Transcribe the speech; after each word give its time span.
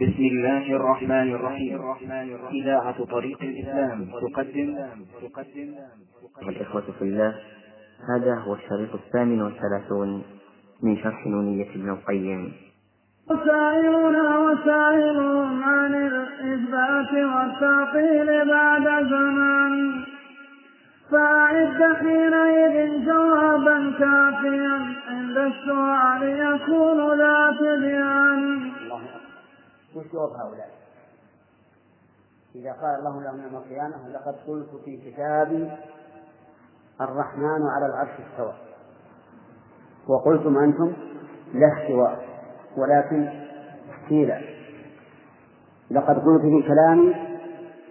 بسم 0.00 0.22
الله 0.22 0.76
الرحمن 0.76 1.34
الرحيم. 1.34 1.80
إذاعة 2.52 3.04
طريق 3.04 3.42
الإسلام 3.42 4.04
تقدم. 4.04 4.78
تقدم 5.22 5.74
والإخوة 6.46 6.82
في 6.98 7.02
الله 7.02 7.34
هذا 8.08 8.34
هو 8.34 8.54
الشريط 8.54 8.94
الثامن 8.94 9.42
والثلاثون 9.42 10.22
من 10.82 10.96
شرح 10.96 11.26
نونية 11.26 11.70
ابن 11.70 11.90
القيم. 11.90 12.52
وسائلنا 13.30 14.38
وسائلهم 14.38 15.62
عن 15.62 15.94
الإثبات 15.94 17.12
والتعطيل 17.12 18.48
بعد 18.48 19.04
زمان. 19.04 20.04
فأعد 21.10 21.96
حينئذ 21.96 23.04
جوابا 23.06 23.92
كافيا 23.98 24.78
عند 25.08 25.36
السؤال 25.36 26.22
يكون 26.22 27.18
ذا 27.18 27.56
تبيان. 27.60 28.67
وش 29.96 30.06
جواب 30.12 30.30
هؤلاء؟ 30.32 30.70
إذا 32.54 32.72
قال 32.72 32.98
الله 32.98 33.22
لهم 33.22 33.42
يوم 33.42 33.56
القيامة 33.56 34.08
لقد 34.08 34.34
قلت 34.46 34.68
في 34.84 35.10
كتابي 35.10 35.70
الرحمن 37.00 37.66
على 37.66 37.86
العرش 37.86 38.10
استوى 38.10 38.54
وقلتم 40.08 40.58
أنتم 40.58 40.92
لا 41.54 41.82
استواء 41.82 42.28
ولكن 42.76 43.48
قيل 44.08 44.32
لقد 45.90 46.18
قلت 46.18 46.42
في 46.42 46.68
كلامي 46.68 47.14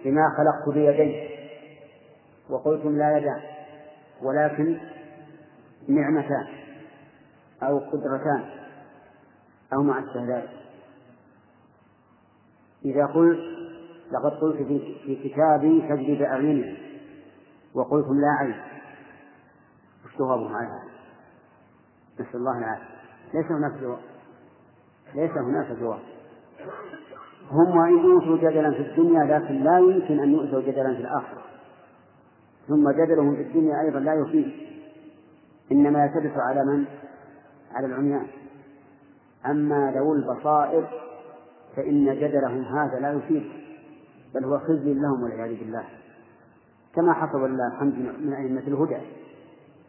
بما 0.04 0.22
خلقت 0.36 0.68
بيدي 0.74 1.28
وقلتم 2.50 2.98
لا 2.98 3.18
يدان 3.18 3.40
ولكن 4.22 4.78
نعمتان 5.88 6.46
أو 7.62 7.78
قدرتان 7.78 8.44
أو 9.72 9.82
مع 9.82 9.98
الشهادات 9.98 10.48
إذا 12.84 13.06
قلت 13.06 13.38
لقد 14.12 14.32
قلت 14.40 14.56
في, 14.56 15.16
كتابي 15.24 15.88
كذب 15.88 16.18
بأعيننا 16.18 16.76
وقلتم 17.74 18.20
لا 18.20 18.36
عين 18.40 18.54
وش 20.04 20.18
جوابهم 20.18 20.56
على 20.56 20.66
هذا؟ 20.66 20.88
نسأل 22.20 22.36
الله 22.36 22.58
العافية. 22.58 22.98
ليس 23.34 23.46
هناك 23.46 23.80
جواب. 23.80 23.98
ليس 25.14 25.30
هناك 25.30 25.78
جواب. 25.80 26.00
هم 27.50 27.76
وإن 27.76 28.12
أوتوا 28.12 28.36
جدلا 28.36 28.70
في 28.70 28.80
الدنيا 28.80 29.38
لكن 29.38 29.54
لا 29.54 29.78
يمكن 29.78 30.20
أن 30.20 30.32
يؤتوا 30.32 30.60
جدلا 30.60 30.94
في 30.94 31.00
الآخرة. 31.00 31.42
ثم 32.68 32.90
جدلهم 32.90 33.36
في 33.36 33.42
الدنيا 33.42 33.80
أيضا 33.80 34.00
لا 34.00 34.14
يفيد. 34.14 34.52
إنما 35.72 36.04
يلتبس 36.04 36.38
على 36.38 36.64
من؟ 36.64 36.84
على 37.72 37.86
العميان. 37.86 38.26
أما 39.46 39.92
ذوو 39.96 40.14
البصائر 40.14 41.07
فإن 41.78 42.04
جدلهم 42.04 42.62
هذا 42.62 43.00
لا 43.00 43.12
يفيد 43.12 43.42
بل 44.34 44.44
هو 44.44 44.58
خزي 44.58 44.94
لهم 44.94 45.22
والعياذ 45.22 45.58
بالله. 45.58 45.84
كما 46.94 47.12
حصل 47.12 47.50
لله 47.50 47.66
الحمد 47.66 47.94
من 47.94 48.32
أئمة 48.32 48.60
الهدى 48.60 48.98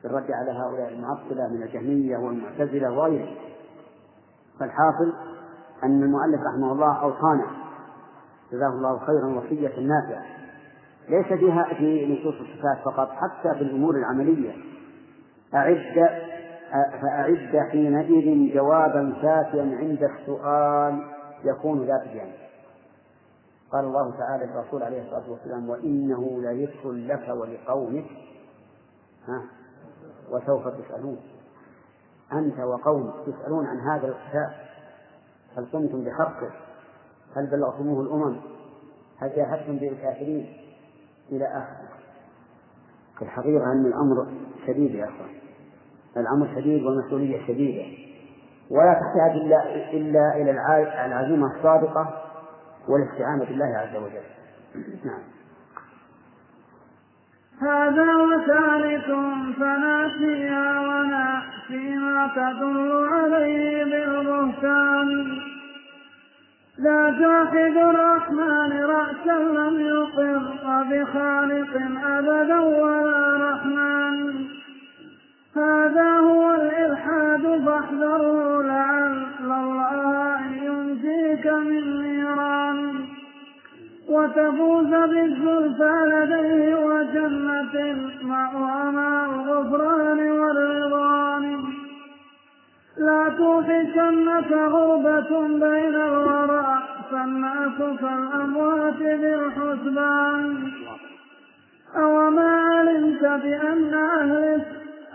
في 0.01 0.05
الرد 0.05 0.31
على 0.31 0.51
هؤلاء 0.51 0.93
المعطلة 0.93 1.47
من 1.47 1.63
الجهمية 1.63 2.17
والمعتزلة 2.17 2.91
وغيرهم. 2.91 3.35
فالحاصل 4.59 5.13
أن 5.83 6.03
المؤلف 6.03 6.41
رحمه 6.53 6.71
الله 6.71 7.01
أوصانا 7.01 7.45
جزاه 8.51 8.69
الله 8.69 8.99
خيرا 8.99 9.27
وصية 9.27 9.79
نافعة. 9.79 10.25
ليس 11.09 11.39
فيها 11.39 11.63
في 11.63 12.13
نصوص 12.13 12.35
الصفات 12.41 12.77
فقط 12.85 13.09
حتى 13.11 13.57
في 13.57 13.61
الأمور 13.61 13.95
العملية. 13.95 14.51
أعد 15.53 16.09
فأعد 17.01 17.67
حينئذ 17.71 18.53
جوابا 18.53 19.13
شافيا 19.21 19.77
عند 19.81 20.03
السؤال. 20.03 21.18
يكون 21.43 21.85
ذات 21.85 22.07
جانب 22.07 22.49
قال 23.71 23.85
الله 23.85 24.11
تعالى 24.17 24.45
للرسول 24.45 24.83
عليه 24.83 25.01
الصلاة 25.01 25.31
والسلام 25.31 25.69
وإنه 25.69 26.41
لذكر 26.41 26.91
لك 26.91 27.29
ولقومك. 27.29 28.05
ها؟ 29.27 29.43
وسوف 30.31 30.67
تسألون. 30.67 31.19
أنت 32.33 32.59
وقومك 32.59 33.13
تسألون 33.25 33.65
عن 33.65 33.79
هذا 33.79 34.07
الكتاب 34.07 34.53
هل 35.57 35.65
قمتم 35.73 36.03
بحقه 36.03 36.51
هل 37.35 37.47
بلغتموه 37.47 38.01
الأمم؟ 38.01 38.37
هل 39.17 39.35
جاهدتم 39.35 39.77
به 39.77 39.87
الكافرين 39.87 40.57
إلى 41.31 41.45
آخره. 41.45 41.89
الحقيقة 43.21 43.71
أن 43.71 43.85
الأمر 43.85 44.27
شديد 44.67 44.95
يا 44.95 45.05
أخوان. 45.05 45.39
الأمر 46.17 46.55
شديد 46.55 46.83
والمسؤولية 46.83 47.47
شديدة. 47.47 48.08
ولا 48.71 48.93
تحتاج 48.93 49.31
إلا 49.41 49.63
إلا 49.93 50.35
إلى 50.35 50.51
العزيمة 51.05 51.47
الصادقة 51.55 52.23
والاستعانة 52.87 53.45
بالله 53.45 53.77
عز 53.77 53.95
وجل. 53.95 54.25
نعم. 55.05 55.23
هذا 57.61 58.15
وثالث 58.15 59.05
فناسيا 59.59 60.79
وناسي 60.79 61.95
ما 61.97 62.31
تدل 62.35 63.07
عليه 63.13 63.83
بالبهتان. 63.83 65.39
لا 66.77 67.09
جاحد 67.19 67.77
الرحمن 67.77 68.83
رأسا 68.83 69.39
لم 69.39 69.79
يقر 69.79 70.83
بخالق 70.83 71.73
أبدا 72.05 72.59
وتفوز 84.39 84.87
بالزلفى 84.87 85.93
لديه 86.11 86.75
وجنة 86.75 87.75
مع 88.23 89.25
الغفران 89.25 90.31
والرضوان. 90.31 91.63
لا 92.97 93.29
توحشنك 93.37 94.51
غربة 94.51 95.47
بين 95.47 95.95
الورى 95.95 96.83
فالناس 97.11 97.77
كالأموات 98.01 98.99
بالحسبان. 98.99 100.71
أوما 101.95 102.49
علمت 102.71 103.21
بأن 103.21 103.93
أهل 103.93 104.61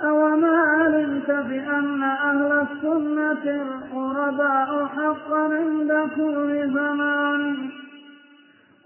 أوما 0.05 0.57
علمت 0.59 1.31
بأن 1.31 2.03
أهل 2.03 2.67
السنة 2.67 3.45
الغرباء 3.63 4.87
حقا 4.97 5.43
عند 5.43 6.11
كل 6.17 6.71
زمان. 6.75 7.84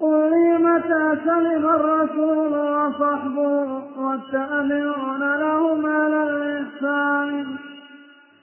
قل 0.00 0.62
متى 0.62 1.20
سلم 1.24 1.66
الرسول 1.66 2.52
وصحبه 2.52 3.82
والتابعون 3.96 5.36
لهم 5.36 5.86
على 5.86 6.22
الإحسان 6.22 7.46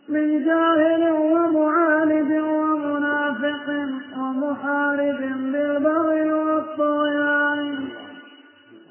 من 0.10 0.46
جاهل 0.46 1.12
ومعاند 1.12 2.32
ومنافق 2.32 3.68
ومحارب 4.18 5.20
بالبغي 5.52 6.34
والطغيان. 6.34 7.88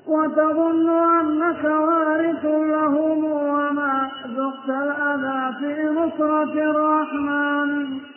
وتظن 0.07 0.89
أنك 1.21 1.65
وارث 1.65 2.45
لهم 2.45 3.25
وما 3.25 4.11
ذقت 4.37 4.69
الأذى 4.69 5.57
في 5.59 5.89
نصرة 5.89 6.53
الرحمن. 6.71 8.14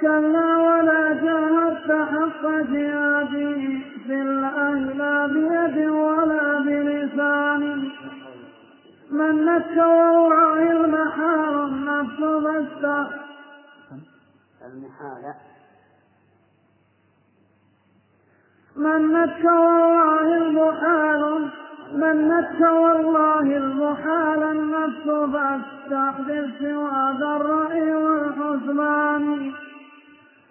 كلا 0.00 0.56
ولا 0.56 1.12
جاهدت 1.12 1.90
حق 2.12 2.42
جهاده 2.72 3.62
في 4.06 4.22
الله 4.22 4.74
لا 4.74 5.26
بيد 5.26 5.88
ولا 5.88 6.58
بلسان. 6.58 7.62
من 9.10 9.44
نك 9.44 9.76
ووعي 9.76 10.70
المحال 10.72 11.54
النفس 11.68 12.20
بس 12.20 12.84
من 18.76 19.12
نك 19.12 19.44
والله 19.44 20.36
المحال 20.36 21.50
من 21.92 22.28
نك 22.28 22.60
والله 22.60 23.56
المحال 23.56 24.42
النفس 24.42 25.06
فاستحدث 25.32 26.58
سوى 26.60 27.16
ذا 27.20 27.36
الرأي 27.36 27.94
والحسبان. 27.94 29.52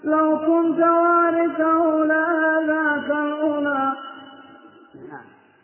لو 0.04 0.38
كنت 0.38 0.80
وارثه 0.80 2.06
لآذاك 2.06 3.12
الأولى 3.12 3.94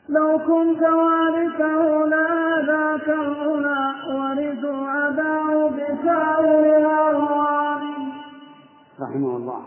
لو 0.10 0.40
كنت 0.40 0.82
وارثه 0.82 2.06
لآذاك 2.06 3.10
الأولى 3.10 3.94
ورثوا 4.10 4.88
عداه 4.88 5.70
بسائر 5.70 6.78
الأهوال 6.78 7.82
رحمه 9.02 9.38
الله. 9.38 9.66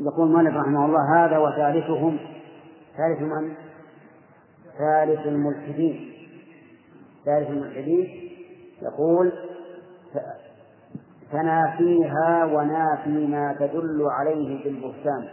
يقول 0.00 0.28
مالك 0.28 0.54
رحمه 0.54 0.84
الله 0.84 1.24
هذا 1.24 1.38
وثالثهم. 1.38 2.18
ثالث 2.96 3.20
من؟ 3.20 3.54
ثالث 4.78 5.26
الملحدين. 5.26 6.12
ثالث 7.24 7.50
الملحدين. 7.50 8.30
يقول 8.82 9.32
تنافيها 11.32 12.44
ونافي 12.44 13.26
ما 13.26 13.56
تدل 13.58 14.06
عليه 14.10 14.64
بالبهتان. 14.64 15.28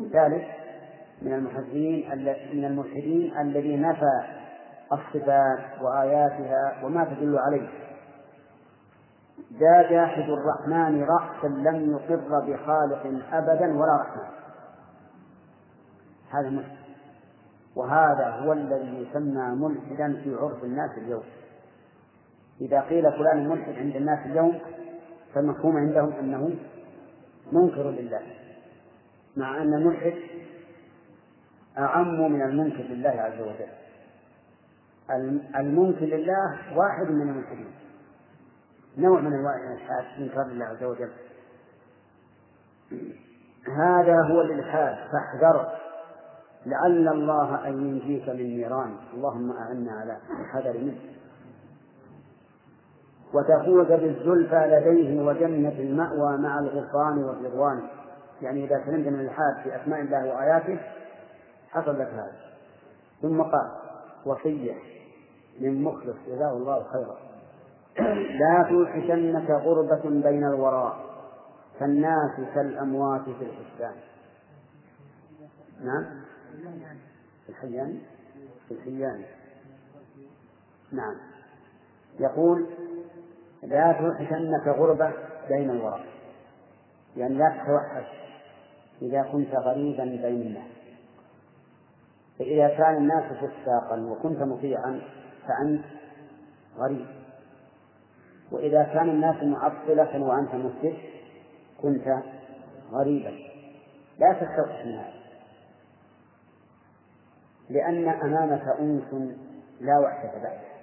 الثالث 0.00 0.44
من 1.22 1.34
المحدثين 1.34 2.10
من 2.54 2.64
الملحدين 2.64 3.38
الذي 3.40 3.76
نفى 3.76 4.22
الصفات 4.92 5.82
وآياتها 5.82 6.84
وما 6.84 7.04
تدل 7.04 7.38
عليه. 7.38 7.68
جاء 9.50 9.90
جاحد 9.90 10.30
الرحمن 10.30 11.04
رأسا 11.04 11.46
لم 11.46 11.90
يقر 11.90 12.40
بخالق 12.40 13.22
أبدا 13.32 13.78
ولا 13.78 13.96
رحمن 14.00 14.34
هذا 16.30 16.50
ملحد 16.50 16.76
وهذا 17.76 18.30
هو 18.30 18.52
الذي 18.52 19.06
يسمى 19.08 19.56
ملحدا 19.56 20.20
في 20.24 20.34
عرف 20.34 20.64
الناس 20.64 20.90
اليوم. 20.98 21.22
إذا 22.60 22.80
قيل 22.80 23.12
فلان 23.12 23.48
ملحد 23.48 23.74
عند 23.74 23.96
الناس 23.96 24.26
اليوم 24.26 24.58
فالمفهوم 25.34 25.76
عندهم 25.76 26.12
أنه 26.12 26.50
منكر 27.52 27.90
لله 27.90 28.22
مع 29.36 29.62
أن 29.62 29.74
الملحد 29.74 30.14
أعم 31.78 32.32
من 32.32 32.42
المنكر 32.42 32.82
لله 32.82 33.10
عز 33.10 33.40
وجل. 33.40 33.68
المنكر 35.56 36.04
لله 36.04 36.58
واحد 36.76 37.10
من 37.10 37.22
الملحدين 37.22 37.74
نوع 38.98 39.20
من 39.20 39.32
أنواع 39.32 39.56
الإلحاد 39.56 40.04
إنكار 40.18 40.46
لله 40.46 40.64
عز 40.64 40.84
وجل. 40.84 41.10
هذا 43.78 44.22
هو 44.22 44.40
الإلحاد 44.40 44.96
فاحذر 45.12 45.72
لعل 46.66 47.08
الله 47.08 47.68
أن 47.68 47.72
ينجيك 47.72 48.28
من 48.28 48.56
نيران. 48.56 48.96
اللهم 49.14 49.50
أعنا 49.50 49.92
على 49.92 50.18
الحذر 50.40 50.78
منه. 50.78 50.98
وتفوز 53.34 53.86
بالزلفى 53.86 54.66
لديه 54.66 55.22
وجنة 55.22 55.78
المأوى 55.78 56.38
مع 56.38 56.58
الغفران 56.58 57.24
والرضوان. 57.24 57.82
يعني 58.42 58.64
إذا 58.64 58.84
سلمت 58.86 59.08
من 59.08 59.20
الحاد 59.20 59.62
في 59.62 59.82
أسماء 59.82 60.00
الله 60.00 60.34
وآياته 60.34 60.80
حصل 61.70 61.98
لك 61.98 62.08
هذا. 62.08 62.36
ثم 63.22 63.42
قال 63.42 63.70
وصية 64.26 64.74
من 65.60 65.82
مخلص 65.82 66.16
جزاه 66.26 66.52
الله 66.52 66.84
خيرا. 66.92 67.16
لا 68.40 68.66
توحشنك 68.68 69.50
غربة 69.50 70.02
بين 70.30 70.44
الوراء 70.44 70.96
فالناس 71.80 72.40
كالأموات 72.54 73.22
في 73.24 73.44
الحسبان. 73.44 73.94
نعم؟ 75.84 76.04
في 77.46 77.48
الحيان؟ 77.48 77.98
في 78.68 78.74
الحيان. 78.74 79.22
نعم. 80.92 81.14
يقول 82.20 82.66
لا 83.64 83.92
توحشنك 83.92 84.66
غربة 84.66 85.12
بين 85.48 85.70
الوراء 85.70 86.04
يعني 87.16 87.34
لا 87.34 87.48
تتوحش 87.48 88.06
إذا 89.02 89.22
كنت 89.22 89.54
غريبا 89.54 90.04
بين 90.04 90.42
الناس 90.42 90.74
فإذا 92.38 92.68
كان 92.68 92.96
الناس 92.96 93.24
فساقا 93.32 94.00
وكنت 94.00 94.42
مطيعا 94.42 95.00
فأنت 95.48 95.84
غريب. 96.76 97.06
وإذا 98.52 98.82
كان 98.82 99.08
الناس 99.08 99.42
معطلة 99.42 100.22
وأنت 100.22 100.54
مسجد 100.54 100.96
كنت 101.82 102.22
غريبا. 102.92 103.32
لا 104.18 104.32
تستوحش 104.32 104.86
من 104.86 104.92
هذا. 104.92 105.14
لأن 107.70 108.08
أمامك 108.08 108.62
أنس 108.80 109.34
لا 109.80 109.98
وحدة 109.98 110.42
بعده. 110.42 110.73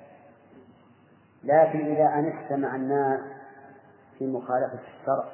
لكن 1.43 1.79
إذا 1.79 2.19
أنست 2.19 2.53
مع 2.53 2.75
الناس 2.75 3.19
في 4.17 4.27
مخالفة 4.27 4.79
الشرع 4.79 5.29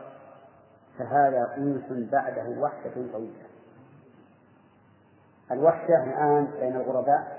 فهذا 0.98 1.54
أنس 1.58 2.10
بعده 2.12 2.62
وحدة 2.62 3.12
طويلة. 3.14 3.48
الوحدة 5.52 6.04
الآن 6.04 6.48
بين 6.60 6.76
الغرباء 6.76 7.38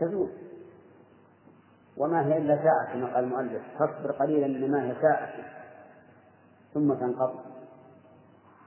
تزول 0.00 0.30
وما 1.96 2.26
هي 2.26 2.38
إلا 2.38 2.56
ساعة 2.56 2.92
كما 2.92 3.14
قال 3.14 3.24
المؤلف 3.24 3.62
تصبر 3.78 4.12
قليلا 4.12 4.46
لما 4.46 4.84
هي 4.84 4.94
ساعة 5.02 5.32
ثم 6.74 6.94
تنقضي 6.94 7.38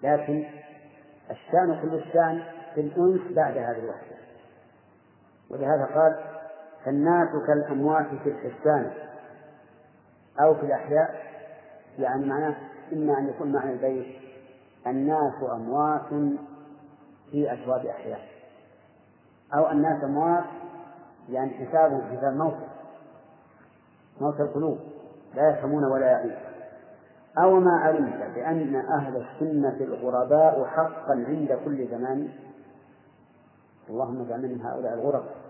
لكن 0.03 0.45
الشان 1.31 1.81
كل 1.81 1.95
الشان 1.95 2.43
في 2.75 2.81
الأنس 2.81 3.21
بعد 3.35 3.57
هذه 3.57 3.79
الوحدة 3.79 4.15
ولهذا 5.49 5.85
قال 5.85 6.34
فالناس 6.85 7.29
كالأموات 7.47 8.07
في 8.23 8.29
الحسان 8.29 8.91
أو 10.39 10.55
في 10.55 10.65
الأحياء 10.65 11.15
يعني 11.99 12.25
معناه 12.25 12.55
إما 12.93 13.17
أن 13.17 13.27
يكون 13.29 13.51
معنى 13.51 13.71
البيت 13.73 14.15
الناس 14.87 15.33
أموات 15.51 16.09
في 17.31 17.53
أجواب 17.53 17.85
أحياء 17.85 18.19
أو 19.53 19.71
الناس 19.71 20.03
أموات 20.03 20.43
يعني 21.29 21.49
حسابهم 21.49 22.17
حساب 22.17 22.33
موت 22.33 22.57
موت 24.21 24.39
القلوب 24.39 24.77
لا 25.35 25.49
يفهمون 25.49 25.83
ولا 25.83 26.05
يعيش 26.05 26.37
أو 27.37 27.59
ما 27.59 27.79
علمت 27.79 28.35
بأن 28.35 28.75
أهل 28.75 29.17
السنة 29.17 29.77
الغرباء 29.81 30.65
حقا 30.65 31.25
عند 31.27 31.59
كل 31.65 31.87
زمان 31.87 32.29
اللهم 33.89 34.21
اجعلنا 34.21 34.47
من 34.47 34.61
هؤلاء 34.61 34.93
الغرباء. 34.93 35.44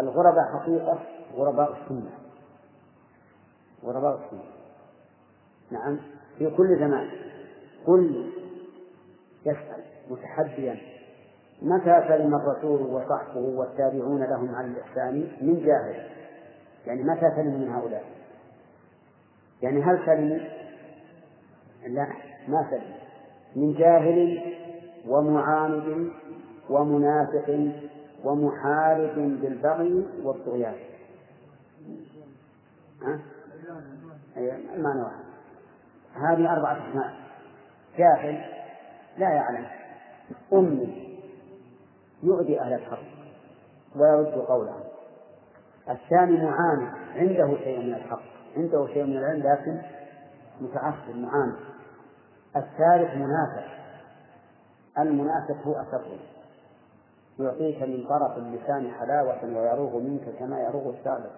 الغرباء 0.00 0.44
حقيقة 0.60 0.98
غرباء 1.34 1.72
السنة. 1.72 2.10
غرباء 3.84 4.14
السنة. 4.14 4.44
نعم 5.70 5.98
في 6.38 6.50
كل 6.50 6.78
زمان 6.78 7.10
كل 7.86 8.32
يسأل 9.46 9.84
متحديا 10.10 10.78
متى 11.62 12.04
سلم 12.08 12.34
الرسول 12.34 12.82
وصحبه 12.82 13.40
والتابعون 13.40 14.22
لهم 14.22 14.54
على 14.54 14.66
الإحسان؟ 14.66 15.28
من 15.40 15.62
جاهل. 15.64 16.10
يعني 16.86 17.02
متى 17.02 17.30
سلموا 17.36 17.58
من 17.58 17.68
هؤلاء؟ 17.68 18.04
يعني 19.62 19.82
هل 19.82 20.06
سلموا 20.06 20.38
لا 21.86 22.06
ما 22.48 22.66
سلم. 22.70 22.96
من 23.56 23.74
جاهل 23.74 24.42
ومعاند 25.08 26.10
ومنافق 26.70 27.70
ومحارب 28.26 29.14
بالبغي 29.14 30.06
والطغيان. 30.22 30.74
ها؟ 33.02 33.20
المعنى 34.74 35.02
واحد. 35.02 35.24
هذه 36.14 36.52
أربعة 36.52 36.72
أسماء. 36.72 37.14
جاهل 37.98 38.44
لا 39.18 39.28
يعلم. 39.28 39.66
أمي 40.52 41.18
يؤذي 42.22 42.60
أهل 42.60 42.72
الحق 42.72 43.02
ويرد 43.96 44.34
قولهم 44.38 44.84
الثاني 45.90 46.44
معاند 46.44 46.88
عنده 47.14 47.56
شيء 47.56 47.78
من 47.78 47.94
الحق. 47.94 48.22
عنده 48.56 48.86
شيء 48.86 49.04
من 49.04 49.16
العلم 49.16 49.42
لكن 49.42 49.82
متعصب 50.60 51.16
معاند 51.16 51.56
الثالث 52.56 53.14
منافق. 53.14 53.76
المنافق 54.98 55.56
هو 55.66 55.72
أسره. 55.72 56.35
يعطيك 57.38 57.82
من 57.82 58.06
طرف 58.08 58.38
اللسان 58.38 58.90
حلاوة 58.90 59.44
ويروغ 59.44 59.98
منك 59.98 60.38
كما 60.38 60.60
يروغ 60.60 60.94
السابق. 60.98 61.32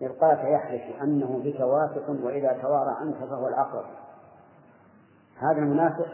يلقاك 0.00 0.44
يحلف 0.44 1.02
أنه 1.02 1.40
بك 1.44 1.60
واثق 1.60 2.10
وإذا 2.24 2.58
توارى 2.62 2.96
عنك 3.00 3.16
فهو 3.16 3.48
العقرب 3.48 3.84
هذا 5.38 5.58
المنافق 5.58 6.08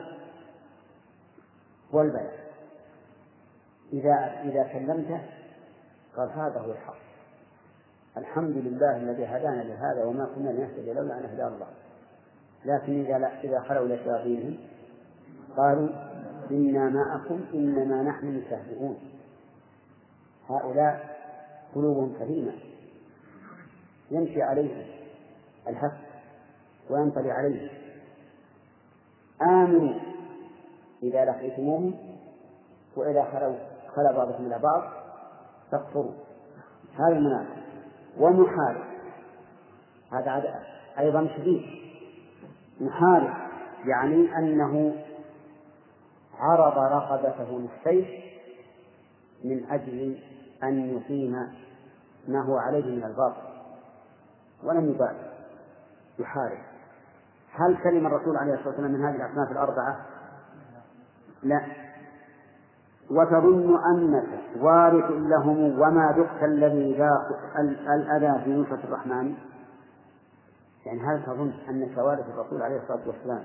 والبيع. 1.92 2.30
إذا 3.92 4.42
إذا 4.44 4.62
كلمته 4.62 5.20
قال 6.16 6.30
هذا 6.30 6.61
هو 6.61 6.73
الحق. 6.73 7.00
الحمد 8.16 8.56
لله 8.56 8.97
الذي 8.97 9.26
هدانا 9.26 9.62
لهذا 9.62 10.04
وما 10.04 10.28
كنا 10.35 10.50
لنهتدي 10.50 10.92
لولا 10.92 11.18
أن 11.18 11.25
هدانا 11.25 11.54
الله. 11.54 11.66
لكن 12.64 13.04
إذا 13.04 13.30
إذا 13.44 13.61
خلوا 13.61 13.87
إلى 13.87 13.99
شياطينهم 13.99 14.59
قالوا 15.56 15.88
إنا 16.50 16.88
معكم 16.88 17.40
إنما 17.54 18.02
نحن 18.02 18.37
مستهزئون 18.37 18.99
هؤلاء 20.49 21.21
قلوبهم 21.75 22.14
كريمة. 22.19 22.52
يمشي 24.11 24.42
عليهم 24.42 24.85
الحق 25.69 25.99
وينطلي 26.90 27.30
عليهم. 27.30 27.69
آمنوا 29.42 29.95
إذا 31.02 31.25
لقيتموهم 31.25 31.95
وإذا 32.97 33.25
خلوا 33.25 33.57
خلا 33.97 34.12
بعضكم 34.12 34.47
إلى 34.47 34.59
بعض 34.59 34.83
فاكفروا. 35.73 36.12
هذا 36.95 37.16
المنافق. 37.16 37.57
ومحارب. 38.19 38.85
هذا 40.12 40.64
أيضا 40.99 41.28
شديد. 41.37 41.62
محارب 42.80 43.35
يعني 43.87 44.38
أنه 44.38 44.95
عرض 46.40 46.78
رقبته 46.78 47.59
للسيف 47.59 48.09
من 49.44 49.70
أجل 49.70 50.18
أن 50.62 50.97
يقيم 50.97 51.32
ما 52.28 52.42
هو 52.42 52.56
عليه 52.56 52.97
من 52.97 53.04
الباطل 53.04 53.50
ولم 54.64 54.90
يبالي 54.90 55.30
يحارب. 56.18 56.59
هل 57.52 57.78
سلم 57.85 58.06
الرسول 58.06 58.37
عليه 58.37 58.54
الصلاة 58.54 58.68
والسلام 58.68 58.90
من 58.90 59.04
هذه 59.04 59.16
الأصناف 59.16 59.52
الأربعة؟ 59.52 60.00
لا. 61.42 61.66
وتظن 63.11 63.78
أنك 63.85 64.28
وارث 64.61 65.11
لهم 65.11 65.80
وما 65.80 66.12
دقت 66.12 66.42
الذي 66.42 66.99
ذاق 66.99 67.56
الأذى 67.88 68.44
في 68.44 68.54
نصرة 68.54 68.85
الرحمن؟ 68.85 69.35
يعني 70.87 71.00
هل 71.00 71.23
تظن 71.26 71.52
أنك 71.68 71.99
وارث 71.99 72.28
الرسول 72.28 72.62
عليه 72.62 72.76
الصلاة 72.76 73.00
والسلام 73.06 73.44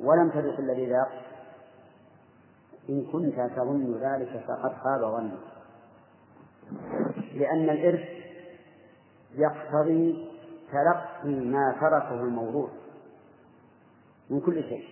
ولم 0.00 0.30
تذق 0.30 0.58
الذي 0.58 0.90
ذاق؟ 0.90 1.08
إن 2.88 3.06
كنت 3.12 3.50
تظن 3.56 3.94
ذلك 4.00 4.44
فقد 4.48 4.72
خاب 4.72 5.00
ظنك. 5.00 5.38
لأن 7.34 7.70
الإرث 7.70 8.08
يقتضي 9.34 10.28
تلقي 10.72 11.34
ما 11.34 11.76
تركه 11.80 12.14
الموروث 12.14 12.70
من 14.30 14.40
كل 14.40 14.62
شيء 14.62 14.84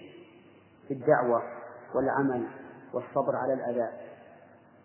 في 0.89 0.95
الدعوة 0.95 1.43
والعمل 1.95 2.47
والصبر 2.93 3.37
على 3.37 3.53
الأذى 3.53 3.89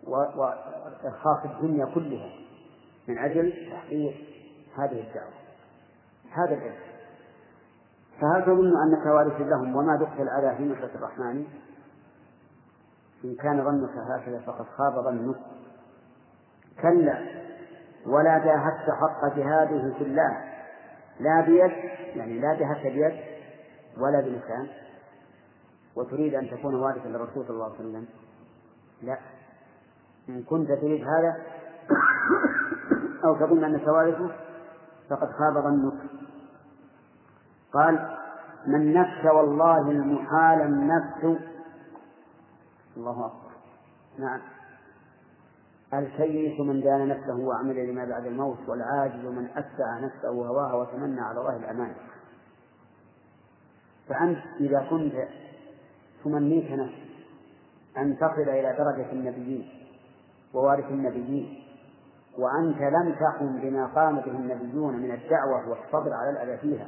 وإرخاص 0.08 1.46
الدنيا 1.46 1.86
كلها 1.86 2.30
من 3.08 3.18
أجل 3.18 3.72
تحقيق 3.72 4.16
هذه 4.78 5.08
الدعوة. 5.08 5.34
هذا 6.32 6.54
الإرث. 6.56 6.92
فهل 8.22 8.46
تظن 8.46 8.74
أنك 8.82 9.06
وارث 9.06 9.42
لهم 9.42 9.76
وما 9.76 9.96
دخت 9.96 10.20
الأذى 10.20 10.58
في 10.58 10.64
نصرة 10.64 10.96
الرحمن؟ 10.96 11.46
إن 13.24 13.36
كان 13.36 13.64
ظنك 13.66 13.90
هكذا 13.90 14.40
فقد 14.40 14.66
خاب 14.66 14.94
ظنك. 15.04 15.36
كلا 16.82 17.18
ولا 18.06 18.38
جاهدت 18.38 18.90
حق 19.02 19.36
جهاده 19.36 19.94
في 19.98 20.04
الله. 20.04 20.38
لا 21.20 21.42
بيد 21.42 21.72
يعني 22.16 22.40
لا 22.40 22.54
جاهدت 22.54 22.84
بيد 22.84 23.20
ولا 23.98 24.22
بلسان. 24.22 24.68
وتريد 25.96 26.34
أن 26.34 26.50
تكون 26.50 26.76
وارثا 26.76 27.08
للرسول 27.08 27.46
صلى 27.46 27.50
الله 27.50 27.66
عليه 27.66 27.76
وسلم. 27.76 28.06
لا. 29.02 29.18
إن 30.30 30.44
كنت 30.44 30.72
تريد 30.72 31.08
هذا 31.08 31.36
أو 33.26 33.36
تظن 33.36 33.64
أنك 33.64 33.88
وارثه 33.88 34.32
فقد 35.10 35.28
خاب 35.32 35.64
ظنك. 35.64 35.94
قال 37.74 38.18
من 38.68 38.94
نفس 38.94 39.26
والله 39.26 39.92
المحال 39.92 40.62
النفس 40.62 41.51
الله 42.98 43.26
أكبر. 43.26 43.52
نعم. 44.20 44.42
الكيس 45.94 46.60
من 46.60 46.82
دان 46.82 47.08
نفسه 47.08 47.36
وعمل 47.36 47.90
لما 47.90 48.06
بعد 48.06 48.26
الموت 48.26 48.70
والعاجز 48.70 49.26
من 49.26 49.48
أتبع 49.56 50.00
نفسه 50.00 50.30
هواها 50.30 50.74
وتمنى 50.74 51.22
على 51.22 51.40
الله 51.40 51.56
الأمان. 51.56 51.94
فأنت 54.10 54.40
إذا 54.60 54.88
كنت 54.90 55.14
تمنيك 56.24 56.72
نفسك 56.72 57.12
أن 57.98 58.18
تصل 58.18 58.50
إلى 58.50 58.76
درجة 58.78 59.12
النبيين 59.12 59.70
ووارث 60.54 60.86
النبيين 60.86 61.64
وأنت 62.38 62.78
لم 62.78 63.16
تقم 63.20 63.62
بما 63.62 63.86
قام 63.86 64.16
به 64.16 64.32
النبيون 64.32 64.96
من 64.96 65.12
الدعوة 65.12 65.70
والصبر 65.70 66.14
على 66.14 66.30
الأذى 66.30 66.58
فيها 66.58 66.88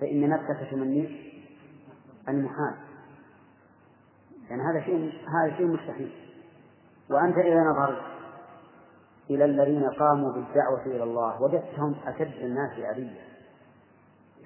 فإن 0.00 0.28
نفسك 0.28 0.70
تمنيك 0.70 1.10
المحال. 2.28 2.74
يعني 4.50 4.62
هذا 4.62 4.80
شيء 4.84 5.12
هذا 5.28 5.56
شيء 5.56 5.66
مستحيل. 5.66 6.12
وأنت 7.10 7.38
إذا 7.38 7.60
نظرت 7.60 8.02
إلى 9.30 9.44
الذين 9.44 9.90
قاموا 9.90 10.32
بالدعوة 10.32 10.86
إلى 10.86 11.02
الله 11.02 11.42
وجدتهم 11.42 11.94
أشد 12.06 12.42
الناس 12.42 12.78
أذية. 12.78 13.20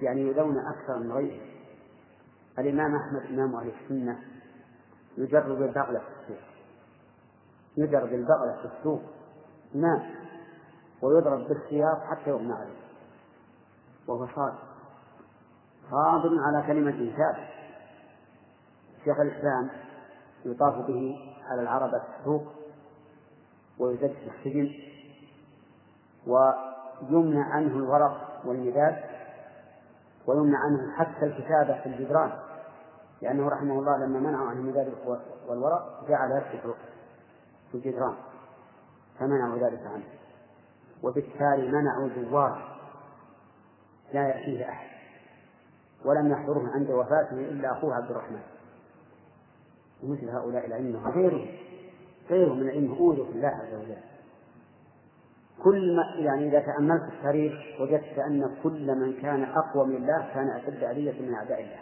يعني 0.01 0.21
يؤذون 0.21 0.57
أكثر 0.57 0.99
من 0.99 1.11
غيرهم. 1.11 1.49
الإمام 2.59 2.95
أحمد 2.95 3.21
إمام 3.33 3.55
أهل 3.55 3.71
السنة 3.83 4.19
يجرب 5.17 5.61
البغلة 5.61 5.99
في 5.99 6.21
السوق. 6.21 6.43
يجرب 7.77 8.13
البغلة 8.13 8.57
في 8.61 8.77
السوق. 8.77 9.01
نعم 9.75 10.01
ويضرب 11.01 11.47
بالسياط 11.47 11.97
حتى 12.11 12.29
يغمى 12.29 12.53
عليه. 12.53 12.79
وهو 14.07 14.27
صادق. 14.27 14.69
صادق 15.91 16.31
على 16.47 16.67
كلمة 16.67 17.11
ثابت 17.17 17.49
شيخ 19.05 19.19
الإسلام 19.19 19.69
يطاف 20.45 20.75
به 20.87 21.19
على 21.45 21.61
العربة 21.61 22.01
السوق 22.19 22.43
ويزج 23.79 24.11
في 24.11 24.29
السجن 24.37 24.71
ويمنع 26.27 27.45
عنه 27.53 27.75
الورق 27.75 28.41
والمداد 28.45 28.95
ويمنع 30.27 30.59
عنه 30.59 30.91
حتى 30.91 31.25
الكتابة 31.25 31.81
في 31.81 31.85
الجدران 31.85 32.31
لأنه 33.21 33.49
رحمه 33.49 33.79
الله 33.79 33.97
لما 33.97 34.19
منعه 34.19 34.49
عن 34.49 34.57
المداد 34.57 34.93
والورق 35.47 36.09
جعل 36.09 36.31
يكتب 36.31 36.73
في 37.71 37.77
الجدران 37.77 38.15
فمنعوا 39.19 39.57
ذلك 39.57 39.81
عنه. 39.85 40.03
وبالتالي 41.03 41.71
منعوا 41.71 42.09
زوار 42.15 42.77
لا 44.13 44.27
يأتيه 44.27 44.69
أحد 44.69 44.89
ولم 46.05 46.31
يحضره 46.31 46.71
عند 46.75 46.91
وفاته 46.91 47.35
إلا 47.35 47.71
أخوه 47.71 47.95
عبد 47.95 48.11
الرحمن. 48.11 48.41
ومثل 50.03 50.29
هؤلاء 50.29 50.65
الأئمة 50.65 51.07
وغيرهم 51.07 51.45
غيرهم 52.29 52.57
من 52.57 52.63
الأئمة 52.63 52.99
أوذوا 52.99 53.25
في 53.25 53.31
الله 53.31 53.47
عز 53.47 53.73
وجل. 53.73 53.97
كل 55.63 55.95
ما 55.95 56.03
يعني 56.25 56.47
إذا 56.47 56.59
تأملت 56.59 57.03
التاريخ 57.03 57.53
وجدت 57.79 58.19
أن 58.19 58.55
كل 58.63 58.95
من 58.95 59.13
كان 59.21 59.43
أقوى 59.43 59.87
من 59.87 59.95
الله 59.95 60.29
كان 60.33 60.49
أشد 60.49 60.83
أذية 60.83 61.21
من 61.21 61.33
أعداء 61.33 61.59
الله. 61.61 61.79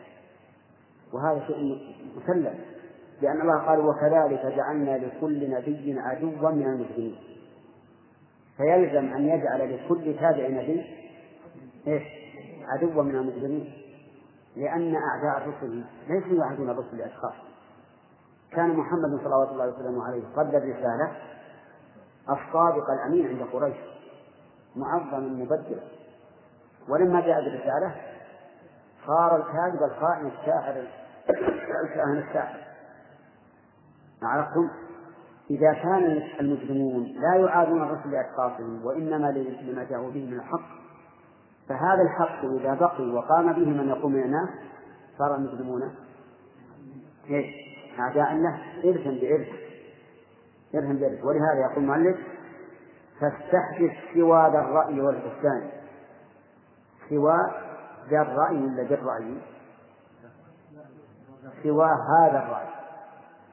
وهذا 1.13 1.47
شيء 1.47 1.79
مسلم. 2.17 2.53
لأن 3.21 3.41
الله 3.41 3.57
قال 3.57 3.79
وكذلك 3.79 4.55
جعلنا 4.55 4.97
لكل 4.97 5.50
نبي 5.51 6.00
عدوا 6.00 6.51
من 6.51 6.65
المجرمين. 6.65 7.15
فيلزم 8.57 9.13
أن 9.13 9.25
يجعل 9.25 9.75
لكل 9.75 10.15
تابع 10.19 10.47
نبي 10.47 10.86
إيش؟ 11.88 12.03
عدوا 12.67 13.03
من 13.03 13.15
المجرمين. 13.15 13.74
لأن 14.55 14.95
أعداء 14.95 15.38
الرسل 15.38 15.83
ليسوا 16.09 16.45
يعهدون 16.45 16.69
الرسل 16.69 16.97
لأشخاص 16.97 17.47
كان 18.51 18.75
محمد 18.75 19.20
صلوات 19.24 19.50
الله 19.50 19.68
وسلامه 19.68 20.06
عليه 20.08 20.24
قبل 20.36 20.56
الرسالة 20.56 21.12
الصادق 22.30 22.92
الأمين 22.92 23.27
عند 23.27 23.48
قريش 23.54 23.77
معظما 24.75 25.20
مبدلا 25.20 25.82
ولما 26.89 27.22
جاء 27.22 27.44
بالرسالة 27.44 27.96
صار 29.08 29.36
الكاذب 29.36 29.84
الخائن 29.84 30.27
الشاعر 30.27 30.88
الكاهن 31.84 32.24
الساحر 32.27 32.60
عرفتم؟ 34.24 34.70
إذا 35.50 35.74
كان 35.74 36.22
المجرمون 36.39 37.04
لا 37.04 37.36
يعادون 37.36 37.84
الرسل 37.84 38.12
لأشخاصهم 38.12 38.86
وإنما 38.86 39.32
لما 39.62 39.84
جاءوا 39.84 40.12
به 40.12 40.25
من 40.25 40.34
الحق 40.34 40.77
فهذا 41.70 42.01
الحق 42.01 42.46
إذا 42.46 42.74
بقي 42.74 43.10
وقام 43.10 43.54
به 43.54 43.66
من 43.66 43.89
يقوم 43.89 44.16
الناس 44.16 44.50
صار 45.18 45.36
المسلمون 45.36 45.96
إيش؟ 47.30 47.66
أعداء 48.00 48.34
له 48.34 48.62
إرثا 48.86 49.10
بإرث 49.10 49.48
إرثا 50.75 50.94
بإرث. 50.94 51.24
ولهذا 51.24 51.60
يقول 51.62 51.84
المؤلف 51.84 52.18
فاستحدث 53.20 53.92
سوى 54.13 54.50
ذا 54.54 54.60
الرأي 54.60 55.01
والحسان 55.01 55.70
سوى 57.10 57.38
ذا 58.10 58.22
الرأي 58.22 58.58
ولا 58.58 58.84
ذا 58.84 58.96
الرأي؟ 58.96 59.38
سوى 61.63 61.89
هذا 62.20 62.44
الرأي. 62.46 62.68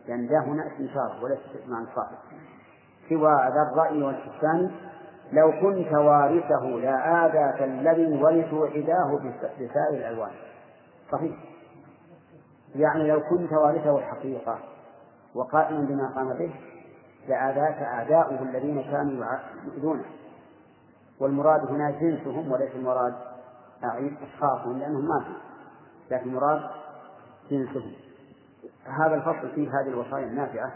لأن 0.08 0.26
ذا 0.26 0.38
هنا 0.38 0.66
اسم 0.66 0.88
وليس 1.22 1.38
معنى 1.66 1.86
صاحب. 1.94 2.16
سوى 3.08 3.34
ذا 3.34 3.70
الرأي 3.72 4.02
والحسان 4.02 4.70
لو 5.32 5.52
كنت 5.52 5.92
وارثه 5.92 6.64
لا 6.66 7.26
آذاك 7.26 7.62
الذي 7.62 8.22
ورثوا 8.22 8.66
عداه 8.66 9.18
بسائر 9.60 9.94
الألوان. 9.94 10.32
صحيح. 11.12 11.53
يعني 12.74 13.08
لو 13.08 13.20
كنت 13.20 13.52
وارثه 13.52 13.98
الحقيقة 13.98 14.58
وقائما 15.34 15.80
بما 15.80 16.06
قام 16.06 16.28
به 16.28 16.54
لآذاك 17.28 17.82
أعداؤه 17.82 18.42
الذين 18.42 18.82
كانوا 18.82 19.26
يؤذونه 19.64 20.04
والمراد 21.20 21.60
هنا 21.70 21.90
جنسهم 21.90 22.52
وليس 22.52 22.74
المراد 22.74 23.14
أشخاصهم 24.22 24.78
لأنهم 24.78 25.08
ماتوا 25.08 25.34
لكن 26.10 26.30
المراد 26.30 26.60
جنسهم. 27.50 27.92
هذا 28.84 29.14
الفصل 29.14 29.54
فيه 29.54 29.68
هذه 29.68 29.88
الوصايا 29.88 30.26
النافعة 30.26 30.72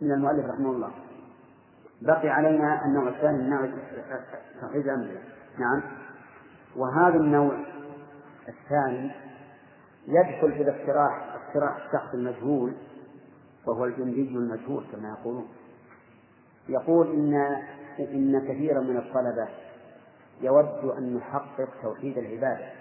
من 0.00 0.12
المؤلف 0.12 0.46
رحمه 0.46 0.70
الله. 0.70 0.90
بقي 2.02 2.28
علينا 2.28 2.84
النوع 2.84 3.08
الثاني 3.08 3.38
من 3.38 3.50
نوع 3.50 3.60
الأنبياء 4.74 5.22
نعم. 5.58 5.82
وهذا 6.76 7.16
النوع 7.16 7.54
الثاني 8.48 9.23
يدخل 10.08 10.52
في 10.52 10.62
الاقتراح 10.62 11.34
اقتراح 11.34 11.76
الشخص 11.76 12.14
المجهول 12.14 12.74
وهو 13.66 13.84
الجندي 13.84 14.20
المجهول 14.20 14.84
كما 14.92 15.08
يقولون. 15.08 15.48
يقول 16.68 17.10
إن 17.10 17.34
إن 17.98 18.40
كثيرا 18.48 18.80
من 18.80 18.96
الطلبة 18.96 19.48
يود 20.40 20.96
أن 20.98 21.16
نحقق 21.16 21.68
توحيد 21.82 22.18
العبادة 22.18 22.72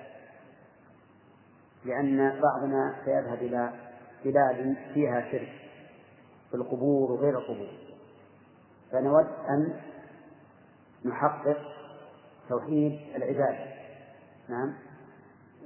لأن 1.85 2.39
بعضنا 2.41 2.95
سيذهب 3.05 3.37
إلى 3.37 3.73
بلاد 4.25 4.75
فيها 4.93 5.31
شرك 5.31 5.53
في 6.49 6.57
القبور 6.57 7.11
وغير 7.11 7.37
القبور. 7.39 7.71
فنود 8.91 9.27
أن 9.49 9.79
نحقق 11.05 11.57
توحيد 12.49 12.99
العبادة. 13.15 13.73
نعم؟ 14.49 14.73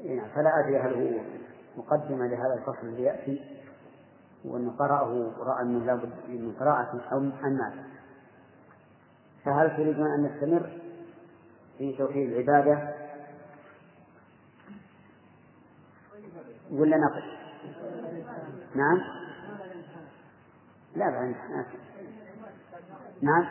يعني 0.03 0.29
فلا 0.29 0.59
أدري 0.59 0.79
هل 0.79 0.93
هو 0.93 1.21
مقدمة 1.77 2.27
لهذا 2.27 2.53
الفصل 2.53 2.87
الذي 2.87 3.03
يأتي 3.03 3.57
وأن 4.45 4.69
قرأه 4.69 5.11
ورأى 5.39 5.61
أنه 5.61 5.85
لابد 5.85 6.11
من 6.27 6.55
قراءة 6.59 7.01
أو 7.11 7.19
مات. 7.19 7.73
فهل 9.45 9.77
تريدون 9.77 10.07
أن 10.07 10.23
نستمر 10.23 10.79
في 11.77 11.97
توحيد 11.97 12.33
العبادة؟ 12.33 12.93
ولا 16.71 16.97
نقف؟ 16.97 17.23
نعم. 18.75 19.01
لا 20.95 21.09
بعد 21.09 21.35
نعم. 23.21 23.45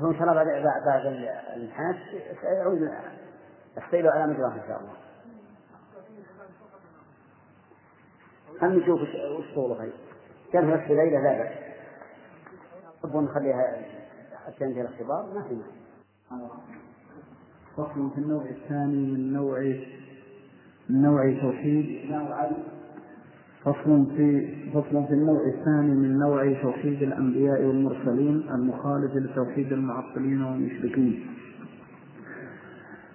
هو 0.00 0.10
إن 0.10 0.14
شاء 0.14 0.22
الله 0.22 0.34
بعد 0.34 0.46
بعد 0.84 1.06
الامتحانات 1.06 1.96
سيعود 2.40 2.90
السيل 3.76 4.06
على 4.06 4.32
مجراه 4.32 4.54
إن 4.54 4.62
شاء 4.68 4.80
الله. 4.80 5.01
خلينا 8.60 8.76
نشوف 8.76 9.00
وش 9.38 9.54
طوله 9.54 9.74
خير 9.74 9.92
كان 10.52 10.80
في 10.80 10.94
ليلة 10.94 11.20
لا 11.22 11.38
بأس. 11.38 11.52
تبغى 13.02 13.24
نخليها 13.24 13.82
حتى 14.46 14.64
ينتهي 14.64 14.80
الاختبار 14.80 15.26
ما 15.34 15.42
في 15.42 15.56
فصل 17.76 18.10
في 18.10 18.18
النوع 18.18 18.44
الثاني 18.44 19.12
من 19.12 19.32
نوع 19.32 19.58
من 20.90 21.02
نوع 21.02 21.40
توحيد. 21.42 22.10
فصل 23.64 24.06
في 24.16 24.56
فصل 24.74 25.06
في 25.06 25.12
النوع 25.12 25.40
الثاني 25.46 25.94
من 25.94 26.18
نوع 26.18 26.62
توحيد 26.62 27.02
الأنبياء 27.02 27.62
والمرسلين 27.64 28.48
المخالف 28.54 29.16
لتوحيد 29.16 29.72
المعطلين 29.72 30.42
والمشركين. 30.42 31.26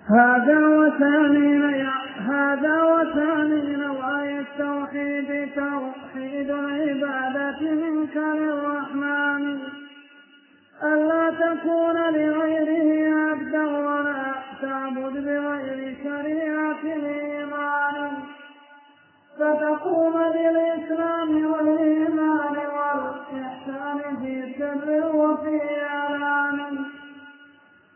هذا 0.10 0.68
وثاني 0.68 1.84
هذا 2.30 2.84
وثاني 2.84 3.76
نوعي 3.76 4.40
التوحيد 4.40 5.50
توحيد 5.56 6.50
العبادة 6.50 7.72
منك 7.72 8.18
للرحمن. 8.18 9.60
ألا 10.84 11.30
تكون 11.30 11.96
لغيره 12.14 13.16
عبدا 13.18 13.66
ولا 13.66 14.36
تعبد 14.62 15.14
بغير 15.14 15.96
شريعة 16.04 16.84
الإيمان. 16.84 18.12
فتقوم 19.40 20.14
بالإسلام 20.14 21.46
والإيمان 21.52 22.58
والإحسان 22.78 24.18
في 24.22 24.54
سر 24.60 25.16
وفي 25.16 25.60
إعلان 25.86 26.87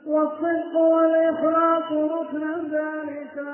والصدق 0.05 0.75
والإخلاص 0.75 1.91
ركن 1.91 2.43
ذلك. 2.71 3.45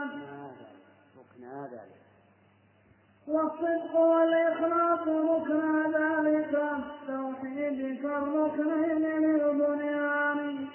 والصدق 3.28 3.96
والإخلاص 4.00 5.08
ركن 5.08 5.92
ذلك. 5.92 6.54
التوحيد 6.78 8.02
كالركنين 8.02 9.04
للبنيان 9.04 10.68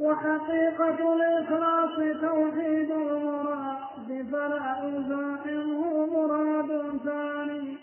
وحقيقة 0.00 1.14
الإخلاص 1.14 1.96
توحيد 2.20 2.90
المراد. 2.90 3.80
فلا 4.32 4.68
يزاحمه 4.84 6.06
مراد 6.06 6.98
ثاني. 7.04 7.76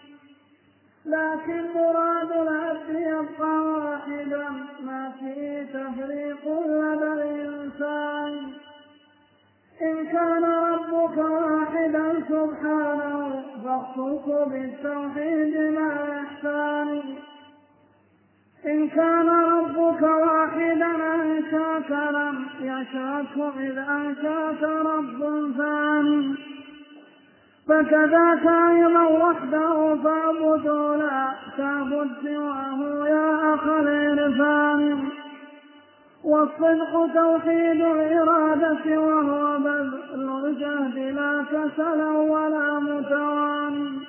لكن 1.05 1.73
مراد 1.75 2.31
العبد 2.31 2.89
يبقى 2.89 3.57
واحدا. 3.57 4.49
ما 4.79 5.11
فيه 5.19 5.56
تفريق 5.73 6.43
لدى 6.65 7.13
الإنسان. 7.13 8.51
إن 9.81 10.05
كان 10.05 10.43
ربك 10.43 11.17
واحدا 11.17 12.13
سبحانه 12.29 13.43
فاخصصه 13.63 14.45
بالتوحيد 14.45 15.57
مع 15.79 15.91
إحسان. 16.23 17.01
إن 18.65 18.87
كان 18.87 19.29
ربك 19.29 20.01
واحدا 20.01 21.15
أنشاك 21.15 21.91
لم 21.91 22.45
يشاك 22.61 23.53
إذ 23.59 23.77
أنشأك 23.77 24.63
رب 24.63 25.53
ثاني. 25.57 26.35
فكذاك 27.67 28.45
أيضا 28.69 29.03
وحده 29.03 29.95
فاعبده 30.03 30.95
لا 30.95 31.33
تعبد 31.57 32.09
سواه 32.23 33.07
يا 33.09 33.53
أخ 33.53 33.67
العرفان 33.67 35.16
والصدق 36.27 37.13
توحيد 37.13 37.81
الإرادة 37.81 38.99
وهو 38.99 39.57
بذل 39.59 40.45
الجهد 40.45 40.97
لا 41.15 41.45
كسل 41.51 42.01
ولا 42.01 42.79
متواني 42.79 43.99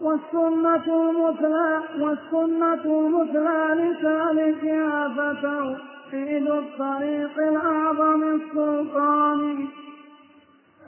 والسنة 0.00 0.86
المثلى 0.86 1.82
والسنة 2.00 2.84
المثلى 2.84 3.60
لسالكها 3.80 5.08
فتوحيد 5.08 6.50
الطريق 6.50 7.38
الأعظم 7.38 8.22
السلطان. 8.22 9.66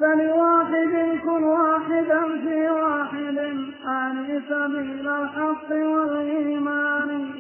فلواحد 0.01 1.19
كن 1.25 1.43
واحدا 1.45 2.23
في 2.45 2.71
واحد 2.71 3.39
أعني 3.87 4.41
سبيل 4.49 5.09
الحق 5.09 5.71
والإيمان. 5.71 7.31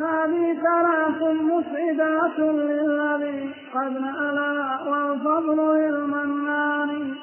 هذه 0.00 0.54
ثلاث 0.54 1.22
مسعدات 1.22 2.38
للذي 2.38 3.54
قد 3.74 3.92
نألا 4.00 4.82
والفضل 4.82 5.78
للمنان. 5.78 7.14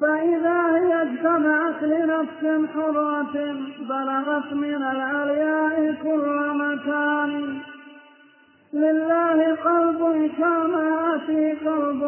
فإذا 0.00 0.76
هي 0.76 1.02
اجتمعت 1.02 1.82
لنفس 1.82 2.70
حرة 2.74 3.56
بلغت 3.88 4.52
من 4.52 4.74
العلياء 4.74 5.94
كل 6.02 6.26
مكان. 6.54 7.58
لله 8.74 9.54
قلب 9.54 10.30
كما 10.38 11.20
في 11.26 11.52
قلب 11.52 12.02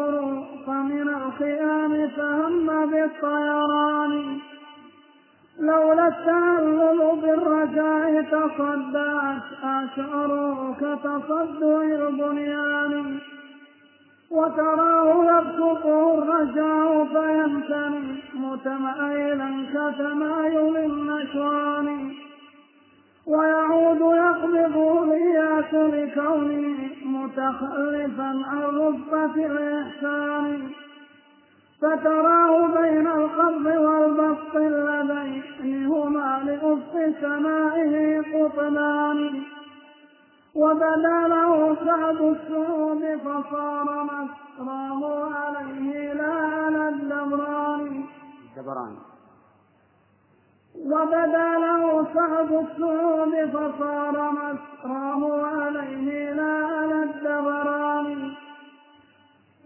فمن 0.67 1.09
الخيام 1.09 2.09
فهم 2.17 2.67
بالطيران. 2.91 4.39
لولا 5.59 6.07
التعلل 6.07 7.21
بالرجاء 7.21 8.21
تصدعت 8.21 9.47
أشعر 9.63 10.73
كتصدع 10.81 11.81
البنيان. 11.81 13.17
وتراه 14.31 15.25
يبسطه 15.25 16.17
الرجاء 16.17 17.05
فيمتني 17.05 18.17
متمأيلا 18.33 19.65
كتمايل 19.73 20.77
النشوان. 20.77 22.11
ويعود 23.27 24.01
يقبض 24.01 24.77
الإياس 24.77 25.73
لكونه 25.73 26.77
متخلفا 27.05 28.43
عن 28.45 28.61
رتبة 28.61 29.45
الإحسان. 29.45 30.69
فتراه 31.81 32.67
بين 32.81 33.07
القبض 33.07 33.65
والبسط 33.65 34.55
اللذين 34.55 35.85
هما 35.85 36.41
لأفق 36.45 37.19
سمائه 37.21 38.21
قطبان 38.21 39.43
وبدا 40.55 41.27
له 41.27 41.75
سعد 41.85 42.21
السعود 42.21 43.19
فصار 43.25 44.03
مسراه 44.03 45.29
عليه 45.33 46.13
لا 46.13 46.33
على 46.33 46.89
الدبران 46.89 48.03
دبران. 48.57 48.95
وبدا 50.85 51.49
له 51.65 52.05
سعد 52.13 52.51
السعود 52.51 53.49
فصار 53.53 54.31
مسراه 54.31 55.45
عليه 55.45 56.33
لا 56.33 56.65
على 56.65 57.03
الدبران 57.03 58.31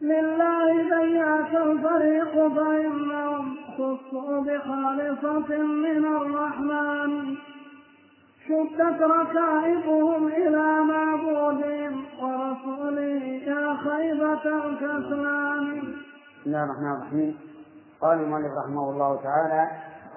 لله 0.03 0.73
بياك 0.83 1.55
الفريق 1.55 2.33
فإنهم 2.55 3.55
خصوا 3.77 4.41
بخالصة 4.41 5.57
من 5.57 6.05
الرحمن. 6.05 7.35
شدت 8.47 9.01
ركائبهم 9.01 10.27
إلى 10.27 10.83
معبودهم 10.83 12.05
ورسوله 12.21 13.23
يا 13.47 13.77
خيبة 13.77 14.65
الكسلان. 14.65 15.81
بسم 16.41 16.45
الله 16.45 16.63
الرحمن 16.63 16.91
الرحيم. 16.91 17.37
قال 18.01 18.19
المؤلف 18.19 18.51
رحمه 18.65 18.89
الله 18.89 19.21
تعالى 19.23 19.67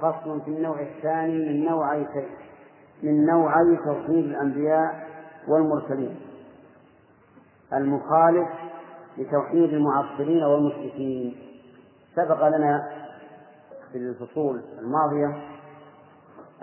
فصل 0.01 0.41
في 0.41 0.51
النوع 0.51 0.81
الثاني 0.81 1.39
من 1.49 1.65
نوعي 1.65 2.07
من 3.03 3.27
نوعي 3.27 3.77
توحيد 3.77 4.25
الأنبياء 4.25 5.09
والمرسلين. 5.49 6.17
المخالف 7.73 8.49
لتوحيد 9.19 9.73
المعطلين 9.73 10.43
والمشركين. 10.43 11.37
سبق 12.17 12.49
لنا 12.49 12.89
في 13.93 13.99
الفصول 13.99 14.63
الماضية 14.79 15.43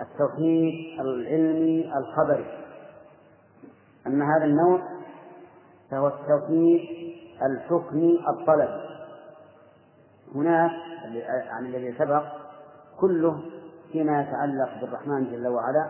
التوحيد 0.00 1.00
العلمي 1.00 1.92
الخبري. 1.96 2.46
أما 4.06 4.36
هذا 4.36 4.44
النوع 4.44 4.82
فهو 5.90 6.06
التوحيد 6.06 6.80
الحكمي 7.42 8.20
الطلبي. 8.28 8.84
هناك 10.34 10.70
عن 11.50 11.66
الذي 11.66 11.94
سبق 11.98 12.22
كله 13.00 13.40
فيما 13.92 14.20
يتعلق 14.20 14.80
بالرحمن 14.80 15.30
جل 15.30 15.48
وعلا 15.48 15.88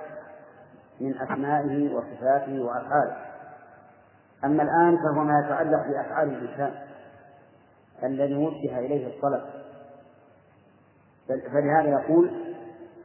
من 1.00 1.14
أسمائه 1.20 1.94
وصفاته 1.94 2.62
وأفعاله. 2.62 3.33
أما 4.44 4.62
الآن 4.62 4.96
فهو 4.96 5.24
ما 5.24 5.40
يتعلق 5.44 5.86
بأفعال 5.86 6.28
الإنسان 6.28 6.74
الذي 8.02 8.34
وجه 8.34 8.78
إليه 8.78 9.06
الطلب. 9.06 9.42
فلهذا 11.28 11.88
يقول 11.88 12.30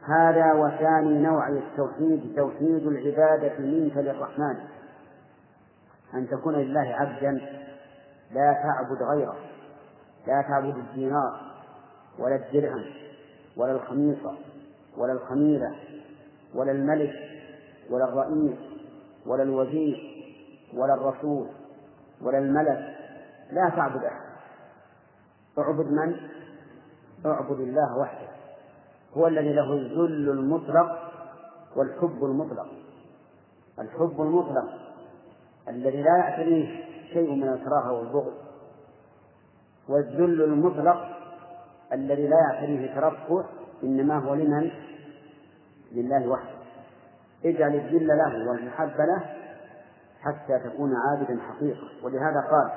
هذا 0.08 0.52
وثاني 0.52 1.18
نوع 1.18 1.48
التوحيد 1.48 2.32
توحيد 2.36 2.86
العبادة 2.86 3.58
منك 3.58 3.96
للرحمن. 3.96 4.56
أن 6.14 6.28
تكون 6.28 6.54
لله 6.54 6.94
عبدا 6.94 7.30
لا 8.30 8.52
تعبد 8.52 9.02
غيره 9.02 9.36
لا 10.26 10.42
تعبد 10.42 10.76
الدينار 10.76 11.40
ولا 12.18 12.36
الدرهم 12.36 12.84
ولا 13.56 13.72
الخميصة 13.72 14.34
ولا 14.96 15.12
الخميلة 15.12 15.74
ولا 16.54 16.72
الملك 16.72 17.14
ولا 17.90 18.04
الرئيس 18.04 18.58
ولا 19.26 19.42
الوزير 19.42 20.09
ولا 20.74 20.94
الرسول 20.94 21.46
ولا 22.22 22.38
الملك 22.38 22.96
لا 23.50 23.68
تعبد 23.68 24.04
أحد. 24.04 24.30
اعبد 25.58 25.86
من؟ 25.86 26.16
اعبد 27.26 27.60
الله 27.60 27.98
وحده. 27.98 28.28
هو 29.16 29.26
الذي 29.26 29.52
له 29.52 29.72
الذل 29.72 30.30
المطلق 30.30 31.12
والحب 31.76 32.24
المطلق. 32.24 32.66
الحب 33.78 34.20
المطلق 34.20 34.68
الذي 35.68 36.02
لا 36.02 36.16
يعتريه 36.16 36.84
شيء 37.12 37.34
من 37.34 37.48
الكراهة 37.48 37.92
والبغض. 37.92 38.32
والذل 39.88 40.42
المطلق 40.42 41.08
الذي 41.92 42.28
لا 42.28 42.36
يعتريه 42.50 42.94
ترفع 42.94 43.44
إنما 43.82 44.18
هو 44.18 44.34
لمن؟ 44.34 44.70
لله 45.92 46.28
وحده. 46.28 46.60
اجعل 47.44 47.74
الذل 47.74 48.06
له 48.06 48.50
والمحبة 48.50 49.04
له 49.04 49.39
حتى 50.20 50.58
تكون 50.58 50.96
عابدا 50.96 51.40
حقيقة. 51.40 51.88
ولهذا 52.02 52.40
قال 52.50 52.70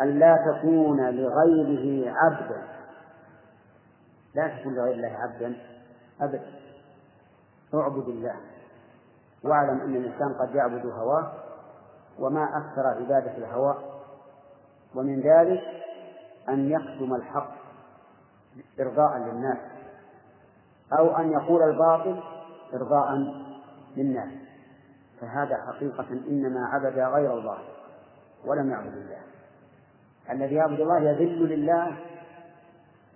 أن 0.00 0.18
لا 0.18 0.36
تكون 0.36 1.10
لغيره 1.10 2.12
عبدا. 2.16 2.62
لا 4.34 4.48
تكون 4.48 4.74
لغير 4.74 4.94
الله 4.94 5.16
عبدا 5.18 5.56
أبدا. 6.20 6.50
اعبد 7.74 8.08
الله. 8.08 8.36
واعلم 9.44 9.80
أن 9.80 9.96
الإنسان 9.96 10.34
قد 10.40 10.54
يعبد 10.54 10.86
هواه 10.86 11.32
وما 12.18 12.44
أكثر 12.44 12.86
عبادة 12.86 13.36
الهوى. 13.36 13.76
ومن 14.94 15.20
ذلك 15.20 15.62
أن 16.48 16.70
يكتم 16.70 17.14
الحق 17.14 17.52
إرضاء 18.80 19.18
للناس. 19.18 19.58
أو 20.98 21.16
أن 21.16 21.32
يقول 21.32 21.62
الباطل 21.62 22.22
إرضاء 22.74 23.34
للناس. 23.96 24.45
فهذا 25.20 25.56
حقيقة 25.66 26.06
إنما 26.10 26.66
عبد 26.66 26.98
غير 26.98 27.38
الله 27.38 27.58
ولم 28.44 28.70
يعبد 28.70 28.92
الله. 28.92 29.20
الذي 30.30 30.54
يعبد 30.54 30.80
الله 30.80 30.98
يذل 30.98 31.48
لله 31.48 31.96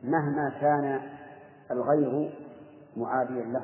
مهما 0.02 0.52
كان 0.60 1.00
الغير 1.70 2.34
معاديا 2.96 3.44
له. 3.44 3.62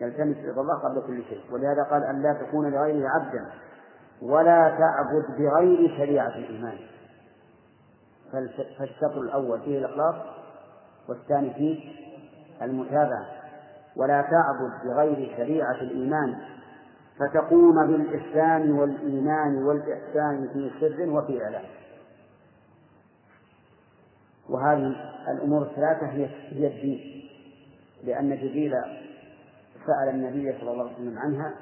يلتمس 0.00 0.36
رضا 0.36 0.62
الله 0.62 0.74
قبل 0.74 1.06
كل 1.06 1.24
شيء. 1.24 1.40
ولهذا 1.52 1.82
قال 1.90 2.04
أن 2.04 2.22
لا 2.22 2.32
تكون 2.32 2.70
لغيره 2.70 3.08
عبدا 3.08 3.50
ولا 4.22 4.78
تعبد 4.78 5.38
بغير 5.38 5.98
شريعة 5.98 6.36
الإيمان. 6.36 6.78
فالشطر 8.78 9.20
الأول 9.20 9.60
فيه 9.60 9.78
الإخلاص 9.78 10.16
والثاني 11.08 11.54
فيه 11.54 11.92
المتابعة. 12.62 13.26
ولا 13.96 14.22
تعبد 14.22 14.72
بغير 14.84 15.36
شريعة 15.36 15.74
الإيمان 15.80 16.38
فتقوم 17.18 17.86
بالإسلام 17.86 18.78
والإيمان 18.78 19.64
والإحسان 19.64 20.48
في 20.52 20.70
سر 20.80 21.10
وفي 21.10 21.42
إعلان 21.44 21.64
وهذه 24.48 24.94
الأمور 25.28 25.62
الثلاثة 25.62 26.06
هي 26.06 26.26
هي 26.26 26.66
الدين 26.66 27.28
لأن 28.04 28.36
جبريل 28.36 28.72
سأل 29.86 30.08
النبي 30.08 30.58
صلى 30.60 30.70
الله 30.70 30.84
عليه 30.84 30.94
وسلم 30.94 31.18
عنها 31.18 31.54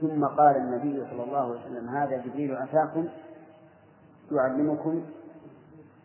ثم 0.00 0.24
قال 0.24 0.56
النبي 0.56 1.06
صلى 1.10 1.24
الله 1.24 1.38
عليه 1.38 1.60
وسلم 1.60 1.88
هذا 1.88 2.16
جبريل 2.16 2.56
أتاكم 2.56 3.08
يعلمكم 4.32 5.04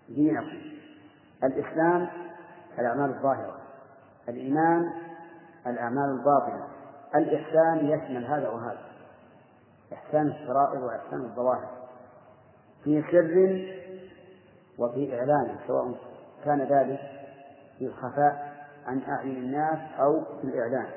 دينكم. 0.09 0.57
الإسلام 1.43 2.07
الأعمال 2.79 3.09
الظاهرة 3.09 3.57
الإيمان 4.29 4.89
الأعمال 5.67 6.09
الباطنة. 6.09 6.67
الإحسان 7.15 7.85
يشمل 7.85 8.25
هذا 8.25 8.49
وهذا. 8.49 8.81
إحسان 9.93 10.27
الشرائع 10.27 10.79
وإحسان 10.79 11.21
الظواهر. 11.21 11.69
في 12.83 13.03
سر 13.11 13.65
وفي 14.77 15.19
إعلان 15.19 15.55
سواء 15.67 15.95
كان 16.45 16.61
ذلك 16.61 16.99
في 17.77 17.85
الخفاء 17.85 18.65
عن 18.85 19.01
أعين 19.01 19.37
الناس 19.37 19.79
أو 19.99 20.23
في 20.41 20.47
الإعلان. 20.47 20.87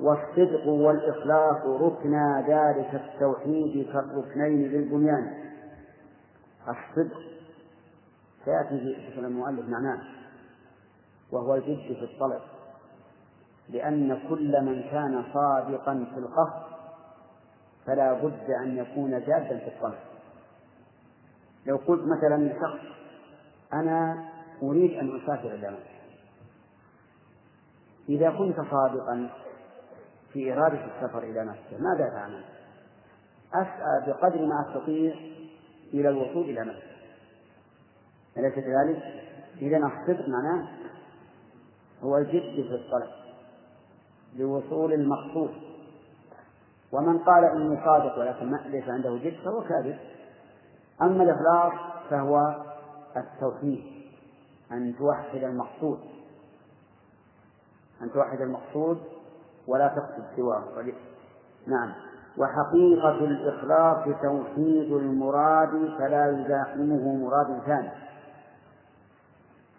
والصدق 0.00 0.66
والإخلاص 0.66 1.64
ركنا 1.66 2.44
ذلك 2.48 2.94
التوحيد 2.94 3.92
كالركنين 3.92 4.72
للبنيان. 4.72 5.44
الصدق 6.68 7.20
سيأتي 8.44 9.10
في 9.14 9.20
المؤلف 9.20 9.68
معناه 9.68 9.98
وهو 11.32 11.54
الجد 11.54 11.94
في 11.94 12.04
الطلب. 12.04 12.40
لأن 13.68 14.20
كل 14.28 14.62
من 14.62 14.82
كان 14.82 15.24
صادقا 15.34 16.06
في 16.14 16.18
القصد 16.20 16.74
فلا 17.86 18.12
بد 18.12 18.50
أن 18.50 18.76
يكون 18.76 19.10
جادا 19.10 19.58
في 19.58 19.68
الطلب 19.68 19.98
لو 21.66 21.76
قلت 21.76 22.02
مثلا 22.02 22.42
لشخص 22.42 22.86
أنا 23.72 24.28
أريد 24.62 24.98
أن 24.98 25.20
أسافر 25.22 25.54
إلى 25.54 25.70
مكة 25.70 25.94
إذا 28.08 28.30
كنت 28.30 28.56
صادقا 28.56 29.30
في 30.32 30.52
إرادة 30.52 30.84
السفر 30.84 31.22
إلى 31.22 31.44
مكة 31.44 31.78
ماذا 31.78 32.08
تعمل؟ 32.08 32.44
أسعى 33.54 34.06
بقدر 34.06 34.46
ما 34.46 34.66
أستطيع 34.68 35.14
إلى 35.94 36.08
الوصول 36.08 36.44
إلى 36.44 36.64
مكة 36.64 36.94
أليس 38.36 38.54
كذلك؟ 38.54 39.24
إذا 39.62 39.76
الصدق 39.76 40.28
معناه 40.28 40.68
هو 42.02 42.18
الجد 42.18 42.66
في 42.68 42.74
الطلب 42.74 43.23
لوصول 44.38 44.92
المقصود. 44.92 45.50
ومن 46.92 47.18
قال 47.18 47.44
إني 47.44 47.84
صادق 47.84 48.18
ولكن 48.18 48.56
ليس 48.70 48.88
عنده 48.88 49.16
جد 49.16 49.36
فهو 49.44 49.60
كاذب. 49.60 49.98
أما 51.02 51.24
الإخلاص 51.24 51.72
فهو 52.10 52.62
التوحيد 53.16 53.84
أن 54.72 54.94
توحد 54.98 55.44
المقصود. 55.44 55.98
أن 58.02 58.12
توحد 58.12 58.40
المقصود 58.40 58.98
ولا 59.66 59.88
تقصد 59.88 60.24
سواه. 60.36 60.62
نعم. 61.66 61.92
وحقيقة 62.38 63.24
الإخلاص 63.24 64.04
توحيد 64.22 64.92
المراد 64.92 65.94
فلا 65.98 66.40
يزاحمه 66.40 67.16
مراد 67.16 67.60
ثاني. 67.66 67.90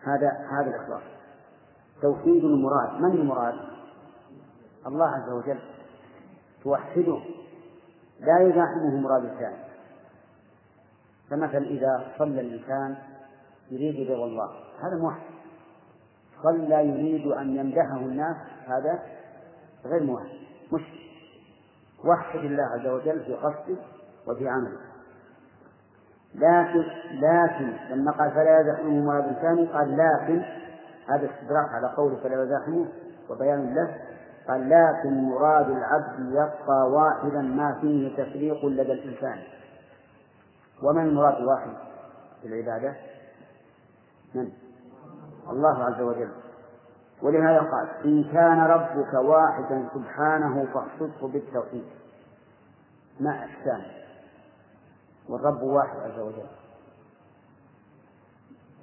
هذا 0.03 0.31
هذا 0.51 0.69
الإخلاص. 0.75 1.01
توحيد 2.01 2.43
المراد. 2.43 3.01
من 3.01 3.11
المراد؟ 3.11 3.74
الله 4.87 5.05
عز 5.05 5.29
وجل 5.29 5.59
توحده 6.63 7.19
لا 8.19 8.39
يزاحمه 8.39 9.01
مراد 9.01 9.27
ثاني 9.39 9.65
فمثلا 11.29 11.65
إذا 11.65 12.07
صلى 12.17 12.41
الإنسان 12.41 12.95
يريد 13.71 14.11
رضا 14.11 14.25
الله 14.25 14.49
هذا 14.81 14.97
موحد. 15.01 15.21
صلى 16.43 16.89
يريد 16.89 17.27
أن 17.27 17.55
يمدحه 17.55 17.97
الناس 17.97 18.35
هذا 18.67 18.99
غير 19.85 20.03
موحد 20.03 20.29
مشرك. 20.71 21.05
وحد 22.05 22.39
الله 22.39 22.63
عز 22.63 22.87
وجل 22.87 23.23
في 23.25 23.33
قصده 23.33 23.77
وفي 24.27 24.47
عمله. 24.47 24.77
لكن 26.35 26.83
لكن 27.21 27.73
لما 27.89 28.11
قال 28.11 28.31
فلا 28.31 28.61
يزاحمه 28.61 29.05
مراد 29.05 29.33
ثاني 29.33 29.65
قال 29.65 29.97
لكن 29.97 30.41
هذا 31.07 31.25
استدراك 31.25 31.69
على 31.69 31.87
قوله 31.87 32.15
فلا 32.15 32.43
يزاحمه 32.43 32.85
وبيان 33.29 33.75
له 33.75 34.14
قال 34.47 34.69
لكن 34.69 35.23
مراد 35.23 35.69
العبد 35.69 36.31
يبقى 36.31 36.89
واحدا 36.89 37.41
ما 37.41 37.77
فيه 37.81 38.23
تفريق 38.23 38.65
لدى 38.65 38.91
الإنسان. 38.91 39.39
ومن 40.83 41.05
المراد 41.05 41.35
الواحد 41.35 41.69
في 42.41 42.47
العبادة؟ 42.47 42.95
من؟ 44.35 44.51
الله 45.49 45.83
عز 45.83 46.01
وجل. 46.01 46.31
ولهذا 47.21 47.59
قال 47.59 47.87
إن 48.05 48.23
كان 48.23 48.59
ربك 48.59 49.13
واحدا 49.13 49.87
سبحانه 49.93 50.65
فاخصصه 50.73 51.27
بالتوحيد. 51.27 51.85
مع 53.19 53.45
إحسان 53.45 53.81
والرب 55.29 55.61
واحد 55.61 55.97
عز 55.97 56.19
وجل. 56.19 56.47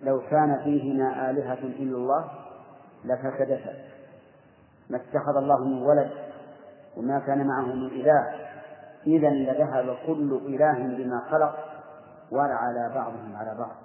لو 0.03 0.21
كان 0.31 0.61
فيهما 0.65 1.31
آلهة 1.31 1.63
إلا 1.63 1.97
الله 1.97 2.31
لفسدتا. 3.05 3.92
ما 4.91 4.97
اتخذ 4.97 5.37
الله 5.37 5.65
من 5.65 5.83
ولد 5.83 6.11
وما 6.97 7.19
كان 7.19 7.47
معه 7.47 7.67
من 7.67 7.87
إله. 7.87 8.35
إذا 9.07 9.31
لذهب 9.31 9.97
كل 10.07 10.41
إله 10.47 10.73
بما 10.73 11.23
خلق 11.31 11.55
على 12.33 12.93
بعضهم 12.95 13.37
على 13.37 13.59
بعض. 13.59 13.77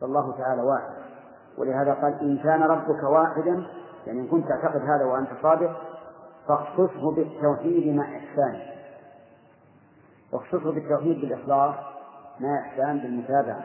فالله 0.00 0.38
تعالى 0.38 0.62
واحد. 0.62 0.92
ولهذا 1.58 1.94
قال 1.94 2.20
إن 2.20 2.38
كان 2.38 2.62
ربك 2.62 3.02
واحدا 3.02 3.66
يعني 4.06 4.20
إن 4.20 4.28
كنت 4.28 4.48
تعتقد 4.48 4.80
هذا 4.80 5.04
وأنت 5.04 5.28
صادق 5.42 5.76
فاخصصه 6.48 7.14
بالتوحيد 7.14 7.96
مع 7.96 8.04
إحسانه 8.04 8.62
واخصصه 10.32 10.72
بالتوحيد 10.72 11.20
بالإخلاص 11.20 11.74
مع 12.40 12.60
إحسان 12.60 12.98
بالمتابعة. 12.98 13.62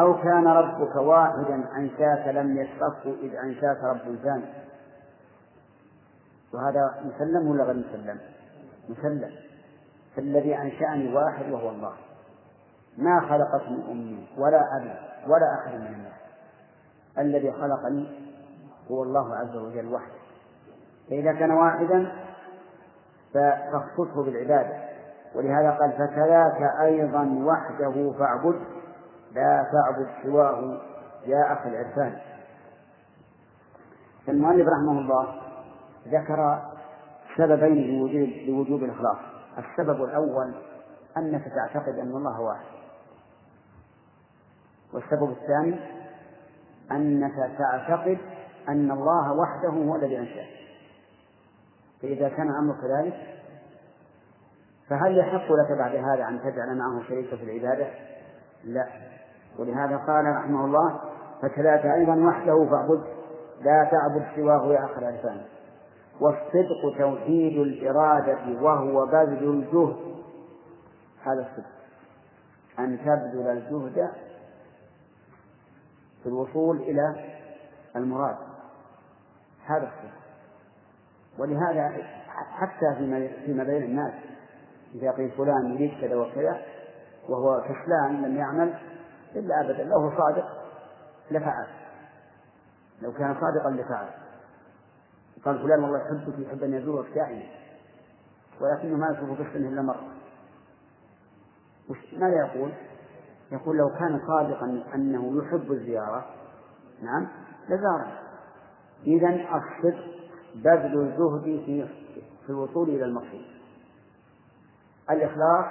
أو 0.00 0.14
كان 0.22 0.46
ربك 0.46 0.96
واحدا 0.96 1.64
أنشاك 1.76 2.28
لم 2.28 2.56
يشركه 2.56 3.14
إذ 3.22 3.34
أنشاك 3.34 3.84
رب 3.84 4.16
ثاني. 4.22 4.44
وهذا 6.54 6.94
مسلم 7.04 7.48
ولا 7.48 7.64
غير 7.64 7.74
مسلم؟ 7.74 8.18
مسلم. 8.88 9.30
فالذي 10.16 10.58
أنشأني 10.58 11.14
واحد 11.14 11.50
وهو 11.50 11.70
الله. 11.70 11.92
ما 12.98 13.20
خلقتني 13.20 13.92
أمي 13.92 14.28
ولا 14.38 14.62
أبي 14.76 14.94
ولا 15.26 15.54
أحد 15.54 15.74
من 15.80 15.86
الناس. 15.86 16.12
الذي 17.18 17.52
خلقني 17.52 18.08
هو 18.90 19.02
الله 19.02 19.36
عز 19.36 19.56
وجل 19.56 19.94
وحده. 19.94 20.14
فإذا 21.10 21.32
كان 21.32 21.50
واحدا 21.50 22.12
فاخصصه 23.34 24.24
بالعبادة. 24.24 24.84
ولهذا 25.34 25.70
قال 25.70 25.92
فكذاك 25.92 26.80
أيضا 26.80 27.44
وحده 27.44 28.12
فاعبد 28.18 28.60
لا 29.32 29.66
تعبد 29.72 30.08
سواه. 30.22 30.80
يا 31.26 31.52
أخي 31.52 31.68
العرفان. 31.68 32.18
المؤلف 34.28 34.68
رحمه 34.68 34.98
الله 34.98 35.40
ذكر 36.08 36.62
سببين 37.36 38.06
لوجوب 38.46 38.82
الإخلاص. 38.82 39.18
السبب 39.58 40.04
الأول 40.04 40.54
أنك 41.16 41.44
تعتقد 41.44 41.98
أن 41.98 42.16
الله 42.16 42.40
واحد. 42.40 42.74
والسبب 44.92 45.30
الثاني 45.30 45.80
أنك 46.92 47.50
تعتقد 47.58 48.18
أن 48.68 48.90
الله 48.90 49.32
وحده 49.32 49.68
هو 49.68 49.96
الذي 49.96 50.18
أنشأ. 50.18 50.46
فإذا 52.02 52.28
كان 52.28 52.50
الأمر 52.50 52.74
كذلك 52.80 53.14
فهل 54.88 55.18
يحق 55.18 55.52
لك 55.52 55.78
بعد 55.78 55.94
هذا 55.94 56.28
أن 56.28 56.40
تجعل 56.40 56.78
معه 56.78 57.08
شريكا 57.08 57.36
في 57.36 57.42
العبادة؟ 57.42 57.86
لا. 58.64 58.86
ولهذا 59.58 59.96
قال 59.96 60.36
رحمه 60.36 60.64
الله 60.64 61.00
فكذلك 61.42 61.86
أيضا 61.86 62.14
وحده 62.14 62.66
فاعبد 62.70 63.04
لا 63.60 63.90
تعبد 63.90 64.26
سواه 64.36 64.72
يا 64.72 64.84
أخي 64.84 64.98
الإنسان 64.98 65.42
والصدق 66.20 66.98
توحيد 66.98 67.58
الإرادة 67.58 68.62
وهو 68.62 69.06
بذل 69.06 69.48
الجهد. 69.48 69.96
هذا 71.22 71.40
الصدق. 71.40 71.74
أن 72.78 72.98
تبذل 72.98 73.48
الجهد 73.48 74.10
في 76.22 76.28
الوصول 76.28 76.76
إلى 76.76 77.14
المراد. 77.96 78.36
هذا 79.66 79.82
الصدق. 79.82 80.24
ولهذا 81.38 81.92
حتى 82.34 82.94
فيما 83.46 83.64
بين 83.64 83.82
الناس 83.82 84.12
إذا 84.94 85.10
قيل 85.10 85.30
فلان 85.30 85.74
يريد 85.74 86.00
كذا 86.00 86.16
وكذا 86.16 86.62
وهو 87.28 87.60
كسلان 87.60 88.22
لم 88.22 88.36
يعمل 88.36 88.74
إلا 89.34 89.60
أبدا 89.60 89.84
لو 89.84 89.98
هو 89.98 90.18
صادق 90.18 90.46
لفعل. 91.30 91.66
لو 93.02 93.12
كان 93.12 93.36
صادقا 93.40 93.70
لفعل. 93.70 94.23
قال 95.44 95.58
فلان 95.58 95.82
والله 95.82 95.98
يحبك 95.98 96.38
يحب 96.38 96.62
أن 96.62 96.74
يزورك 96.74 97.06
دائما 97.14 97.42
ولكنه 98.60 98.96
ما 98.96 99.10
يشوف 99.10 99.48
في 99.52 99.58
إلا 99.58 99.82
مرة. 99.82 100.08
ماذا 102.12 102.36
يقول؟ 102.36 102.72
يقول 103.52 103.76
لو 103.76 103.88
كان 103.88 104.20
صادقا 104.26 104.84
أنه 104.94 105.42
يحب 105.42 105.72
الزيارة 105.72 106.26
نعم 107.02 107.28
لزاره. 107.68 108.20
إذا 109.06 109.28
الصدق 109.28 110.04
بذل 110.54 111.00
الزهد 111.00 111.42
في 111.42 111.88
في 112.46 112.50
الوصول 112.50 112.88
إلى 112.88 113.04
المقصود. 113.04 113.44
الإخلاص 115.10 115.64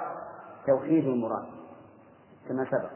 توحيد 0.66 1.04
المراد 1.04 1.46
كما 2.48 2.64
سبق. 2.64 2.90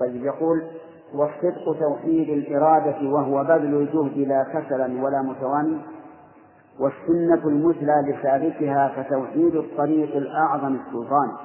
طيب 0.00 0.24
يقول 0.24 0.70
والصدق 1.12 1.78
توحيد 1.78 2.28
الإرادة 2.28 3.08
وهو 3.08 3.44
بذل 3.44 3.74
الجهد 3.74 4.18
لا 4.18 4.44
كسلا 4.44 5.04
ولا 5.04 5.22
متواني 5.22 5.78
والسنة 6.78 7.48
المثلى 7.48 7.94
لسالكها 8.06 8.88
فتوحيد 8.88 9.54
الطريق 9.54 10.16
الأعظم 10.16 10.74
السلطان. 10.74 11.36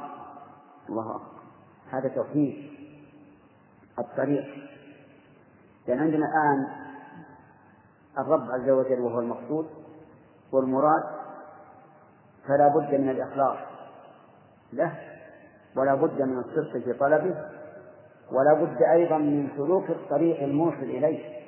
الله 0.90 1.16
أكبر. 1.16 1.40
هذا 1.92 2.08
توحيد 2.08 2.56
الطريق. 4.00 4.46
لأن 5.88 6.00
عندنا 6.00 6.26
الآن 6.26 6.68
الرب 8.18 8.52
عز 8.52 8.70
وجل 8.70 9.00
وهو 9.00 9.20
المقصود 9.20 9.68
والمراد 10.52 11.04
فلا 12.48 12.68
بد 12.68 12.94
من 13.00 13.10
الإخلاص 13.10 13.58
له 14.74 15.00
ولا 15.76 15.96
بد 15.96 16.22
من 16.22 16.38
الصدق 16.38 16.78
في 16.78 16.94
طلبه 16.94 17.36
ولا 18.32 18.54
بد 18.54 18.82
أيضا 18.82 19.18
من 19.18 19.50
سلوك 19.58 19.90
الطريق 19.90 20.44
الموصل 20.44 20.84
إليه 20.84 21.40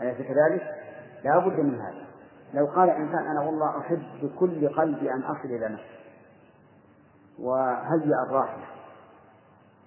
أليس 0.00 0.16
كذلك؟ 0.16 0.74
لا 1.24 1.38
بد 1.38 1.60
من 1.60 1.80
هذا 1.80 2.06
لو 2.54 2.66
قال 2.66 2.90
إنسان 2.90 3.26
أنا 3.26 3.40
والله 3.40 3.78
أحب 3.78 4.02
بكل 4.22 4.68
قلبي 4.68 5.12
أن 5.12 5.22
أصل 5.22 5.44
إلى 5.48 5.68
نفسي 5.68 5.96
وهيأ 7.38 8.22
الراحلة 8.28 8.64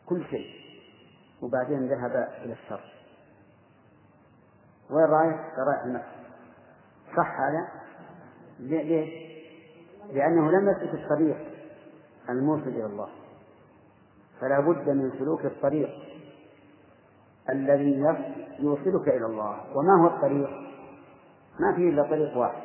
كل 0.05 0.25
شيء 0.25 0.47
وبعدين 1.41 1.87
ذهب 1.87 2.29
إلى 2.43 2.53
الشر 2.53 2.81
وين 4.89 5.05
رايح؟ 5.05 5.53
رايح 5.57 5.83
المسجد 5.83 6.19
صح 7.17 7.39
هذا؟ 7.39 7.67
ليش؟ 8.59 9.29
لأنه 10.13 10.51
لم 10.51 10.69
يسلك 10.69 10.93
الطريق 10.93 11.37
الموصل 12.29 12.67
إلى 12.67 12.85
الله 12.85 13.09
فلا 14.41 14.59
بد 14.59 14.89
من 14.89 15.11
سلوك 15.19 15.45
الطريق 15.45 15.89
الذي 17.49 18.17
يوصلك 18.59 19.07
إلى 19.07 19.25
الله. 19.25 19.77
وما 19.77 20.01
هو 20.01 20.07
الطريق؟ 20.07 20.49
ما 21.59 21.73
فيه 21.75 21.89
إلا 21.89 22.03
طريق 22.03 22.37
واحد 22.37 22.61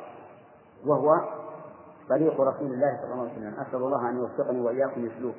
وهو 0.85 1.09
طريق 2.09 2.41
رسول 2.41 2.73
الله 2.73 2.99
صلى 3.01 3.13
الله 3.13 3.21
عليه 3.21 3.31
وسلم. 3.31 3.53
أسأل 3.53 3.75
الله 3.75 4.09
أن 4.09 4.17
يوفقني 4.17 4.61
وإياكم 4.61 5.05
لسلوكه. 5.05 5.37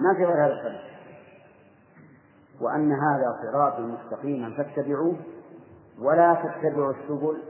ما 0.00 0.14
في 0.14 0.24
غير 0.24 0.46
هذا 0.46 0.52
الطريق. 0.52 0.80
وأن 2.60 2.92
هذا 2.92 3.38
صراط 3.42 3.80
مستقيما 3.80 4.50
فاتبعوه 4.56 5.16
ولا 5.98 6.34
تتبعوا 6.34 6.92
السبل 6.92 7.42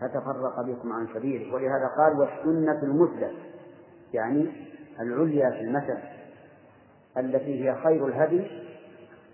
فتفرق 0.00 0.60
بكم 0.62 0.92
عن 0.92 1.06
سبيله. 1.14 1.54
ولهذا 1.54 1.86
قال 1.96 2.20
والسنة 2.20 2.82
المثلى 2.82 3.32
يعني 4.12 4.52
العليا 5.00 5.50
في 5.50 5.60
المثل. 5.60 5.98
التي 7.18 7.64
هي 7.64 7.74
خير 7.74 8.06
الهدي 8.06 8.46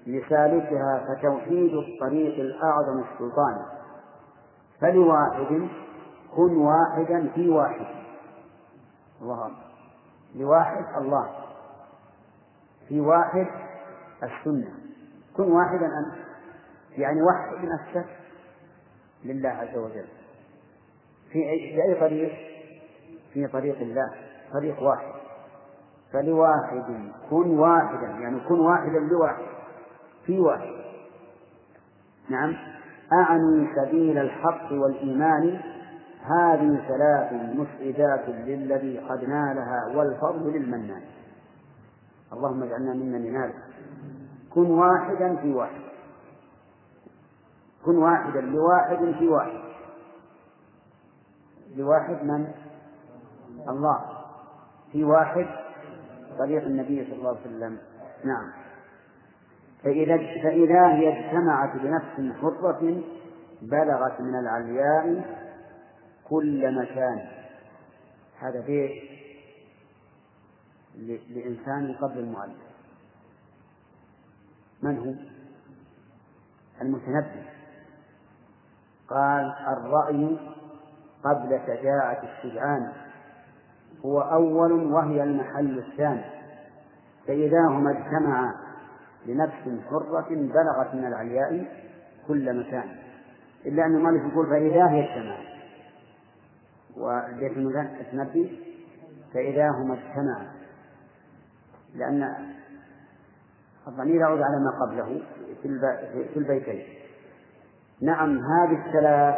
لسالكها 0.07 1.05
فتوحيد 1.09 1.75
الطريق 1.75 2.41
الأعظم 2.41 3.05
السلطان. 3.13 3.63
فلواحد 4.81 5.69
كن 6.37 6.57
واحدا 6.57 7.31
في 7.35 7.49
واحد. 7.49 7.87
الله 9.23 9.51
لواحد 10.35 11.03
الله. 11.03 11.31
في 12.89 13.01
واحد 13.01 13.47
السنة. 14.23 14.75
كن 15.37 15.53
واحدا 15.53 15.87
أنت. 15.87 16.29
يعني 16.99 17.23
وحد 17.23 17.65
نفسك 17.65 18.09
لله 19.25 19.49
عز 19.49 19.77
وجل. 19.77 20.07
في 21.33 21.39
أي, 21.51 22.01
طريق؟ 22.01 22.33
في 23.35 23.47
طريق 23.47 23.79
الله. 23.79 24.11
طريق 24.53 24.83
واحد. 24.83 25.18
فلواحد 26.13 27.13
كن 27.31 27.59
واحدا 27.59 28.07
يعني 28.07 28.41
كن 28.49 28.61
واحدا 28.61 28.99
لواحد 28.99 29.45
في 30.27 30.41
واحد. 30.41 30.73
نعم. 32.29 32.57
أعني 33.13 33.69
سبيل 33.77 34.19
الحق 34.19 34.73
والإيمان 34.73 35.61
هذه 36.23 36.81
ثلاث 36.89 37.33
مسعدات 37.33 38.29
للذي 38.29 38.99
قد 38.99 39.25
نالها 39.25 39.87
والفضل 39.95 40.53
للمنان. 40.53 41.03
اللهم 42.33 42.63
اجعلنا 42.63 42.93
ممن 42.93 43.27
ينال. 43.27 43.53
كن 44.55 44.71
واحدا 44.71 45.37
في 45.37 45.55
واحد. 45.55 45.81
كن 47.85 47.97
واحدا 47.97 48.41
لواحد 48.41 49.15
في 49.19 49.29
واحد. 49.29 49.61
لواحد 51.77 52.25
من؟ 52.25 52.49
الله. 53.69 54.01
في 54.93 55.05
واحد 55.05 55.68
طريق 56.39 56.65
النبي 56.65 57.05
صلى 57.05 57.15
الله 57.15 57.29
عليه 57.29 57.41
وسلم. 57.41 57.79
نعم. 58.25 58.53
فإذا 59.83 60.17
فإذا 60.17 60.89
هي 60.89 61.19
اجتمعت 61.19 61.77
بنفس 61.77 62.37
حرة 62.41 63.03
بلغت 63.63 64.21
من 64.21 64.39
العلياء 64.39 65.25
كل 66.29 66.83
مكان. 66.83 67.29
هذا 68.41 68.61
بيت 68.61 69.03
لإنسان 71.29 71.95
قبل 72.01 72.19
المؤلف. 72.19 72.69
من 74.83 74.99
هو؟ 74.99 75.15
المتنبي. 76.83 77.43
قال 79.09 79.55
الرأي 79.69 80.39
قبل 81.25 81.61
شجاعة 81.67 82.23
الشجعان. 82.23 82.93
هو 84.05 84.21
أول 84.21 84.73
وهي 84.73 85.23
المحل 85.23 85.79
الثاني. 85.79 86.25
فإذا 87.27 87.61
هما 87.69 87.91
اجتمعا 87.91 88.55
لنفس 89.27 89.85
حرة 89.91 90.29
بلغت 90.31 90.95
من 90.95 91.07
العلياء 91.07 91.67
كل 92.29 92.59
مكان. 92.61 92.97
إلا 93.67 93.87
أن 93.87 93.95
المؤلف 93.95 94.33
يقول 94.33 94.47
فإذا 94.47 94.89
هي 94.89 95.05
اجتمعت 95.05 95.49
وبيت 96.97 97.57
المتنبي 97.57 98.61
فإذا 99.35 99.69
هما 99.69 99.95
اجتمعا 99.95 100.47
لأن 101.95 102.35
الضمير 103.89 104.21
يعود 104.21 104.41
على 104.43 104.57
ما 104.65 104.71
قبله 104.87 105.23
في 106.33 106.37
البيتين. 106.37 106.87
نعم 108.03 108.39
هذه 108.39 108.87
الثلاث 108.87 109.35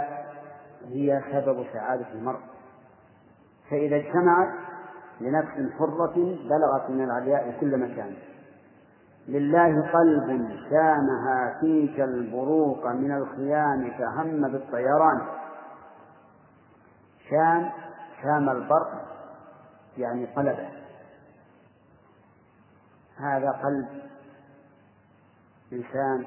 هي 0.89 1.23
سبب 1.33 1.67
سعادة 1.73 2.13
المرء. 2.15 2.41
فإذا 3.71 3.97
اجتمعت 3.97 4.55
لنفس 5.21 5.73
حرة 5.79 6.15
بلغت 6.51 6.91
من 6.91 7.05
العلياء 7.05 7.61
كل 7.61 7.79
مكان. 7.79 8.15
لله 9.29 9.91
قلب 9.93 10.51
شامها 10.71 11.61
فيك 11.61 12.01
البروق 12.01 12.87
من 12.87 13.17
الخيام 13.17 13.91
فهم 13.99 14.53
بالطيران. 14.53 15.27
شام 17.31 17.71
شام 18.23 18.49
البرق 18.49 19.07
يعني 19.99 20.27
قلبه 20.27 20.69
هذا 23.17 23.51
قلب 23.51 23.89
إنسان 25.73 26.27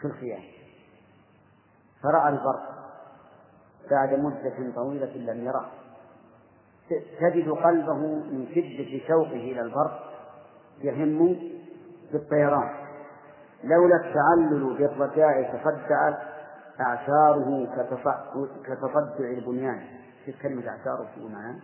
في 0.00 0.04
الخيام. 0.04 0.42
فرأى 2.02 2.28
البرق 2.28 2.72
بعد 3.90 4.14
مدة 4.14 4.72
طويلة 4.74 5.16
لم 5.16 5.44
يراه 5.44 5.81
تجد 7.20 7.48
قلبه 7.48 7.94
من 8.06 8.46
شدة 8.54 9.08
شوقه 9.08 9.32
إلى 9.32 9.60
البرق 9.60 10.12
يهم 10.80 11.36
بالطيران. 12.12 12.70
لولا 13.64 13.96
التعلل 13.96 14.76
بالرجاء 14.78 15.42
تصدعت 15.42 16.18
أعشاره 16.80 17.68
كتصدع 18.66 19.30
البنيان. 19.30 19.80
في 20.24 20.32
كلمة 20.32 20.68
أعشاره 20.68 21.08
في 21.14 21.28
معناه 21.28 21.60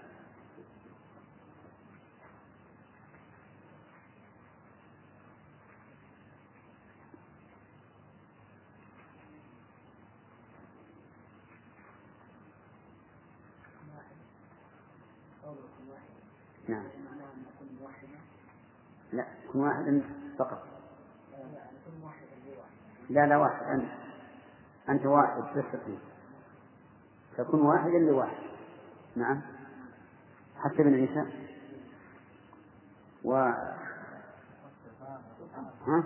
نعم 16.69 16.85
لا 19.13 19.38
كن 19.53 19.61
واحدا 19.61 20.03
فقط. 20.39 20.63
لا 23.11 23.27
لا 23.27 23.37
واحد 23.37 23.63
أنت. 23.63 23.89
أنت 24.89 25.07
واحد 25.07 25.43
تستطيع 25.55 25.99
تكون 27.37 27.61
واحدا 27.61 27.99
لواحد 27.99 28.43
نعم. 29.17 29.41
حتى 30.57 30.83
ابن 30.83 30.95
عيسى. 30.95 31.25
و 33.25 33.35
ها؟ 35.87 36.05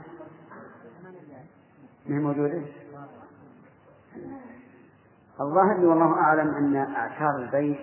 ما 2.07 2.17
هي 2.17 2.19
موجودة؟ 2.19 2.63
الظاهر 5.41 5.87
والله 5.87 6.15
أعلم 6.15 6.55
أن 6.55 6.77
أعشار 6.77 7.37
البيت 7.37 7.81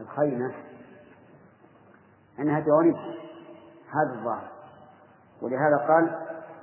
الخيمة 0.00 0.54
أنها 2.38 2.60
جوانب 2.60 2.96
هذا 3.88 4.18
الظاهر. 4.18 4.55
ولهذا 5.42 5.76
قال 5.88 6.18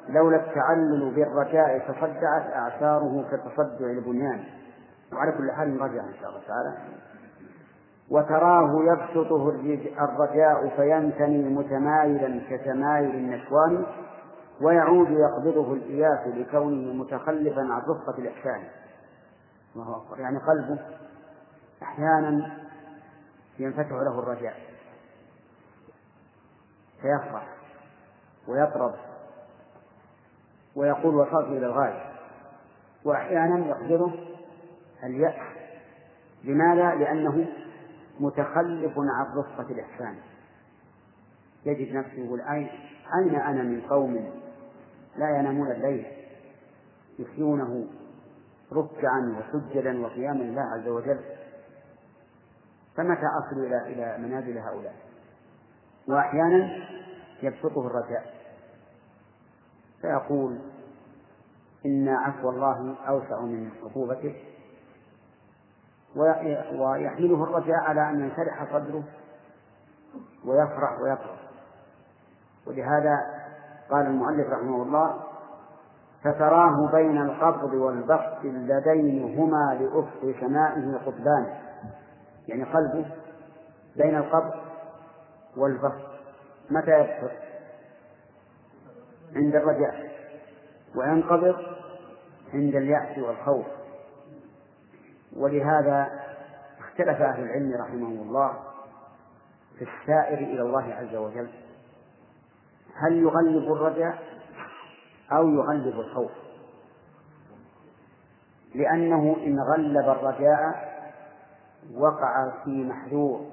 لولا 0.09 0.37
التعلل 0.37 1.11
بالرجاء 1.15 1.79
تصدعت 1.79 2.53
أعشاره 2.53 3.25
كتصدع 3.31 3.85
البنيان. 3.85 4.43
وعلى 5.13 5.31
كل 5.31 5.51
حال 5.51 5.77
نرجع 5.77 6.03
إن 6.03 6.13
شاء 6.21 6.29
الله 6.29 6.41
تعالى. 6.47 6.77
وتراه 8.09 8.83
يبسطه 8.83 9.49
الرجاء 9.99 10.69
فينثني 10.75 11.49
متمايلا 11.49 12.41
كتمايل 12.49 13.15
النشوان 13.15 13.85
ويعود 14.61 15.09
يقبضه 15.11 15.73
الإياس 15.73 16.27
لكونه 16.27 16.93
متخلفا 16.93 17.61
عن 17.61 17.81
رفقة 17.81 18.17
الإحسان. 18.17 18.63
الله 19.75 19.97
أكبر. 19.97 20.19
يعني 20.19 20.37
قلبه 20.37 20.79
أحيانا 21.83 22.57
ينفتح 23.59 23.91
له 23.91 24.19
الرجاء. 24.19 24.55
فيفرح. 27.01 27.62
ويطرب 28.47 28.93
ويقول 30.75 31.15
وصلت 31.15 31.47
إلى 31.47 31.65
الغاية 31.65 32.13
وأحيانا 33.05 33.65
يقدره 33.67 34.13
اليأس. 35.03 35.53
لماذا؟ 36.43 36.95
لأنه 36.95 37.47
متخلف 38.19 38.93
عن 38.97 39.37
رفقة 39.37 39.71
الإحسان. 39.71 40.15
يجد 41.65 41.95
نفسه 41.95 42.25
يقول 42.25 42.41
أين 42.41 42.69
أين 43.19 43.35
أنا 43.35 43.63
من 43.63 43.81
قوم 43.81 44.13
لا 45.17 45.39
ينامون 45.39 45.71
الليل؟ 45.71 46.05
يحيونه 47.19 47.87
ركعا 48.71 49.39
وسجدا 49.39 50.01
وقياما 50.01 50.43
لله 50.43 50.61
عز 50.61 50.87
وجل. 50.87 51.19
فمتى 52.95 53.25
أصل 53.25 53.59
إلى 53.59 53.93
إلى 53.93 54.17
منازل 54.27 54.57
هؤلاء؟ 54.57 54.95
وأحيانا 56.07 56.87
يبسطه 57.43 57.87
الرجاء. 57.87 58.32
فيقول 60.03 60.59
إن 61.85 62.09
عفو 62.09 62.49
الله 62.49 62.95
أوسع 63.07 63.41
من 63.41 63.69
عقوبته 63.83 64.35
ويحمله 66.15 67.43
الرجاء 67.43 67.79
على 67.79 68.09
أن 68.09 68.19
ينشرح 68.19 68.65
صدره 68.73 69.03
ويفرح 70.45 70.99
ويطرح 71.01 71.39
ولهذا 72.67 73.17
قال 73.89 74.05
المؤلف 74.05 74.49
رحمه 74.49 74.83
الله 74.83 75.19
فتراه 76.23 76.91
بين 76.91 77.21
القبض 77.21 77.73
والبسط 77.73 78.39
اللذين 78.43 79.39
هما 79.39 79.77
لأفق 79.79 80.39
سمائه 80.39 80.97
قطبان 81.05 81.53
يعني 82.47 82.63
قلبه 82.63 83.05
بين 83.95 84.17
القبض 84.17 84.53
والبسط. 85.57 86.13
متى 86.69 86.99
يبسط؟ 86.99 87.52
عند 89.35 89.55
الرجاء 89.55 90.11
وينقبض 90.95 91.55
عند 92.53 92.75
اليأس 92.75 93.17
والخوف. 93.17 93.65
ولهذا 95.35 96.07
اختلف 96.79 97.21
أهل 97.21 97.43
العلم 97.43 97.73
رحمهم 97.81 98.27
الله 98.27 98.53
في 99.79 99.85
السائر 99.85 100.37
إلى 100.37 100.61
الله 100.61 100.93
عز 100.93 101.15
وجل. 101.15 101.49
هل 102.95 103.17
يغلب 103.17 103.71
الرجاء 103.71 104.23
أو 105.31 105.49
يغلب 105.49 105.99
الخوف؟ 105.99 106.31
لأنه 108.75 109.35
إن 109.45 109.59
غلب 109.59 110.09
الرجاء 110.09 110.93
وقع 111.95 112.63
في 112.63 112.83
محذور 112.83 113.51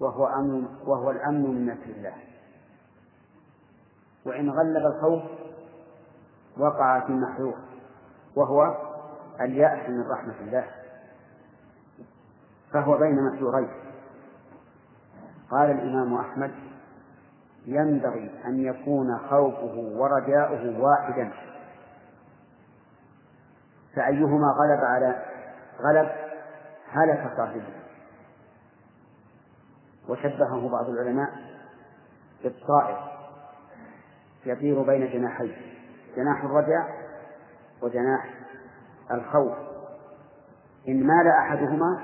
وهو 0.00 0.26
أمن 0.26 0.68
وهو 0.86 1.10
الأمن 1.10 1.42
من 1.42 1.66
مكر 1.66 1.90
الله. 1.90 2.27
وإن 4.28 4.50
غلب 4.50 4.86
الخوف 4.86 5.22
وقع 6.58 7.06
في 7.06 7.12
محذور 7.12 7.54
وهو 8.36 8.76
اليأس 9.40 9.88
من 9.88 10.10
رحمة 10.10 10.34
الله. 10.40 10.64
فهو 12.72 12.98
بين 12.98 13.32
محذورين 13.32 13.68
قال 15.50 15.70
الإمام 15.70 16.14
أحمد 16.14 16.50
ينبغي 17.66 18.30
أن 18.44 18.64
يكون 18.64 19.18
خوفه 19.18 19.92
ورجاؤه 19.96 20.80
واحدا. 20.80 21.32
فأيهما 23.96 24.46
غلب 24.46 24.84
على 24.84 25.22
غلب 25.80 26.10
هلك 26.90 27.32
صاحبه. 27.36 27.74
وشبهه 30.08 30.68
بعض 30.68 30.88
العلماء 30.88 31.30
بالطائر. 32.42 33.17
يطير 34.46 34.82
بين 34.82 35.12
جناحين 35.12 35.56
جناح 36.16 36.44
الرجع 36.44 36.88
وجناح 37.82 38.34
الخوف. 39.10 39.56
إن 40.88 41.06
مال 41.06 41.28
أحدهما 41.28 42.02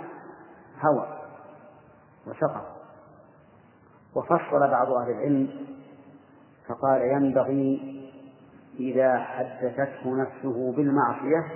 هوى 0.81 1.19
وسقط 2.27 2.75
وفصل 4.15 4.71
بعض 4.71 4.93
أهل 4.93 5.11
العلم 5.11 5.67
فقال 6.67 7.03
ينبغي 7.03 7.95
إذا 8.79 9.19
حدثته 9.19 10.17
نفسه 10.17 10.73
بالمعصية 10.73 11.47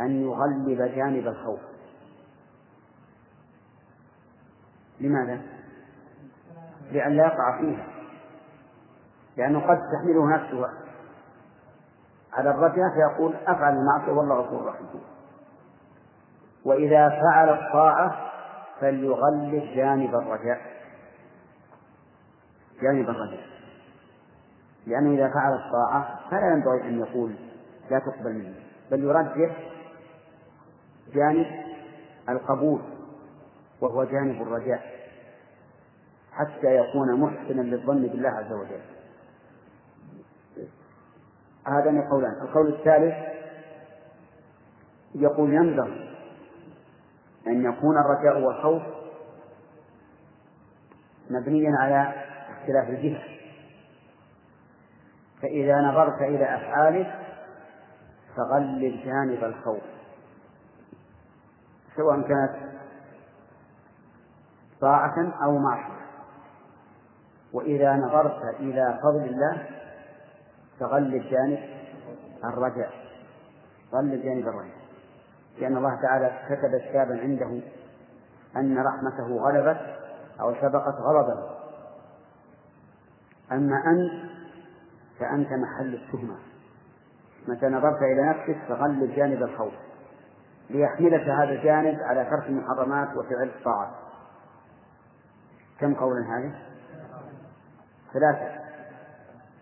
أن 0.00 0.22
يغلب 0.22 0.94
جانب 0.94 1.26
الخوف. 1.26 1.60
لماذا؟ 5.00 5.40
لأن 6.92 7.12
لا 7.12 7.26
يقع 7.26 7.60
فيها. 7.60 7.91
لأنه 9.36 9.60
قد 9.60 9.78
تحمله 9.92 10.36
نفسه 10.36 10.68
على 12.32 12.50
الرجاء 12.50 12.86
فيقول 12.94 13.34
أفعل 13.46 13.74
المعصية 13.74 14.12
والله 14.12 14.34
غفور 14.34 14.66
رحيم. 14.66 15.00
وإذا 16.64 17.08
فعل 17.08 17.48
الطاعة 17.48 18.32
فليغلب 18.80 19.74
جانب 19.74 20.14
الرجاء 20.14 20.60
جانب 22.82 23.08
الرجاء 23.10 23.46
لأنه 24.86 25.14
إذا 25.14 25.34
فعل 25.34 25.52
الطاعة 25.54 26.20
فلا 26.30 26.52
ينبغي 26.52 26.88
أن 26.88 26.98
يقول 26.98 27.34
لا 27.90 27.98
تقبل 27.98 28.32
منه 28.32 28.54
بل 28.90 29.04
يرجح 29.04 29.56
جانب 31.14 31.46
القبول 32.28 32.80
وهو 33.80 34.04
جانب 34.04 34.42
الرجاء 34.42 34.92
حتى 36.32 36.76
يكون 36.76 37.20
محسنا 37.20 37.62
للظن 37.62 38.02
بالله 38.02 38.28
عز 38.28 38.52
وجل. 38.52 38.80
هذان 41.66 41.98
القولان 41.98 42.32
القول 42.42 42.74
الثالث 42.74 43.14
يقول 45.14 45.54
ينبغي 45.54 46.12
أن 47.46 47.64
يكون 47.64 47.96
الرجاء 47.98 48.40
والخوف 48.40 48.82
مبنيا 51.30 51.76
على 51.78 52.14
اختلاف 52.50 52.88
الجهة. 52.88 53.22
فإذا 55.42 55.80
نظرت 55.80 56.22
إلى 56.22 56.56
أفعاله 56.56 57.14
فغلب 58.36 59.00
جانب 59.04 59.44
الخوف 59.44 59.82
سواء 61.96 62.20
كانت 62.20 62.72
طاعة 64.80 65.44
أو 65.44 65.58
معصية. 65.58 66.02
وإذا 67.52 67.92
نظرت 67.92 68.60
إلى 68.60 68.98
فضل 69.02 69.24
الله 69.24 69.71
فغلب 70.80 71.22
جانب 71.30 71.58
الرجاء. 72.44 72.92
غلب 73.92 74.22
جانب 74.22 74.48
الرجاء. 74.48 74.82
لأن 75.58 75.76
الله 75.76 76.02
تعالى 76.02 76.38
كتب 76.48 76.78
كتابا 76.90 77.20
عنده 77.20 77.62
أن 78.56 78.78
رحمته 78.78 79.36
غلبت 79.36 79.96
أو 80.40 80.54
سبقت 80.54 80.94
غضبه 80.94 81.50
أما 83.52 83.76
أنت 83.86 84.30
فأنت 85.18 85.48
محل 85.52 85.94
التهمة. 85.94 86.36
متى 87.48 87.66
نظرت 87.66 88.02
إلى 88.02 88.28
نفسك 88.30 88.58
فغلب 88.68 89.12
جانب 89.16 89.42
الخوف. 89.42 89.74
ليحملك 90.70 91.28
هذا 91.28 91.50
الجانب 91.50 91.98
على 92.00 92.24
ترك 92.24 92.46
المحرمات 92.46 93.16
وفعل 93.16 93.48
الطاعات 93.48 93.94
كم 95.80 95.94
قولا 95.94 96.38
هذه؟ 96.38 96.52
ثلاثة. 98.12 98.61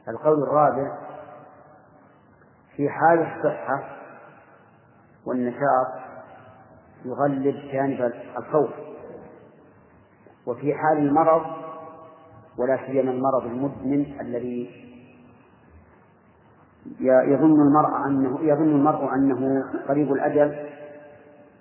القول 0.09 0.43
الرابع 0.43 0.99
في 2.77 2.89
حال 2.89 3.19
الصحة 3.19 3.97
والنشاط 5.27 6.01
يغلب 7.05 7.57
جانب 7.73 8.13
الخوف 8.39 8.71
وفي 10.47 10.75
حال 10.75 10.99
المرض 10.99 11.43
ولا 12.59 12.87
سيما 12.87 13.11
المرض 13.11 13.45
المزمن 13.45 14.21
الذي 14.21 14.71
يظن 17.01 17.61
المرء 17.61 18.07
أنه 18.07 18.41
يظن 18.41 18.69
المرء 18.69 19.15
أنه 19.15 19.65
قريب 19.89 20.13
الأجل 20.13 20.71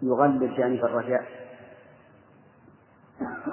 يغلب 0.01 0.43
جانب 0.43 0.85
الرجاء 0.85 1.23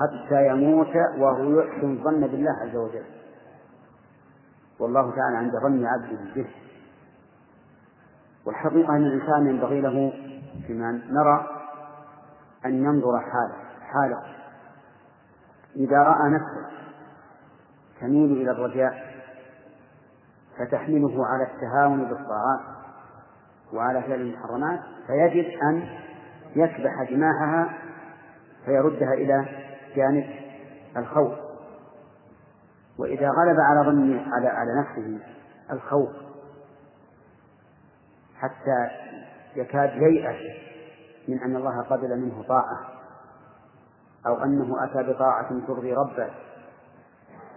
حتى 0.00 0.46
يموت 0.46 0.96
وهو 1.18 1.60
يحسن 1.60 1.92
الظن 1.92 2.20
بالله 2.20 2.50
عز 2.62 2.76
وجل. 2.76 3.04
والله 4.80 5.16
تعالى 5.16 5.36
عند 5.36 5.52
ظن 5.62 5.86
عبده 5.86 6.34
به. 6.34 6.46
والحقيقة 8.46 8.96
أن 8.96 9.06
الإنسان 9.06 9.46
ينبغي 9.46 9.80
له 9.80 10.12
فيما 10.66 10.90
نرى 10.90 11.46
أن 12.66 12.84
ينظر 12.84 13.20
حاله 13.20 13.56
حاله. 13.80 14.22
إذا 15.76 15.98
رأى 15.98 16.30
نفسه 16.30 16.76
تميل 18.00 18.32
إلى 18.32 18.50
الرجاء 18.50 19.16
فتحمله 20.58 21.26
على 21.26 21.44
التهاون 21.44 21.98
بالطاعات 21.98 22.60
وعلى 23.72 24.02
فعل 24.02 24.20
المحرمات 24.20 24.80
فيجب 25.06 25.60
أن 25.62 25.88
يكبح 26.56 27.02
جماحها 27.10 27.78
فيردها 28.64 29.12
إلى 29.14 29.46
جانب 29.96 30.26
الخوف. 30.96 31.45
وإذا 32.98 33.30
غلب 33.30 33.60
على 33.60 33.86
ظن 33.86 34.18
على 34.32 34.48
على 34.48 34.80
نفسه 34.80 35.18
الخوف 35.72 36.10
حتى 38.36 38.88
يكاد 39.56 40.02
ييأس 40.02 40.56
من 41.28 41.42
أن 41.42 41.56
الله 41.56 41.82
قبل 41.82 42.20
منه 42.20 42.42
طاعة 42.48 42.96
أو 44.26 44.44
أنه 44.44 44.84
أتى 44.84 45.12
بطاعة 45.12 45.66
ترضي 45.66 45.92
ربه. 45.92 46.30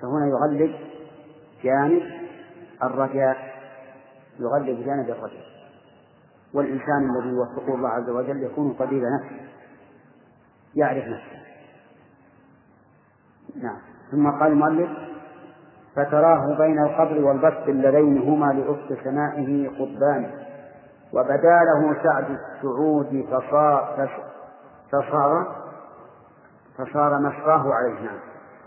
فهنا 0.02 0.28
يغلب 0.28 0.76
جانب 1.64 2.04
الرجاء 2.84 3.38
يغلب 4.40 4.86
جانب 4.86 5.10
الرجاء. 5.10 5.50
والإنسان 6.54 7.16
الذي 7.16 7.30
يوفقه 7.30 7.76
الله 7.76 7.90
عز 7.90 8.10
وجل 8.10 8.44
يكون 8.44 8.74
قبيل 8.74 9.04
نفسه 9.04 9.50
يعرف 10.76 11.04
نفسه. 11.08 11.40
نعم. 13.56 13.82
ثم 14.12 14.32
قال 14.32 14.52
المؤلف 14.52 15.09
فتراه 15.96 16.58
بين 16.58 16.80
القبر 16.80 17.24
والبث 17.26 17.70
اللذين 17.70 18.18
هما 18.18 18.54
لأفق 18.54 19.04
سمائه 19.04 19.70
قطبان 19.70 20.32
وبدا 21.14 21.60
له 21.64 22.04
سعد 22.04 22.26
السعود 22.30 23.26
فصار 23.32 24.10
فصار 24.92 25.56
فصار 26.78 27.20
مصراه 27.20 27.74
عليه. 27.74 28.02
نعم. 28.02 28.20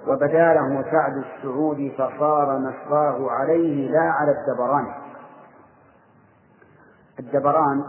وبدا 0.07 0.55
له 0.55 0.85
سعد 0.91 1.17
السعود 1.17 1.93
فصار 1.99 2.59
مصراه 2.59 3.31
عليه 3.31 3.91
لا 3.91 4.01
على 4.01 4.31
الدبران. 4.31 4.95
الدبران 7.21 7.85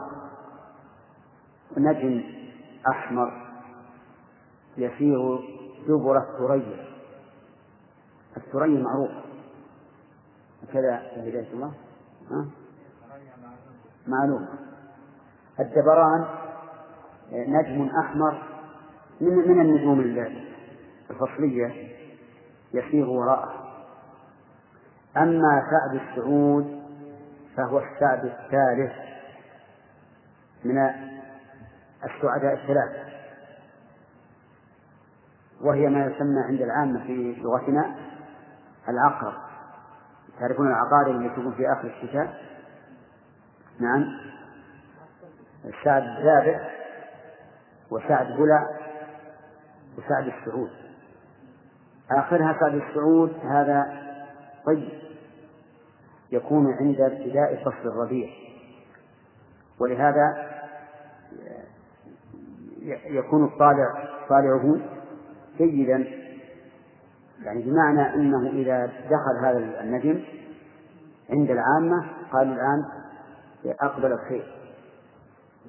نجم 1.77 2.23
أحمر 2.89 3.31
يسير 4.77 5.39
دبر 5.87 6.17
الثريا. 6.17 6.92
الثريا 8.37 8.83
معروف. 8.83 9.11
كذا 10.73 11.01
هداية 11.15 11.53
الله. 11.53 11.73
ها؟ 12.31 12.45
معلوم. 14.07 14.47
الدبران 15.59 16.25
نجم 17.31 17.89
أحمر. 17.99 18.43
من 19.21 19.35
من 19.35 19.61
النجوم 19.61 19.99
الفصلية. 21.09 21.93
يسير 22.73 23.09
وراءه. 23.09 23.53
أما 25.17 25.63
سعد 25.71 26.01
السعود 26.01 26.83
فهو 27.57 27.79
السعد 27.79 28.25
الثالث 28.25 28.91
من 30.63 30.77
السعداء 32.03 32.53
الثلاثة. 32.53 33.13
وهي 35.61 35.89
ما 35.89 36.05
يسمى 36.05 36.39
عند 36.39 36.61
العامة 36.61 37.03
في 37.03 37.35
لغتنا 37.41 38.12
العقرب. 38.89 39.33
تعرفون 40.39 40.67
العقارب 40.67 41.15
اللي 41.15 41.29
تكون 41.29 41.53
في 41.53 41.71
آخر 41.71 41.87
الشتاء؟ 41.87 42.43
نعم. 43.79 44.03
السعد 45.65 46.03
السابع 46.03 46.69
وسعد 47.91 48.27
بلع 48.27 48.67
وسعد 49.97 50.27
السعود. 50.27 50.69
آخرها 52.11 52.57
سعد 52.59 52.73
السعود 52.75 53.33
هذا 53.43 54.03
طيب. 54.65 54.89
يكون 56.31 56.73
عند 56.73 57.01
ابتداء 57.01 57.63
فصل 57.63 57.89
الربيع. 57.89 58.29
ولهذا 59.79 60.49
يكون 63.05 63.45
الطالع 63.45 64.09
طالعه 64.29 64.77
جيدا. 65.57 66.22
يعني 67.41 67.61
بمعنى 67.61 68.15
أنه 68.15 68.49
إذا 68.49 68.85
دخل 68.85 69.45
هذا 69.45 69.81
النجم 69.81 70.23
عند 71.29 71.49
العامة 71.51 72.05
قالوا 72.31 72.53
الآن 72.53 72.85
أقبل 73.65 74.11
الخير. 74.11 74.53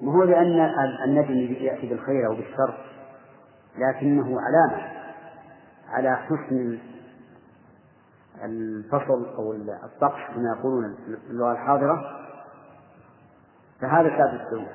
ما 0.03 0.13
هو 0.13 0.25
لأن 0.25 0.71
النجم 1.05 1.35
يأتي 1.65 1.89
بالخير 1.89 2.27
أو 2.27 2.35
بالشر 2.35 2.75
لكنه 3.79 4.41
علامة 4.41 4.89
على 5.89 6.17
حسن 6.17 6.79
الفصل 8.45 9.35
أو 9.37 9.53
الطقس 9.85 10.21
كما 10.35 10.57
يقولون 10.59 10.97
اللغة 11.31 11.53
الحاضرة. 11.53 12.03
فهذا 13.81 14.09
سعد 14.09 14.41
السعود. 14.41 14.69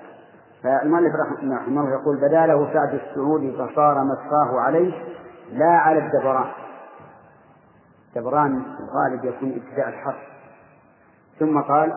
فالمؤلف 0.63 1.13
رحمه 1.15 1.67
الله 1.67 1.91
يقول 1.91 2.17
بدا 2.17 2.45
له 2.45 2.73
سعد 2.73 2.93
السعود 2.93 3.55
فصار 3.55 4.03
مساه 4.03 4.59
عليه 4.59 4.93
لا 5.51 5.71
على 5.71 6.05
الدبران. 6.05 6.51
دبران 8.15 8.63
الغالب 8.79 9.25
يكون 9.25 9.51
ابتداء 9.51 9.89
الحرف. 9.89 10.21
ثم 11.39 11.61
قال 11.61 11.93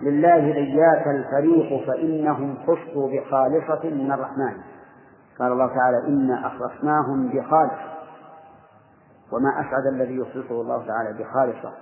لله 0.00 0.54
إياك 0.54 1.06
الفريق 1.06 1.86
فإنهم 1.86 2.56
خصوا 2.66 3.10
بخالصة 3.12 3.90
من 3.90 4.12
الرحمن. 4.12 4.56
قال 5.38 5.52
الله 5.52 5.66
تعالى 5.66 6.08
إنا 6.08 6.46
أخلصناهم 6.46 7.28
بخالصة 7.28 7.92
وما 9.32 9.60
أسعد 9.60 9.86
الذي 9.86 10.16
يخلصه 10.16 10.60
الله 10.60 10.86
تعالى 10.86 11.18
بخالصة. 11.18 11.72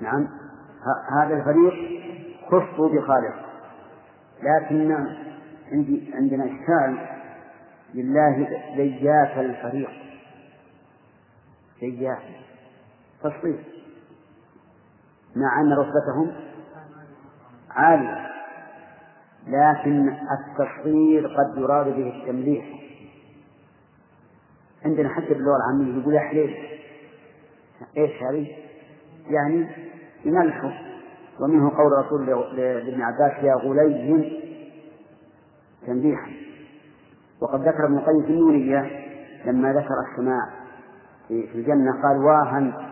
نعم. 0.00 0.28
هذا 1.20 1.34
الفريق 1.34 1.74
خصوا 2.46 2.88
بخالصة 2.88 3.42
لكن 4.42 5.06
عندي 5.72 6.12
عندنا 6.14 6.44
إشكال. 6.44 7.08
لله 7.94 8.48
زيات 8.76 9.38
الفريق. 9.38 9.90
زيات 11.80 12.18
تصريف 13.22 13.60
مع 15.36 15.60
أن 15.60 15.72
رتبتهم 15.72 16.32
عالية 17.70 18.28
لكن 19.46 20.08
التصغير 20.08 21.26
قد 21.26 21.58
يراد 21.58 21.86
به 21.86 22.08
التمليح. 22.20 22.64
عندنا 24.84 25.08
حتى 25.08 25.28
باللغة 25.28 25.56
العامية 25.56 26.00
يقول 26.00 26.14
يا 26.14 26.20
حليل 26.20 26.56
إيش 27.96 28.22
هذه؟ 28.22 28.56
يعني 29.26 29.68
يملحه. 30.24 30.72
ومنه 31.40 31.70
قول 31.76 31.92
رسول 31.92 32.26
لابن 32.56 33.02
عباس 33.02 33.44
يا 33.44 33.54
غلي 33.54 34.42
تنبيحا 35.86 36.30
وقد 37.40 37.60
ذكر 37.60 37.86
ابن 37.86 37.98
القيم 37.98 38.22
في 38.22 38.32
النونية 38.32 38.90
لما 39.44 39.72
ذكر 39.72 39.94
السماع 40.10 40.48
في 41.28 41.54
الجنة 41.54 42.02
قال 42.02 42.16
واها 42.16 42.91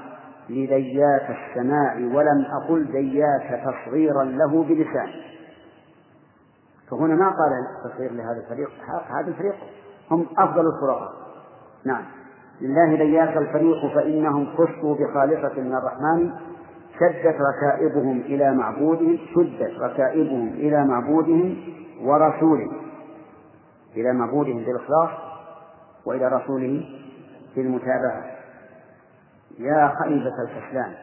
لديات 0.51 1.22
السماع 1.30 1.94
ولم 1.94 2.44
أقل 2.62 2.84
ديات 2.92 3.64
تصغيرا 3.64 4.24
له 4.24 4.64
بلسان 4.64 5.09
فهنا 6.90 7.14
ما 7.14 7.28
قال 7.28 7.53
تصغير 7.84 8.12
لهذا 8.12 8.40
الفريق 8.44 8.70
هذا 9.11 9.28
الفريق 9.28 9.55
هم 10.11 10.26
أفضل 10.38 10.66
الفرقاء. 10.66 11.12
نعم. 11.84 12.03
لله 12.61 12.96
ديات 12.96 13.36
الفريق 13.36 13.94
فإنهم 13.94 14.46
خصوا 14.57 14.94
بخالصة 14.94 15.61
من 15.61 15.74
الرحمن 15.74 16.30
شدت 17.01 17.36
ركائبهم 17.40 18.20
إلى 18.20 18.55
معبودهم 18.55 19.18
شدت 19.34 19.80
ركائبهم 19.80 20.48
إلى 20.48 20.84
معبودهم 20.84 21.57
ورسوله 22.03 22.70
إلى 23.96 24.12
معبودهم 24.12 24.64
بالإخلاص 24.64 25.11
وإلى 26.07 26.28
رسوله 26.28 26.84
بالمتابعة. 27.57 28.30
يا 29.61 29.92
خيبة 30.04 30.42
الكسلان. 30.42 30.94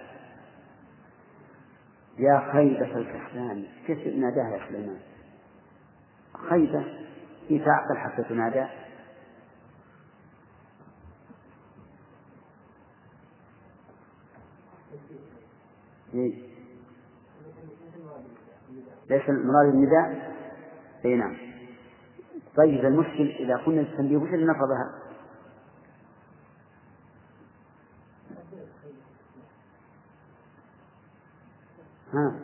يا 2.17 2.51
خيبة 2.51 2.97
الكسلان. 2.97 3.65
كيف 3.87 3.97
ناداها 4.15 4.57
يا 4.57 4.67
سليمان؟ 4.69 4.99
خيبة 6.49 6.83
في 7.47 7.59
تعقل 7.59 7.97
حتى 7.97 8.23
تنادى 8.23 8.65
إيه؟ 16.13 16.33
ليس 19.09 19.29
المراد 19.29 19.73
النداء؟ 19.73 20.33
اي 21.05 21.15
نعم. 21.15 21.37
طيب 22.57 22.85
المشكل 22.85 23.27
إذا 23.39 23.55
قلنا 23.57 23.81
التنبيه 23.81 24.17
وش 24.17 24.29
اللي 24.29 24.45
نفضها 24.45 25.06
ها. 32.17 32.35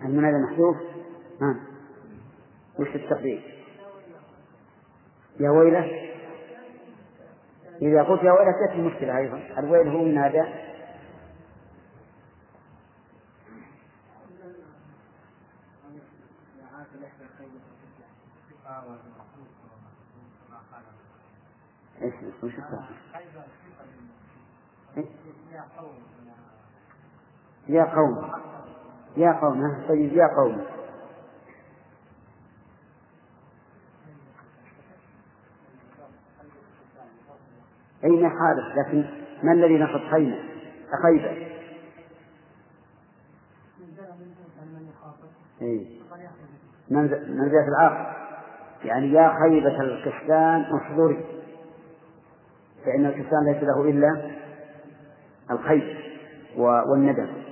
المنادى 0.00 0.36
محذوف؟ 0.36 0.76
ها. 1.42 1.56
وش 2.78 2.88
التقدير 2.88 3.64
يا 5.40 5.50
ويلة. 5.50 6.10
إذا 7.82 8.02
قلت 8.02 8.22
يا 8.22 8.32
ويلة 8.32 8.52
تأتي 8.66 8.78
المشكلة 8.78 9.18
أيضا. 9.18 9.58
الويل 9.58 9.88
هو 9.88 10.04
منادى 10.04 10.44
إيش 22.02 22.14
وش 22.42 22.52
يا 27.68 27.84
قوم 27.84 28.30
يا 29.16 29.32
قوم 29.40 29.84
طيب 29.88 30.12
يا 30.12 30.26
قوم. 30.36 30.64
أين 38.04 38.28
حارس؟ 38.28 38.76
لكن 38.76 39.04
ما 39.42 39.52
الذي 39.52 39.78
نصب 39.78 40.10
خيمة؟ 40.10 40.38
خيبة 41.02 41.30
إيه. 45.62 46.00
منزلة 46.90 47.68
العاقل 47.68 48.14
يعني 48.84 49.12
يا 49.12 49.34
خيبة 49.42 49.80
الكسلان 49.80 50.62
احضري 50.62 51.24
فإن 52.84 53.06
الكسلان 53.06 53.44
ليس 53.44 53.62
له 53.62 53.82
إلا 53.90 54.30
الخيب 55.50 55.96
والندم. 56.56 57.43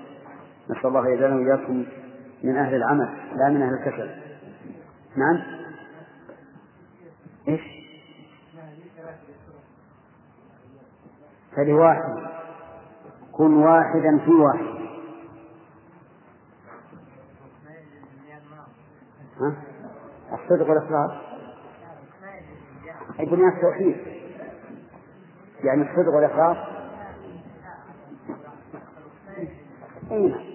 نسأل 0.71 0.87
الله 0.87 1.09
يجعلنا 1.09 1.37
وإياكم 1.37 1.85
من 2.43 2.57
أهل 2.57 2.75
العمل 2.75 3.09
لا 3.37 3.49
من 3.49 3.63
أهل 3.63 3.75
الكسل. 3.75 4.11
نعم؟ 5.17 5.43
إيش؟ 7.49 7.61
فلواحد 11.57 12.33
كن 13.33 13.55
واحدا 13.55 14.19
في 14.25 14.31
واحد. 14.31 14.83
ها؟ 19.41 19.57
الصدق 20.33 20.69
والإخلاص؟ 20.69 21.11
أي 23.21 23.25
بنيان 23.25 23.49
التوحيد. 23.49 23.97
يعني 25.65 25.83
الصدق 25.83 26.15
والإخلاص؟ 26.15 26.57
أي 30.11 30.52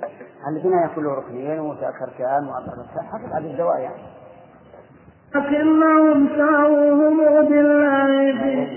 الذين 0.49 0.73
يكون 0.85 1.03
له 1.03 1.13
ركنين 1.13 1.59
وثلاث 1.59 1.95
أركان 2.01 2.47
وأربعة 2.47 2.87
حسب 3.11 3.33
عدد 3.33 3.45
الزوايا 3.45 3.91
لكنهم 5.35 6.27
ساووهم 6.37 7.45
بالله 7.49 8.33
في 8.41 8.67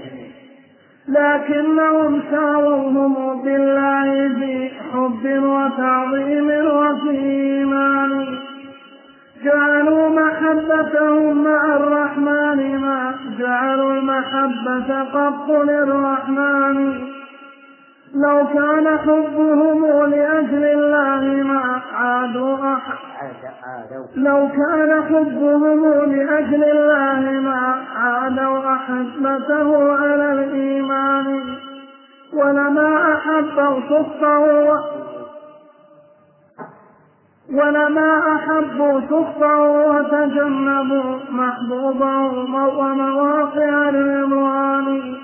لكنهم 1.09 2.23
ساووهم 2.31 3.43
في 3.43 4.71
حب 4.93 5.43
وتعظيم 5.43 6.51
وفي 6.51 7.11
إيمان 7.11 8.39
جعلوا 9.45 10.09
محبتهم 10.09 11.45
مع 11.45 11.77
الرحمن 11.77 12.79
ما 12.81 13.15
جعلوا 13.39 13.93
المحبة 13.93 15.03
قط 15.03 15.51
للرحمن. 15.51 17.01
لو 18.15 18.47
كان 18.55 18.99
حبهم 18.99 20.11
لأجل 20.11 20.65
الله 20.65 21.43
ما 21.45 21.81
عادوا 21.93 22.75
أحد 22.75 22.99
لو 24.15 24.49
كان 24.49 25.03
حبهم 25.03 25.85
لأجل 26.13 26.65
الله 26.65 27.41
ما 27.41 27.77
عادوا 27.97 28.75
أحبته 28.75 29.93
على 29.93 30.33
الإيمان 30.33 31.43
ولما 32.35 33.13
أحبوا 33.15 33.81
صفه 33.91 34.81
ولما 37.53 38.37
أحبوا 38.37 39.01
كفروا 39.01 39.87
وتجنبوا 39.99 41.17
محبوبهم 41.31 42.55
ومواقع 42.55 43.89
الرضوان 43.89 45.17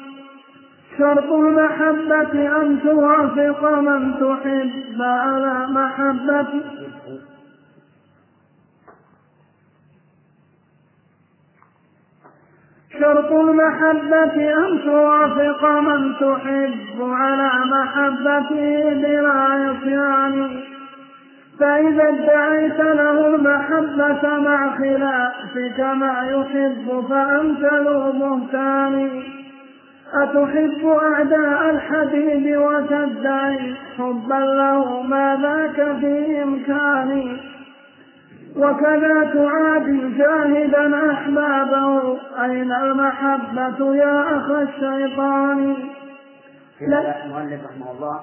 شرط 0.99 1.33
المحبة 1.33 2.63
أن 2.63 2.81
توافق 2.83 3.79
من 3.79 4.15
تحب 4.15 5.03
على 5.03 5.67
محبة 5.67 6.47
شرط 13.01 13.33
المحبة 13.33 14.55
أن 14.55 14.81
توافق 14.85 15.65
من 15.65 16.15
تحب 16.21 17.01
على 17.01 17.51
محبته 17.71 18.95
بلا 18.95 19.33
عصيان. 19.33 20.63
فإذا 21.61 22.09
ادعيت 22.09 22.81
له 22.81 23.27
المحبة 23.35 24.39
مع 24.39 24.77
خلافك 24.79 25.81
ما 25.81 26.23
يحب 26.31 27.05
فأنت 27.11 27.65
ذو 27.87 28.13
بهتان 28.13 29.23
أتحب 30.13 30.87
أعداء 30.87 31.71
الحبيب 31.71 32.57
وتدعي 32.61 33.75
حبا 33.99 34.35
له 34.35 35.03
ما 35.03 35.39
ذاك 35.43 35.99
في 36.01 36.43
إمكاني. 36.43 37.41
وكذا 38.57 39.33
تعادي 39.35 40.19
جاهدا 40.19 41.13
أحبابه 41.13 42.19
أين 42.45 42.73
المحبة 42.73 43.97
يا 43.97 44.37
أخ 44.37 44.51
الشيطان؟ 44.51 45.77
المؤلف 47.25 47.65
رحمه 47.65 47.91
الله 47.91 48.21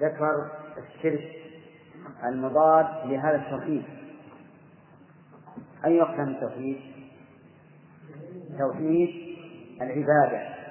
ذكر 0.00 0.50
الشرك 0.78 1.30
المضاد 2.24 2.86
لهذا 3.04 3.36
التوحيد. 3.36 3.82
أي 5.84 6.02
أقسام 6.02 6.28
التوحيد؟ 6.28 6.76
توحيد 8.58 9.10
العبادة. 9.82 10.63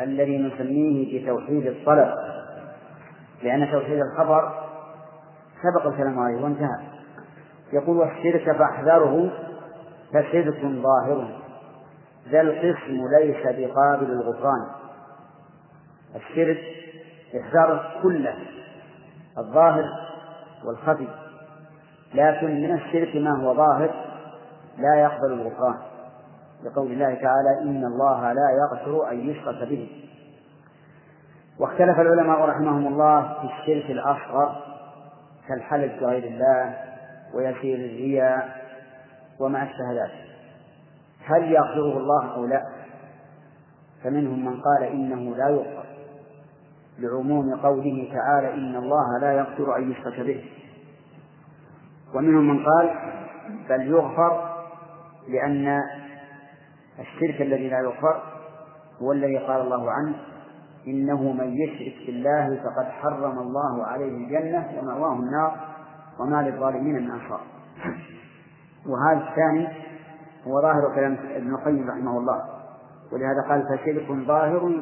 الذي 0.00 0.38
نسميه 0.38 1.22
بتوحيد 1.22 1.66
الطلب 1.66 2.14
لأن 3.42 3.72
توحيد 3.72 4.00
الخبر 4.00 4.52
سبق 5.62 5.86
الكلام 5.86 6.18
عليه 6.18 6.42
وانتهى. 6.42 6.80
يقول 7.72 7.96
والشرك 7.96 8.56
فاحذره 8.56 9.30
فشرك 10.12 10.60
ظاهر 10.62 11.28
ذا 12.28 12.40
القسم 12.40 13.00
ليس 13.20 13.42
بقابل 13.42 14.12
الغفران. 14.12 14.66
الشرك 16.16 16.58
إحذار 17.40 18.00
كله 18.02 18.34
الظاهر 19.38 19.84
والخفي. 20.64 21.08
لكن 22.14 22.46
من 22.46 22.74
الشرك 22.74 23.16
ما 23.16 23.42
هو 23.42 23.54
ظاهر 23.54 23.90
لا 24.78 25.00
يقبل 25.00 25.32
الغفران. 25.32 25.89
لقول 26.64 26.92
الله 26.92 27.14
تعالى 27.14 27.60
إن 27.62 27.84
الله 27.84 28.32
لا 28.32 28.50
يغفر 28.50 29.10
أن 29.10 29.30
يشرك 29.30 29.68
به. 29.68 29.88
واختلف 31.58 32.00
العلماء 32.00 32.40
رحمهم 32.40 32.86
الله 32.86 33.22
في 33.22 33.44
الشرك 33.44 33.90
الأصغر 33.90 34.62
كالحلف 35.48 36.00
بغير 36.00 36.24
الله 36.24 36.76
ويسير 37.34 37.78
الرياء 37.78 38.48
ومع 39.40 39.62
الشهادات. 39.62 40.10
هل 41.24 41.52
يغفره 41.52 41.98
الله 41.98 42.34
أو 42.34 42.46
لا؟ 42.46 42.66
فمنهم 44.04 44.44
من 44.44 44.60
قال 44.60 44.82
إنه 44.82 45.36
لا 45.36 45.48
يغفر 45.48 45.84
لعموم 46.98 47.54
قوله 47.54 48.08
تعالى 48.14 48.54
إن 48.54 48.76
الله 48.76 49.18
لا 49.20 49.32
يغفر 49.32 49.76
أن 49.76 49.90
يشرك 49.90 50.20
به. 50.20 50.44
ومنهم 52.14 52.48
من 52.48 52.64
قال 52.64 52.90
بل 53.68 53.86
يغفر 53.86 54.50
لأن 55.28 55.80
الشرك 57.00 57.42
الذي 57.42 57.68
لا 57.68 57.80
يغفر 57.80 58.22
هو 59.02 59.12
الذي 59.12 59.38
قال 59.38 59.60
الله 59.60 59.90
عنه 59.90 60.14
إنه 60.86 61.32
من 61.32 61.56
يشرك 61.56 62.06
بالله 62.06 62.56
فقد 62.64 62.84
حرم 62.84 63.38
الله 63.38 63.86
عليه 63.86 64.16
الجنة 64.16 64.68
ومأواه 64.78 65.12
النار 65.12 65.56
وما 66.20 66.42
للظالمين 66.42 66.94
من 66.94 67.10
أنصار. 67.10 67.40
وهذا 68.86 69.28
الثاني 69.28 69.68
هو 70.46 70.62
ظاهر 70.62 70.94
كلام 70.94 71.16
ابن 71.34 71.54
القيم 71.54 71.90
رحمه 71.90 72.18
الله 72.18 72.44
ولهذا 73.12 73.48
قال 73.48 73.78
فشرك 73.78 74.12
ظاهر 74.26 74.80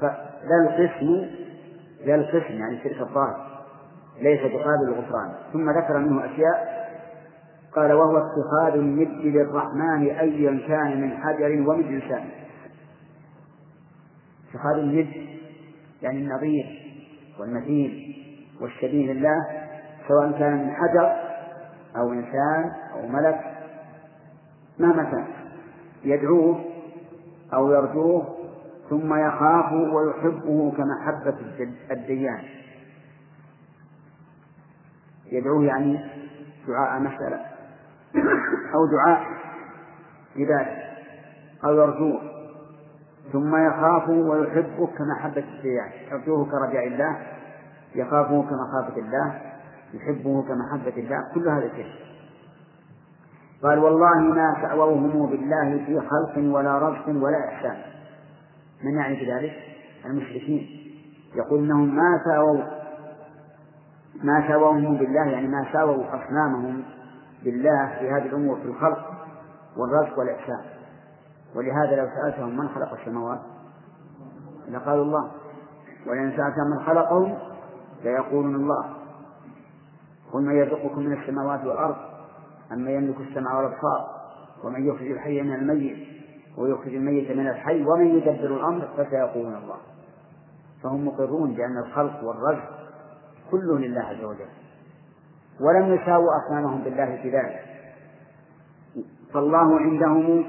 فلا 0.00 0.56
القسم 0.62 1.30
لا 2.04 2.14
القسم 2.14 2.54
يعني 2.54 2.78
شرك 2.84 3.00
الظاهر 3.00 3.46
ليس 4.20 4.40
بقابل 4.40 4.88
الغفران. 4.88 5.32
ثم 5.52 5.70
ذكر 5.70 5.98
منه 5.98 6.24
أشياء 6.24 6.73
قال 7.76 7.92
وهو 7.92 8.18
اتخاذ 8.18 8.78
الند 8.78 9.08
للرحمن 9.08 10.06
أيا 10.06 10.68
كان 10.68 11.00
من 11.00 11.16
حجر 11.16 11.70
ومن 11.70 11.84
إنسان. 11.84 12.28
اتخاذ 14.50 14.78
الند 14.78 15.08
يعني 16.02 16.18
النظير 16.18 16.66
والمثيل 17.40 18.16
والشبيه 18.60 19.12
لله 19.12 19.46
سواء 20.08 20.38
كان 20.38 20.66
من 20.66 20.70
حجر 20.70 21.16
أو 21.96 22.12
إنسان 22.12 22.72
أو 22.92 23.08
ملك 23.08 23.40
مهما 24.78 25.04
كان 25.04 25.26
يدعوه 26.04 26.64
أو 27.54 27.72
يرجوه 27.72 28.36
ثم 28.90 29.14
يخافه 29.14 29.94
ويحبه 29.94 30.72
كمحبة 30.76 31.36
الديان. 31.90 32.44
يدعوه 35.32 35.64
يعني 35.64 36.00
دعاء 36.68 37.00
مسألة. 37.00 37.53
أو 38.74 38.86
دعاء 38.86 39.26
عبادة 40.36 40.84
أو 41.64 41.74
يرجوه. 41.74 42.20
ثم 43.32 43.56
يخافه 43.56 44.12
ويحبه 44.12 44.86
كمحبة 44.86 45.44
الديان 45.56 45.90
يرجوه 46.12 46.50
كرجاء 46.50 46.86
الله 46.86 47.16
يخافه 47.94 48.42
كمخافة 48.42 48.96
الله 48.96 49.40
يحبه 49.94 50.42
كمحبة 50.42 50.96
الله 50.96 51.18
كل 51.34 51.48
هذا 51.48 51.68
شيء. 51.76 51.92
قال 53.62 53.78
والله 53.78 54.18
ما 54.18 54.56
سأووهم 54.62 55.26
بالله 55.26 55.84
في 55.86 56.00
خلق 56.00 56.54
ولا 56.54 56.78
رزق 56.78 57.08
ولا 57.08 57.48
إحسان. 57.48 57.76
من 58.84 58.94
يعني 58.96 59.14
بذلك 59.14 59.52
المشركين. 60.04 60.68
يقول 61.34 61.64
إنهم 61.64 61.96
ما 61.96 62.20
ساووا 62.24 62.62
ما 64.22 64.48
ساووهم 64.48 64.96
بالله 64.96 65.24
يعني 65.24 65.48
ما 65.48 65.66
ساووا 65.72 66.04
أصنامهم. 66.08 66.82
بالله 67.44 67.96
في 67.98 68.10
هذه 68.10 68.26
الأمور 68.26 68.56
في 68.56 68.64
الخلق 68.64 69.10
والرزق 69.76 70.18
والإحسان. 70.18 70.64
ولهذا 71.54 71.96
لو 71.96 72.08
سألتهم 72.08 72.56
من 72.56 72.68
خلق 72.68 73.00
السماوات 73.00 73.40
لقالوا 74.68 75.04
الله. 75.04 75.30
ولئن 76.06 76.30
سألتهم 76.30 76.70
من 76.70 76.86
خلقهم 76.86 77.38
ليقولون 78.04 78.54
الله. 78.54 78.94
قل 80.32 80.42
من 80.42 80.56
يرزقكم 80.56 81.00
من 81.00 81.22
السماوات 81.22 81.64
والأرض 81.64 81.96
أما 82.72 82.90
يملك 82.90 83.16
السمع 83.20 83.56
والأبصار 83.56 84.14
ومن 84.64 84.86
يخرج 84.88 85.10
الحي 85.10 85.42
من 85.42 85.54
الميت 85.54 86.08
ويخرج 86.58 86.94
الميت 86.94 87.30
من 87.30 87.48
الحي 87.48 87.84
ومن 87.84 88.06
يدبر 88.06 88.56
الأمر 88.56 88.88
فسيقولون 88.96 89.54
الله. 89.54 89.76
فهم 90.82 91.06
مقرون 91.06 91.54
بأن 91.54 91.78
الخلق 91.78 92.24
والرزق 92.24 92.68
كله 93.50 93.78
لله 93.78 94.00
عز 94.00 94.24
وجل. 94.24 94.63
ولم 95.60 95.94
يساووا 95.94 96.28
أصنامهم 96.44 96.82
بالله 96.84 97.18
في 97.22 97.30
ذلك. 97.30 97.60
فالله 99.34 99.80
عندهم 99.80 100.44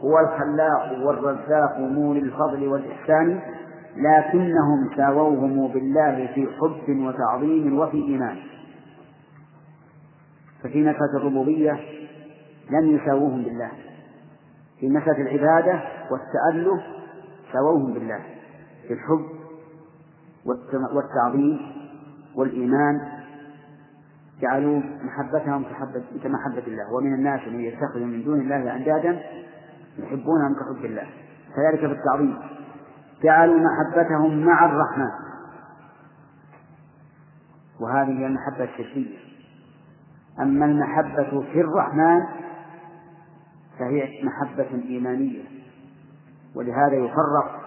هو 0.00 0.18
الخلاق 0.18 1.06
والرزاق 1.06 1.78
مولي 1.78 2.20
الفضل 2.20 2.68
والإحسان 2.68 3.40
لكنهم 3.96 4.96
ساووهم 4.96 5.68
بالله 5.68 6.26
في 6.34 6.48
حب 6.60 6.98
وتعظيم 7.06 7.78
وفي 7.78 7.96
إيمان. 7.96 8.36
ففي 10.62 10.82
مسألة 10.82 11.16
الربوبية 11.16 11.80
لم 12.70 12.96
يساووهم 12.96 13.42
بالله. 13.42 13.70
في 14.80 14.88
مسألة 14.88 15.20
العبادة 15.20 15.80
والتأله 16.10 16.82
سووهم 17.52 17.94
بالله. 17.94 18.20
في 18.88 18.92
الحب 18.94 19.26
والتعظيم 20.94 21.60
والإيمان 22.34 23.15
جعلوا 24.40 24.82
محبتهم 25.02 25.64
كمحبة 26.22 26.66
الله. 26.66 26.92
ومن 26.92 27.14
الناس 27.14 27.48
من 27.48 27.60
يتخذ 27.60 28.00
من 28.00 28.24
دون 28.24 28.40
الله 28.40 28.76
أندادا 28.76 29.22
يحبونهم 29.98 30.54
كحب 30.54 30.84
الله. 30.84 31.06
كذلك 31.56 31.80
في 31.80 31.92
التعظيم. 31.92 32.38
جعلوا 33.22 33.60
محبتهم 33.60 34.46
مع 34.46 34.64
الرحمن. 34.64 35.10
وهذه 37.80 38.18
هي 38.18 38.26
المحبة 38.26 38.64
الشركية 38.64 39.18
أما 40.40 40.64
المحبة 40.64 41.40
في 41.52 41.60
الرحمن 41.60 42.22
فهي 43.78 44.24
محبة 44.24 44.82
إيمانية. 44.88 45.44
ولهذا 46.54 46.94
يفرق 46.94 47.60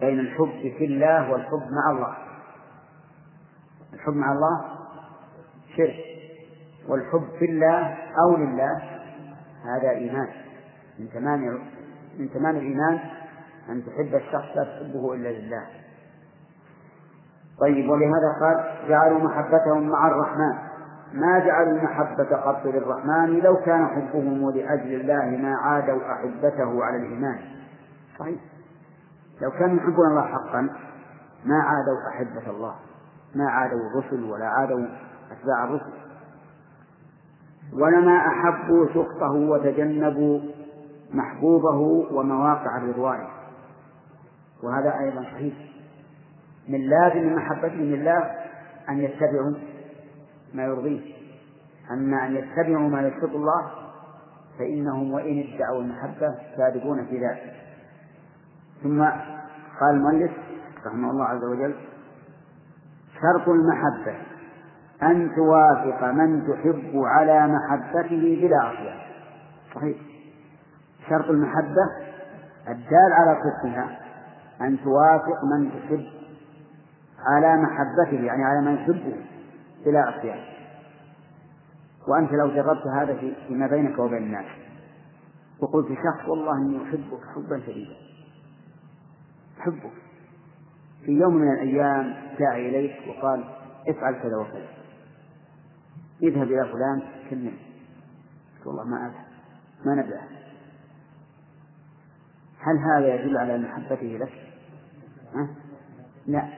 بين 0.00 0.20
الحب 0.20 0.74
في 0.78 0.84
الله 0.84 1.32
والحب 1.32 1.62
مع 1.70 1.90
الله. 1.90 2.16
الحب 3.94 4.14
مع 4.14 4.32
الله 4.32 4.73
شرك 5.76 5.94
والحب 6.88 7.28
في 7.38 7.44
الله 7.44 7.96
أو 8.24 8.36
لله 8.36 8.82
هذا 9.64 9.90
إيمان. 9.90 10.28
من 10.98 11.08
تمام 11.14 11.58
من 12.18 12.30
تمام 12.34 12.56
الإيمان 12.56 12.98
أن 13.68 13.82
تحب 13.86 14.14
الشخص 14.14 14.56
لا 14.56 14.64
تحبه 14.64 15.14
إلا 15.14 15.28
لله. 15.28 15.66
طيب 17.60 17.90
ولهذا 17.90 18.32
قال 18.40 18.88
جعلوا 18.88 19.18
محبتهم 19.18 19.88
مع 19.88 20.06
الرحمن. 20.06 20.54
ما 21.12 21.38
جعلوا 21.38 21.72
المحبة 21.72 22.36
قط 22.36 22.66
للرحمن 22.66 23.38
لو 23.38 23.56
كان 23.56 23.86
حبهم 23.86 24.50
لأجل 24.50 25.00
الله 25.00 25.42
ما 25.42 25.56
عادوا 25.56 26.12
أحبته 26.12 26.84
على 26.84 26.96
الإيمان. 26.96 27.38
صحيح 28.18 28.40
لو 29.42 29.50
كانوا 29.50 29.76
يحبون 29.76 30.06
الله 30.06 30.22
حقا 30.22 30.60
ما 31.44 31.62
عادوا 31.62 31.98
أحبة 32.14 32.50
الله. 32.50 32.74
ما 33.34 33.50
عادوا 33.50 33.80
الرسل 33.90 34.24
ولا 34.24 34.48
عادوا 34.48 34.86
أتباع 35.44 35.64
الرسل. 35.64 36.04
ولما 37.72 38.18
أحبوا 38.18 38.86
سخطه 38.88 39.32
وتجنبوا 39.32 40.40
محبوبه 41.14 41.78
ومواقع 42.12 42.78
رضوانه 42.78 43.28
وهذا 44.62 44.98
أيضا 45.00 45.22
صحيح. 45.22 45.54
من 46.68 46.80
لازم 46.80 47.34
محبتهم 47.34 47.80
لله 47.80 48.30
أن 48.88 48.98
يتبعوا 48.98 49.54
ما 50.54 50.64
يرضيه. 50.64 51.14
أما 51.90 52.26
أن 52.26 52.36
يتبعوا 52.36 52.88
ما 52.88 53.02
يسخط 53.02 53.34
الله 53.34 53.70
فإنهم 54.58 55.12
وإن 55.12 55.44
ادعوا 55.54 55.82
المحبة 55.82 56.34
صادقون 56.56 57.06
في 57.06 57.18
ذلك. 57.18 57.56
ثم 58.82 59.02
قال 59.80 59.90
المؤلف 59.90 60.32
رحمه 60.86 61.10
الله 61.10 61.24
عز 61.24 61.44
وجل 61.44 61.74
شرط 63.14 63.48
المحبة 63.48 64.33
أن 65.10 65.30
توافق 65.36 66.04
من 66.04 66.42
تحب 66.48 66.92
على 66.94 67.46
محبته 67.46 68.38
بلا 68.42 68.62
عصيان 68.62 68.98
صحيح. 69.74 69.96
شرط 71.08 71.30
المحبة 71.30 71.90
الدال 72.68 73.12
على 73.12 73.36
صدقها. 73.42 74.04
أن 74.60 74.78
توافق 74.84 75.44
من 75.44 75.70
تحب 75.70 76.06
على 77.26 77.62
محبته 77.62 78.24
يعني 78.24 78.44
على 78.44 78.60
من 78.60 78.74
يحبه 78.74 79.16
بلا 79.86 80.00
عصيان 80.00 80.38
وأنت 82.08 82.32
لو 82.32 82.48
جربت 82.48 82.86
هذا 82.86 83.16
فيما 83.48 83.66
بينك 83.66 83.98
وبين 83.98 84.22
الناس 84.22 84.44
وقلت 85.60 85.88
شخص 85.88 86.28
والله 86.28 86.56
إني 86.56 86.82
أحبك 86.82 87.20
حبا 87.34 87.60
شديدا. 87.66 87.94
أحبك. 89.60 89.92
في 91.04 91.12
يوم 91.12 91.34
من 91.34 91.52
الأيام 91.52 92.14
جاء 92.38 92.56
إليك 92.56 92.96
وقال 93.08 93.44
افعل 93.88 94.14
كذا 94.14 94.36
وكذا. 94.36 94.68
اذهب 96.28 96.46
إلى 96.46 96.64
فلان 96.72 97.02
كلمه 97.30 97.52
والله 98.66 98.84
ما 98.84 98.96
أذهب 98.96 99.24
ما 99.84 99.94
نبدأ 99.94 100.20
هل 102.60 102.78
هذا 102.78 103.14
يدل 103.14 103.36
على 103.36 103.58
محبته 103.58 104.18
لك؟ 104.20 104.32
ها؟ 105.34 105.48
لا. 106.26 106.48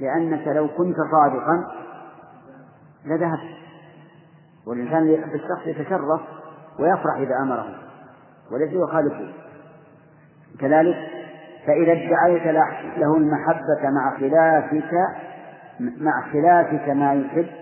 لأنك 0.00 0.48
لو 0.48 0.68
كنت 0.68 0.96
صادقا 0.96 1.74
لذهبت. 3.04 3.56
والإنسان 4.66 4.98
اللي 4.98 5.14
يحب 5.14 5.34
الشخص 5.34 5.66
يتشرف 5.66 6.20
ويفرح 6.78 7.16
إذا 7.16 7.36
أمره 7.42 7.74
وليس 8.50 8.72
يخالفه. 8.72 9.32
كذلك 10.58 10.96
فإذا 11.66 11.92
ادعيت 11.92 12.46
له 12.98 13.16
المحبة 13.16 13.90
مع 13.90 14.18
خلافك 14.18 14.92
مع 15.80 16.32
خلافك 16.32 16.88
ما 16.88 17.14
يحب 17.14 17.59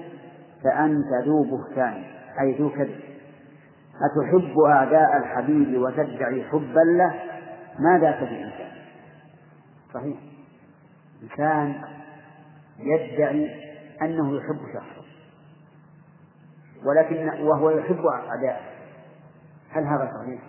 فأنت 0.64 1.26
ذو 1.26 1.42
بهتان 1.42 2.04
أي 2.40 2.58
ذو 2.58 2.70
كذب. 2.70 3.00
أتحب 4.02 4.58
أعداء 4.58 5.16
الحبيب 5.16 5.80
وتدعي 5.82 6.44
حبا 6.44 6.80
له؟ 6.80 7.14
ما 7.78 7.98
ذاك 7.98 8.20
بإنسان 8.20 8.72
صحيح. 9.94 10.18
إنسان 11.22 11.82
يدعي 12.78 13.50
أنه 14.02 14.36
يحب 14.36 14.58
شخصا 14.74 15.08
ولكن 16.84 17.28
وهو 17.28 17.70
يحب 17.70 18.06
أعداءه 18.06 18.60
هل 19.70 19.84
هذا 19.84 20.12
صحيح؟ 20.22 20.42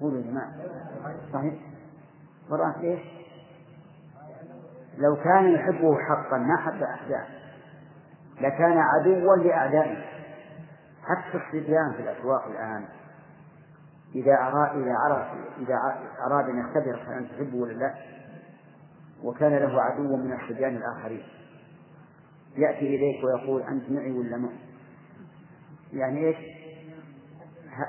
قولوا 0.00 0.18
يا 0.18 0.26
جماعة. 0.30 0.52
صحيح. 1.32 1.54
مرات 2.50 2.76
إيش؟ 2.76 3.00
لو 4.98 5.16
كان 5.16 5.48
يحبه 5.48 5.98
حقا 6.08 6.38
ما 6.38 6.56
حب 6.56 6.82
أعداءه 6.82 7.35
لكان 8.40 8.78
عدوا 8.78 9.36
لأعدائه. 9.36 10.04
حتى 11.02 11.38
الصبيان 11.38 11.92
في 11.92 12.02
الأسواق 12.02 12.46
الآن 12.46 12.84
إذا 14.14 14.34
أراد 14.34 14.82
إذا 14.82 14.92
عرف 14.92 15.26
إذا 15.58 15.74
أراد 16.26 16.48
أن 16.48 16.58
يختبرك 16.58 17.08
هل 17.08 17.28
تحبه 17.28 17.56
ولا 17.56 17.72
لا 17.72 17.94
وكان 19.22 19.52
له 19.52 19.82
عدو 19.82 20.16
من 20.16 20.32
الصبيان 20.32 20.76
الآخرين. 20.76 21.22
يأتي 22.56 22.96
إليك 22.96 23.24
ويقول 23.24 23.62
أنت 23.62 23.90
معي 23.90 24.12
ولا 24.12 24.36
معي 24.36 24.58
يعني 25.92 26.26
إيش؟ 26.26 26.36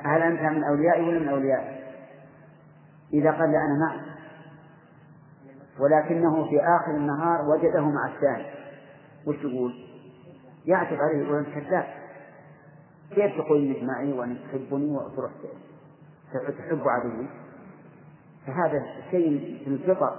هل 0.06 0.22
أنت 0.22 0.42
من 0.42 0.64
أوليائي 0.64 1.08
ولا 1.08 1.20
من 1.20 1.30
أوليائي 1.30 1.84
إذا 3.14 3.32
قال 3.32 3.56
أنا 3.56 3.78
معك. 3.80 4.02
ولكنه 5.80 6.50
في 6.50 6.60
آخر 6.62 6.92
النهار 6.92 7.50
وجده 7.50 7.86
مع 7.90 8.08
الثاني. 8.08 8.46
وش 9.28 9.36
تقول؟ 9.36 9.87
يعتب 10.68 10.98
عليه 11.02 11.24
يقول 11.24 11.38
أنت 11.38 11.48
كذاب. 11.48 11.86
كيف 13.16 13.38
تقول 13.38 13.66
إنك 13.66 13.84
معي 13.84 14.14
وأنك 14.14 14.38
تحبني 14.52 14.96
وتروح 14.96 15.32
تحب 16.34 16.88
عدوي؟ 16.88 17.28
فهذا 18.48 18.86
شيء 19.12 19.62
في 19.64 19.70
الفطر. 19.70 20.16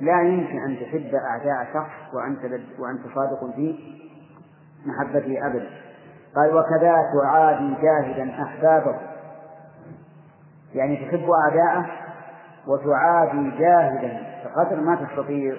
لا 0.00 0.22
يمكن 0.22 0.58
أن 0.58 0.76
تحب 0.80 1.14
أعداء 1.14 1.74
شخص 1.74 2.14
وأنت 2.14 2.60
وأنت 2.78 3.00
صادق 3.14 3.54
في 3.56 3.78
محبته 4.86 5.46
أبدا 5.46 5.70
قال 6.36 6.54
وكذا 6.56 6.94
تعادي 7.22 7.74
جاهدا 7.82 8.42
أحبابه. 8.42 9.00
يعني 10.74 10.96
تحب 10.96 11.30
أعداءه 11.30 11.86
وتعادي 12.66 13.50
جاهدا 13.58 14.20
بقدر 14.44 14.80
ما 14.80 14.94
تستطيع 14.94 15.56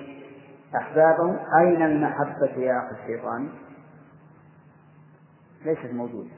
أحبابه. 0.76 1.40
أين 1.60 1.82
المحبة 1.82 2.52
يا 2.58 2.80
أخي 2.80 2.96
الشيطان؟ 3.04 3.50
ليست 5.66 5.94
موجودة. 5.94 6.32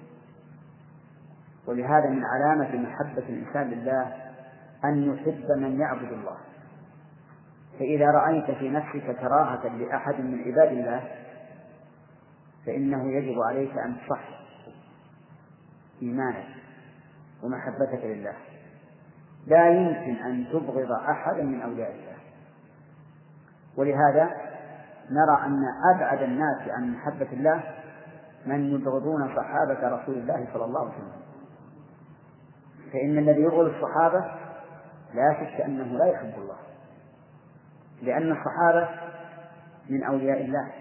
ولهذا 1.68 2.10
من 2.10 2.24
علامة 2.26 2.76
محبة 2.76 3.24
الإنسان 3.30 3.70
لله 3.70 4.16
أن 4.86 5.14
يحب 5.14 5.52
من 5.58 5.80
يعبد 5.80 6.12
الله. 6.12 6.38
فإذا 7.80 8.06
رأيت 8.06 8.52
في 8.52 8.70
نفسك 8.70 9.16
كراهة 9.20 9.68
لأحد 9.68 10.20
من 10.20 10.40
عباد 10.40 10.72
الله 10.72 11.12
فإنه 12.66 13.12
يجب 13.12 13.36
عليك 13.50 13.78
أن 13.78 13.96
تصح 13.98 14.30
إيمانك 16.02 16.48
ومحبتك 17.44 18.06
لله. 18.06 18.36
لا 19.48 19.70
يمكن 19.70 20.24
أن 20.24 20.48
تبغض 20.52 20.92
أحدا 20.92 21.44
من 21.44 21.62
أولياء 21.62 21.92
الله. 21.92 22.18
ولهذا 23.78 24.24
نرى 25.12 25.46
أن 25.46 25.60
أبعد 25.96 26.22
الناس 26.22 26.70
عن 26.70 26.94
محبة 26.94 27.28
الله 27.34 27.64
من 28.46 28.72
يبغضون 28.72 29.36
صحابة 29.36 29.88
رسول 29.88 30.16
الله 30.16 30.48
صلى 30.54 30.66
الله 30.66 30.80
عليه 30.80 30.92
وسلم. 30.92 31.24
فإن 32.94 33.18
الذي 33.18 33.42
يبغض 33.42 33.74
الصحابة 33.76 34.20
لا 35.14 35.34
شك 35.34 35.62
أنه 35.62 35.84
لا 35.84 36.06
يحب 36.06 36.34
الله. 36.38 36.58
لأن 38.02 38.32
الصحابة 38.32 38.90
من 39.90 40.04
أولياء 40.04 40.42
الله. 40.42 40.72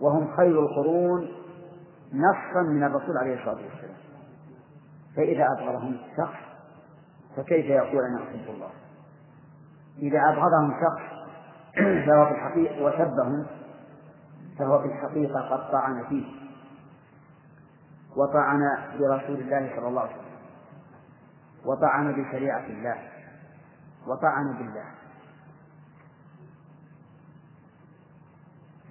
وهم 0.00 0.36
خير 0.36 0.60
القرون 0.60 1.28
نصا 2.12 2.62
من 2.62 2.84
الرسول 2.84 3.18
عليه 3.18 3.34
الصلاة 3.34 3.64
والسلام. 3.64 3.96
فإذا 5.16 5.46
أبغضهم 5.58 5.96
شخص 6.16 6.38
فكيف 7.36 7.66
يقول 7.66 8.04
أنا 8.04 8.24
أحب 8.24 8.54
الله؟ 8.54 8.70
إذا 9.98 10.18
أبغضهم 10.18 10.70
شخص 10.70 11.12
فهو 12.06 12.26
في 12.26 12.32
الحقيقة 12.32 12.84
وسبهم 12.84 13.46
فهو 14.58 14.78
في 14.78 14.86
الحقيقة 14.86 15.40
قد 15.40 15.72
طعن 15.72 16.04
فيه. 16.08 16.24
وطعن 18.16 18.60
برسول 18.98 19.36
الله 19.40 19.76
صلى 19.76 19.88
الله 19.88 20.00
عليه 20.00 20.12
وسلم. 20.12 20.32
وطعن 21.64 22.12
بشريعة 22.12 22.66
الله. 22.66 22.96
وطعن 24.06 24.52
بالله. 24.52 24.84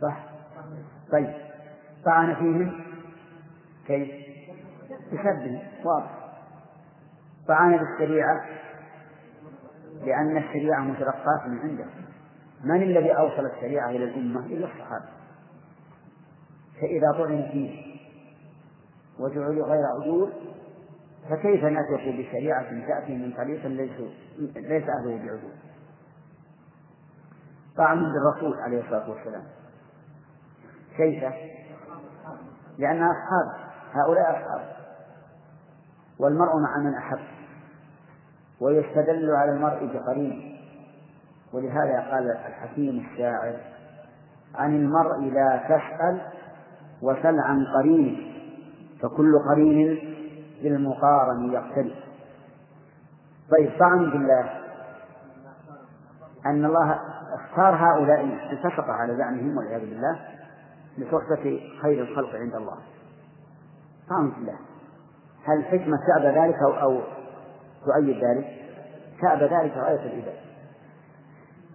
صح؟ 0.02 0.18
طيب. 1.12 1.34
طعن 2.06 2.36
فيهم 2.36 2.84
كيف؟ 3.88 4.12
بسبب 5.14 5.62
واضح. 5.86 6.22
طعن 7.48 7.78
بالشريعة؟ 7.78 8.46
لأن 10.06 10.38
الشريعة 10.38 10.80
متلقاة 10.80 11.48
من 11.48 11.60
عنده. 11.60 11.86
من 12.64 12.84
الذي 12.84 13.12
أوصل 13.12 13.46
الشريعة 13.46 13.90
إلى 13.90 14.04
الأمة؟ 14.04 14.46
إلا 14.46 14.66
الصحابة. 14.66 15.21
فإذا 16.82 17.12
طعن 17.12 17.50
فيه 17.52 17.92
وجعلوا 19.20 19.66
غير 19.66 19.86
عدول 19.86 20.32
فكيف 21.30 21.64
نثق 21.64 22.04
بشريعة 22.08 22.88
تأتي 22.88 23.16
من 23.18 23.34
طريق 23.38 23.66
ليس 23.66 23.92
ليس 24.56 24.84
أهله 24.90 25.18
بعدول 25.18 25.52
طعن 27.78 28.14
بالرسول 28.14 28.60
عليه 28.60 28.82
الصلاة 28.84 29.10
والسلام. 29.10 29.44
كيف؟ 30.98 31.24
لأن 32.78 33.04
أصحاب 33.04 33.72
هؤلاء 33.94 34.32
أصحاب. 34.32 34.76
والمرء 36.20 36.60
مع 36.60 36.78
من 36.78 36.94
أحب 36.96 37.20
ويستدل 38.60 39.32
على 39.36 39.52
المرء 39.52 39.86
بقرينه 39.94 40.58
ولهذا 41.54 42.12
قال 42.12 42.32
الحكيم 42.32 43.00
الشاعر 43.00 43.60
عن 44.56 44.76
المرء 44.76 45.20
لا 45.20 45.58
تسأل 45.66 46.22
وسل 47.02 47.40
عن 47.40 47.66
قرينه 47.66 48.18
فكل 49.02 49.40
قرين 49.50 50.00
بالمقارن 50.64 51.52
يقتدي 51.54 51.96
طيب 53.52 53.72
طعن 53.80 54.10
بالله. 54.10 54.50
أن 56.46 56.66
الله 56.66 57.00
اختار 57.34 57.76
هؤلاء 57.76 58.24
الفسق 58.52 58.90
على 58.90 59.16
زعمهم 59.16 59.58
والعياذ 59.58 59.82
بالله 59.82 60.20
لصحبة 60.98 61.62
خير 61.82 62.04
الخلق 62.04 62.36
عند 62.36 62.56
الله. 62.56 62.78
طعن 64.10 64.30
بالله. 64.30 64.56
هل 65.46 65.58
الحكمة 65.58 65.98
تأبى 66.08 66.40
ذلك 66.40 66.56
أو, 66.56 66.74
أو 66.74 67.02
تؤيد 67.86 68.24
ذلك؟ 68.24 68.48
تأبى 69.22 69.46
ذلك 69.46 69.78
غاية 69.78 70.06
الإبادة 70.06 70.51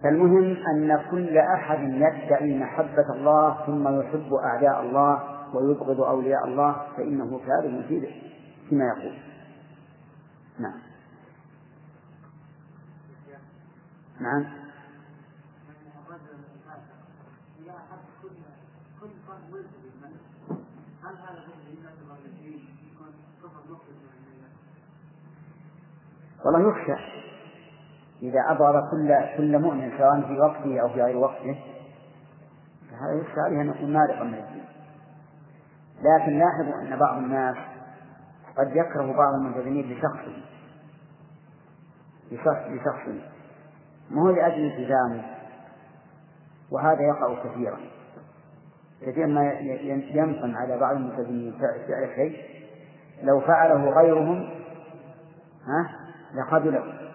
فالمهم 0.03 0.57
أن 0.67 1.01
كل 1.11 1.37
أحد 1.37 1.79
يدعي 1.79 2.59
محبة 2.59 3.13
الله 3.13 3.65
ثم 3.65 3.99
يحب 3.99 4.33
أعداء 4.33 4.81
الله 4.81 5.23
ويبغض 5.55 6.01
أولياء 6.01 6.45
الله 6.47 6.75
فإنه 6.97 7.39
كاذب 7.39 7.85
في 7.87 8.13
فيما 8.69 8.85
يقول. 8.85 9.17
نعم. 10.59 10.79
نعم. 14.19 14.45
والله 26.45 26.69
يخشى. 26.69 27.16
إذا 28.27 28.51
أبغض 28.51 28.89
كل 28.91 29.15
كل 29.37 29.59
مؤمن 29.59 29.91
سواء 29.97 30.21
في 30.21 30.39
وقته 30.39 30.81
أو 30.81 30.89
في 30.89 31.01
غير 31.01 31.17
وقته 31.17 31.57
فهذا 32.91 33.21
يخشى 33.21 33.39
عليه 33.39 33.61
أن 33.61 33.69
يكون 33.69 33.93
مارقا 33.93 34.23
من 34.23 34.33
الدين. 34.33 34.65
لكن 36.01 36.39
لاحظوا 36.39 36.81
أن 36.81 36.99
بعض 36.99 37.17
الناس 37.17 37.55
قد 38.57 38.75
يكره 38.75 39.13
بعض 39.17 39.33
الملتزمين 39.33 39.91
لشخصه 39.91 40.41
لشخص 42.31 42.67
لشخصه 42.67 43.21
ما 44.09 44.21
هو 44.21 44.29
لأجل 44.29 44.65
التزامه 44.65 45.23
وهذا 46.71 47.01
يقع 47.01 47.43
كثيرا. 47.43 47.77
كثيرا 49.01 49.27
ما 49.27 49.51
ينقم 50.11 50.55
على 50.55 50.77
بعض 50.77 50.95
الملتزمين 50.95 51.53
فعل 51.87 52.09
شيء. 52.15 52.37
لو 53.23 53.39
فعله 53.39 53.89
غيرهم 53.89 54.49
ها 55.67 55.89
لقبله 56.35 57.06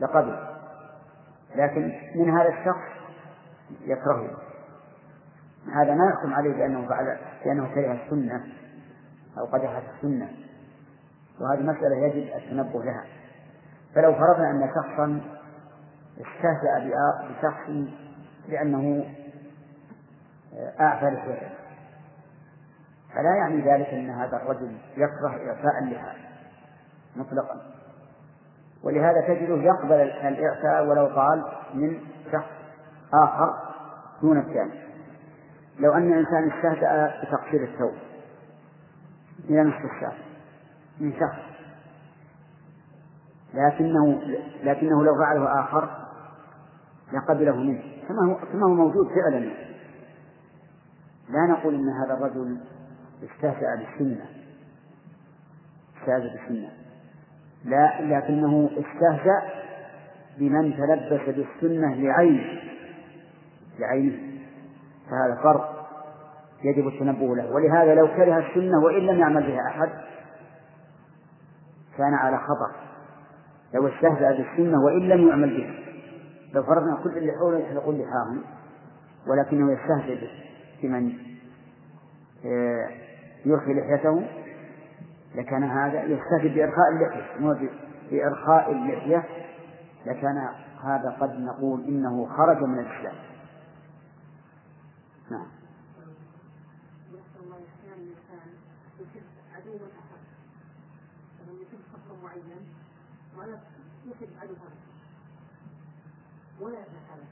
لقبل. 0.00 0.38
لكن 1.56 1.92
من 2.14 2.30
هذا 2.30 2.48
الشخص 2.48 2.98
يكرهه. 3.80 4.30
هذا 5.74 5.94
ما 5.94 6.10
يحكم 6.10 6.34
عليه 6.34 6.52
بأنه 6.52 6.88
فعل 6.88 7.18
بأنه 7.44 7.74
كره 7.74 7.92
السنة 7.92 8.46
أو 9.38 9.44
قدح 9.44 9.82
السنة. 9.96 10.28
وهذه 11.40 11.62
مسألة 11.62 11.96
يجب 11.96 12.36
التنبه 12.36 12.84
لها. 12.84 13.04
فلو 13.94 14.14
فرضنا 14.14 14.50
أن 14.50 14.70
شخصا 14.74 15.20
استهزأ 16.20 16.90
بشخص 17.28 17.70
لأنه 18.48 19.14
أعفى 20.80 21.06
لحيته 21.06 21.50
فلا 23.14 23.36
يعني 23.36 23.60
ذلك 23.60 23.88
أن 23.88 24.10
هذا 24.10 24.36
الرجل 24.36 24.78
يكره 24.96 25.48
إعفاء 25.48 25.78
اللحى 25.82 26.16
مطلقا. 27.16 27.77
ولهذا 28.82 29.20
تجده 29.20 29.56
يقبل 29.56 29.92
الإعفاء 29.92 30.86
ولو 30.86 31.06
قال 31.06 31.44
من 31.74 32.00
شخص 32.32 32.50
آخر 33.14 33.54
دون 34.22 34.38
الثاني. 34.38 34.80
لو 35.78 35.92
أن 35.92 36.12
إنسان 36.12 36.50
استهزأ 36.50 37.20
بتقصير 37.22 37.64
الثوب 37.64 37.94
إلى 39.44 39.62
نصف 39.62 39.84
الشهر 39.84 40.18
من 41.00 41.12
شخص. 41.12 41.48
لكنه 43.54 44.22
لكنه 44.62 45.04
لو 45.04 45.14
فعله 45.18 45.60
آخر 45.60 45.88
لقبله 47.12 47.56
منه. 47.56 47.82
كما 48.08 48.32
هو 48.32 48.34
كما 48.52 48.66
هو 48.66 48.74
موجود 48.74 49.08
فعلا. 49.08 49.38
لا 51.28 51.46
نقول 51.46 51.74
إن 51.74 51.88
هذا 51.88 52.14
الرجل 52.14 52.58
استهزأ 53.22 53.76
بالسنة 53.76 54.26
استهزأ 56.00 56.32
بالسنة. 56.32 56.77
لا 57.64 58.00
لكنه 58.00 58.70
استهزأ 58.72 59.42
بمن 60.38 60.76
تلبس 60.76 61.36
بالسنة 61.36 61.94
لعينه 61.94 62.60
لعينه. 63.78 64.18
فهذا 65.10 65.40
فرق 65.42 65.88
يجب 66.64 66.88
التنبه 66.88 67.36
له. 67.36 67.52
ولهذا 67.52 67.94
لو 67.94 68.06
كره 68.06 68.38
السنة 68.38 68.84
وإن 68.84 69.06
لم 69.06 69.18
يعمل 69.18 69.46
بها 69.46 69.68
أحد 69.68 69.88
كان 71.98 72.14
على 72.14 72.38
خطر 72.38 72.76
لو 73.74 73.88
استهزأ 73.88 74.30
بالسنة 74.30 74.84
وإن 74.84 75.08
لم 75.08 75.28
يعمل 75.28 75.56
بها. 75.56 75.74
لو 76.54 76.62
فرضنا 76.62 77.00
كل 77.04 77.18
اللي 77.18 77.32
حوله 77.32 77.58
يحلقون 77.58 77.94
لحاهم 77.94 78.42
ولكنه 79.26 79.72
يستهزئ 79.72 80.28
بمن 80.82 81.12
آه، 82.44 82.88
يرخي 83.44 83.74
لحيته 83.74 84.22
لكان 85.38 85.64
هذا 85.64 86.02
يستهزئ 86.04 86.48
بإرخاء 86.54 86.88
اللحية 86.92 87.40
مو 87.40 87.56
بإرخاء 88.10 88.72
اللحية. 88.72 89.24
لكان 90.06 90.48
هذا 90.82 91.16
قد 91.20 91.40
نقول 91.40 91.84
إنه 91.84 92.26
خرج 92.36 92.62
من 92.62 92.78
الإسلام. 92.78 93.14
نعم. 95.30 95.46
ولا 106.60 106.78
هذا 106.78 107.22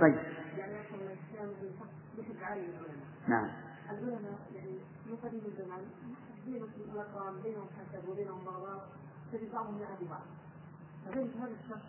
طيب. 0.00 0.18
يعني 0.58 0.72
نعم. 3.28 3.50
العلماء 3.90 4.38
يعني 4.54 4.78
الزمان 5.46 5.80
بينهم 6.46 6.68
الاقران 6.94 7.34
بينهم 7.42 7.66
حسد 7.78 8.08
وبينهم 8.08 8.44
بغضاء 8.44 8.88
تجد 9.32 9.52
بعضهم 9.52 9.78
يعادي 9.80 10.04
بعض. 10.10 10.26
فبين 11.06 11.30
هذا 11.40 11.52
الشخص 11.64 11.86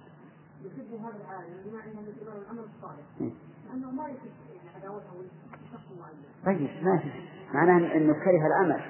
يحب 0.66 1.02
هذا 1.06 1.18
العالم 1.24 1.56
بما 1.66 1.80
إنه 1.86 2.02
من 2.02 2.08
العمل 2.42 2.66
الصالح. 2.76 3.34
لأنه 3.66 3.92
ما 3.92 4.04
يحب 4.04 4.32
عداوته 4.76 5.24
لشخص 5.64 5.86
معين 6.00 6.18
طيب 6.46 6.84
ماشي 6.84 7.12
معناه 7.54 7.96
إنه 7.96 8.14
كره 8.14 8.48
العمل 8.48 8.82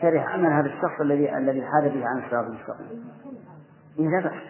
كره 0.00 0.20
عمل 0.20 0.52
هذا 0.52 0.66
الشخص 0.66 1.00
الذي 1.00 1.36
الذي 1.36 1.62
حاد 1.66 1.92
به 1.92 2.06
عن 2.06 2.24
الصراط 2.24 2.46
المستقيم. 2.46 3.04
إيه 3.98 4.08
لا 4.08 4.20
بأس. 4.20 4.42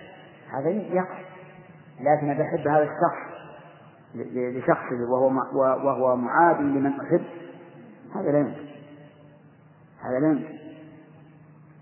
هذا 0.49 0.71
يقع. 0.71 1.21
لكن 2.01 2.31
إذا 2.31 2.43
أحب 2.43 2.69
هذا 2.69 2.83
الشخص 2.83 3.35
لشخصه 4.35 5.11
وهو 5.11 5.27
وهو 5.87 6.17
معادي 6.17 6.63
لمن 6.63 7.01
أحب. 7.01 7.25
هذا 8.15 8.33
لا 8.33 8.39
يمكن. 8.39 8.74
هذا 10.05 10.21
لا 10.21 10.31
يمكن 10.31 10.55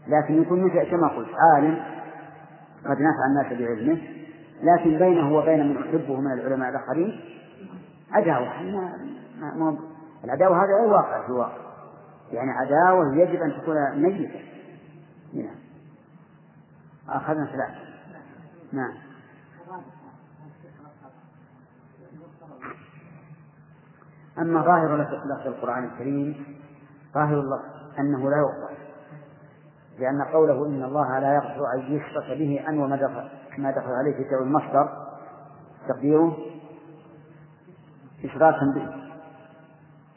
لكن 0.08 0.42
يكون 0.42 0.64
مثل 0.64 0.90
كما 0.90 1.08
قلت 1.08 1.28
عالم 1.54 1.82
قد 2.84 2.96
نفع 3.00 3.26
الناس 3.30 3.58
بعلمه 3.58 4.02
لكن 4.62 4.98
بينه 4.98 5.34
وبين 5.34 5.68
من 5.68 5.76
أحبه 5.76 6.20
من 6.20 6.32
العلماء 6.32 6.70
الآخرين 6.70 7.20
عداوة. 8.10 8.52
العداوة 10.24 10.64
هذا 10.64 10.74
غير 10.80 10.92
واقع 10.92 11.22
في 11.22 11.28
الواقع. 11.28 11.58
يعني 12.32 12.50
عداوة 12.50 13.16
يجب 13.16 13.42
أن 13.42 13.52
تكون 13.62 14.02
ميتة. 14.02 14.40
نعم. 15.34 15.56
أخذنا 17.08 17.46
ثلاثة 17.46 17.80
نعم. 18.72 18.92
أما 24.38 24.62
ظاهر 24.62 24.96
لفظ 24.96 25.46
القرآن 25.46 25.84
الكريم 25.84 26.44
ظاهر 27.14 27.40
اللفظ 27.40 27.71
أنه 27.98 28.30
لا 28.30 28.36
يغفر 28.36 28.72
لأن 29.98 30.22
قوله 30.22 30.66
إن 30.66 30.82
الله 30.82 31.18
لا 31.18 31.34
يغفر 31.34 31.64
أن 31.74 31.80
يشرك 31.80 32.38
به 32.38 32.64
أن 32.68 32.78
وما 32.78 32.96
دخل 32.96 33.28
ما 33.58 33.70
دخل 33.70 33.90
عليه 33.90 34.28
في 34.28 34.34
المصدر 34.42 34.88
تقديره 35.88 36.36
إشراكا 38.24 38.66
به. 38.74 38.88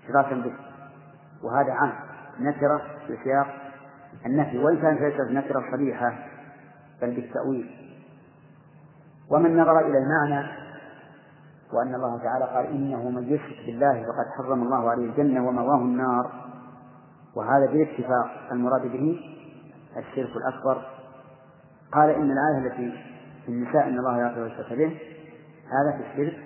إشراكا 0.03 0.35
به. 0.35 0.53
وهذا 1.43 1.71
عام. 1.71 1.93
نكرة 2.39 2.81
في 3.07 3.17
سياق 3.23 3.47
النفي. 4.25 4.57
وإن 4.57 4.77
كانت 4.77 5.01
ليست 5.01 5.31
نكرة 5.31 5.71
صريحة 5.71 6.13
بل 7.01 7.15
بالتأويل. 7.15 7.95
ومن 9.31 9.57
نظر 9.57 9.79
إلى 9.79 9.97
المعنى 9.97 10.47
وأن 11.73 11.95
الله 11.95 12.17
تعالى 12.17 12.45
قال 12.45 12.65
إنه 12.65 13.09
من 13.09 13.23
يشرك 13.23 13.65
بالله 13.65 14.03
فقد 14.03 14.25
حرم 14.37 14.63
الله 14.63 14.89
عليه 14.89 15.05
الجنة 15.05 15.47
ومواه 15.47 15.77
النار 15.77 16.44
وهذا 17.35 17.65
بالاتفاق 17.71 18.51
المراد 18.51 18.81
به 18.81 19.19
الشرك 19.97 20.29
الأكبر. 20.35 20.85
قال 21.91 22.09
إن 22.09 22.31
الآية 22.31 22.67
التي 22.67 23.03
في 23.45 23.51
النساء 23.51 23.87
إن 23.87 23.99
الله 23.99 24.21
يغفر 24.21 24.45
الشرك 24.45 24.73
به 24.73 24.99
هذا 25.65 25.97
في 25.97 26.11
الشرك 26.11 26.39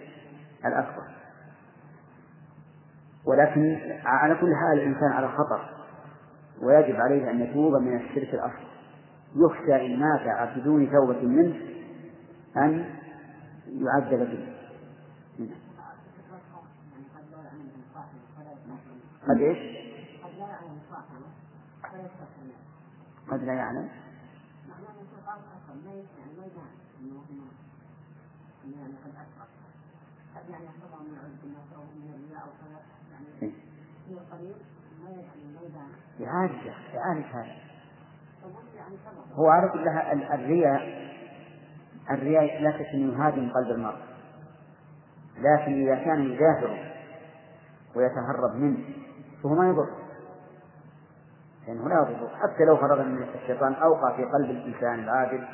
الأكبر. 0.65 1.03
ولكن 3.25 3.79
على 4.05 4.35
كل 4.35 4.55
حال 4.55 4.79
الإنسان 4.79 5.11
على 5.11 5.27
خطر 5.27 5.69
ويجب 6.61 6.95
عليه 6.95 7.31
أن 7.31 7.41
يتوب 7.41 7.73
من 7.73 7.95
الشرك 7.95 8.33
الأصغر 8.33 8.69
يخشى 9.35 9.85
إن 9.85 9.99
مات 9.99 10.57
بدون 10.57 10.91
توبة 10.91 11.21
منه 11.21 11.55
أن 12.57 12.85
يعذب 13.67 14.19
به. 14.19 14.55
قد 19.27 19.37
إيش؟ 19.41 19.57
قد 20.23 20.31
لا 20.39 20.47
يعلم 20.47 20.79
يعني 20.79 20.79
يحفظها 20.87 21.17
من 21.17 21.83
عبد 21.83 21.93
الناس 21.93 22.07
أو 22.07 22.07
من 22.07 22.07
الرياء 22.07 22.17
أو 22.17 22.25
كذا 22.31 22.49
يعني 22.49 22.57
في 23.15 23.18
القريب 34.11 34.55
ما 35.03 35.09
يدعي 35.09 35.49
يعالج 36.19 36.65
يعالج 36.93 37.25
هذا. 37.25 37.55
هو 39.33 39.49
على 39.49 39.69
كل 39.69 39.87
الرياء 40.33 41.09
الرياء 42.11 42.61
لا 42.61 42.71
شك 42.71 42.85
أنه 42.85 43.13
يهاجم 43.13 43.51
قلب 43.51 43.71
المرء. 43.71 43.99
لكن 45.37 45.81
إذا 45.81 45.95
كان 45.95 46.21
يدافع 46.21 46.89
ويتهرب 47.95 48.55
منه 48.55 48.77
فهو 49.43 49.55
ما 49.55 49.69
يضر 49.69 50.08
لأنه 51.69 51.89
لا 51.89 51.95
يضر 51.95 52.29
حتى 52.35 52.65
لو 52.65 52.77
فرض 52.77 52.99
أن 52.99 53.27
الشيطان 53.35 53.73
أوقع 53.73 54.15
في 54.15 54.23
قلب 54.23 54.49
الإنسان 54.49 54.99
العادل 54.99 55.47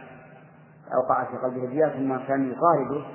أوقع 0.93 1.23
في 1.23 1.37
قلبه 1.37 1.63
الرياء 1.63 1.97
ثم 1.97 2.27
كان 2.27 2.51
يطارده 2.51 3.05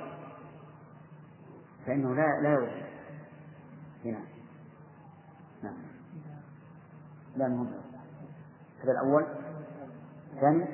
فإنه 1.85 2.15
لا 2.15 2.41
لا 2.41 2.53
يضر 2.53 2.83
هنا. 4.05 4.19
نعم. 5.63 5.73
لا 7.35 7.47
مهم 7.47 7.71
هذا 8.83 8.91
الأول. 8.91 9.25
الثاني 10.33 10.67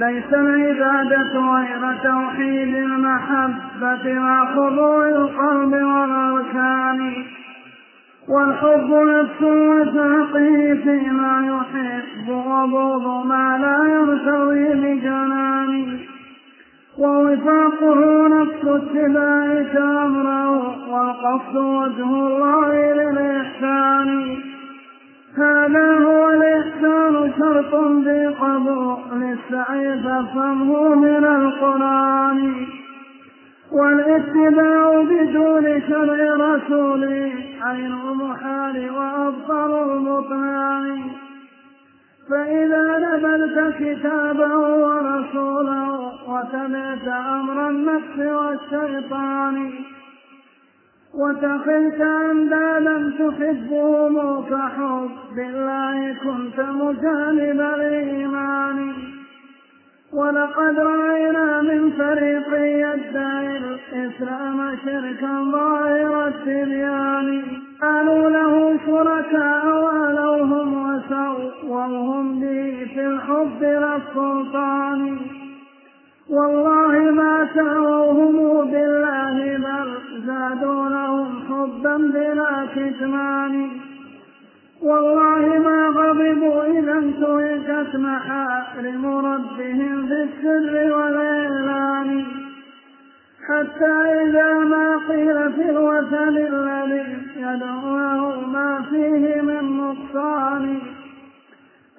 ليس 0.00 0.34
العبادة 0.34 1.40
غير 1.40 1.98
توحيد 2.02 2.74
المحبة 2.74 4.12
مع 4.12 4.54
خضوع 4.54 5.08
القلب 5.08 5.72
والأركان. 5.72 7.12
والحب 8.28 8.90
نفس 8.90 9.42
وساقه 9.42 10.80
فيما 10.84 11.34
يحب 11.46 12.28
وبغض 12.28 13.26
ما 13.26 13.58
لا 13.58 13.92
يرتوي 13.92 14.74
بجنان. 14.74 15.98
ووفاقه 16.98 18.28
نفس 18.28 18.64
اتباع 18.64 20.04
أمره 20.04 20.92
والقصد 20.92 21.56
وجه 21.56 22.04
الله 22.04 22.92
للإحسان. 22.94 24.36
هذا 25.42 25.98
هو 26.04 26.28
الإحسان 26.30 27.32
شرط 27.38 27.74
بقبول 27.74 29.22
السعي 29.22 30.02
فافهمه 30.02 30.94
من 30.94 31.24
القرآن 31.24 32.66
والاتباع 33.72 35.02
بدون 35.02 35.82
شرع 35.88 36.34
رسوله 36.34 37.32
عين 37.62 37.92
المحال 37.92 38.90
وأبطل 38.90 39.92
المطمئن 39.92 41.00
فإذا 42.30 42.98
نبذت 42.98 43.74
كتابه 43.78 44.56
ورسوله 44.58 46.12
وتبعت 46.28 47.08
أمر 47.08 47.68
النفس 47.68 48.18
والشيطان 48.18 49.72
وتخلت 51.14 52.00
أندادا 52.00 53.12
تحبهم 53.18 54.44
كحب 54.50 55.38
الله 55.38 56.14
كنت 56.24 56.60
مجانب 56.60 57.60
الإيمان. 57.60 58.92
ولقد 60.12 60.78
رأينا 60.78 61.62
من 61.62 61.90
فريق 61.90 62.48
يدعي 62.54 63.56
الإسلام 63.56 64.76
شركا 64.84 65.50
ظاهر 65.52 66.28
التبيان. 66.28 67.42
قالوا 67.82 68.30
له 68.30 68.78
شركاء 68.86 69.66
ولوهم 69.66 70.68
وسووهم 70.86 72.40
به 72.40 72.86
في 72.94 73.06
الحب 73.06 73.62
للسلطان 73.62 75.18
والله 76.30 77.10
ما 77.10 77.48
ساووهم 77.54 78.70
بالله 78.70 79.56
بل 79.56 80.09
زادوا 80.26 80.88
لهم 80.88 81.42
حبا 81.48 81.96
بلا 81.96 82.66
كتمان. 82.74 83.68
والله 84.82 85.58
ما 85.58 85.86
غضبوا 85.86 86.64
إذا 86.64 86.92
انتهكت 86.92 87.96
محارم 87.96 89.06
ربهم 89.06 90.06
في 90.06 90.22
السر 90.22 90.96
والإعلان. 90.96 92.24
حتى 93.48 93.94
إذا 94.24 94.58
ما 94.64 94.96
قيل 95.08 95.52
في 95.52 95.70
الوثن 95.70 96.36
الذي 96.36 97.18
يدعو 97.36 98.46
ما 98.46 98.82
فيه 98.90 99.40
من 99.40 99.76
نقصان. 99.76 100.78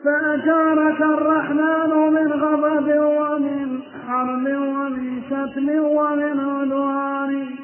فأجارك 0.06 1.02
الرحمن 1.02 2.14
من 2.14 2.32
غضب 2.32 2.88
ومن 3.00 3.80
حرب 4.08 4.46
ومن 4.46 5.22
شتم 5.30 5.70
ومن 5.70 6.40
عدوان. 6.40 7.61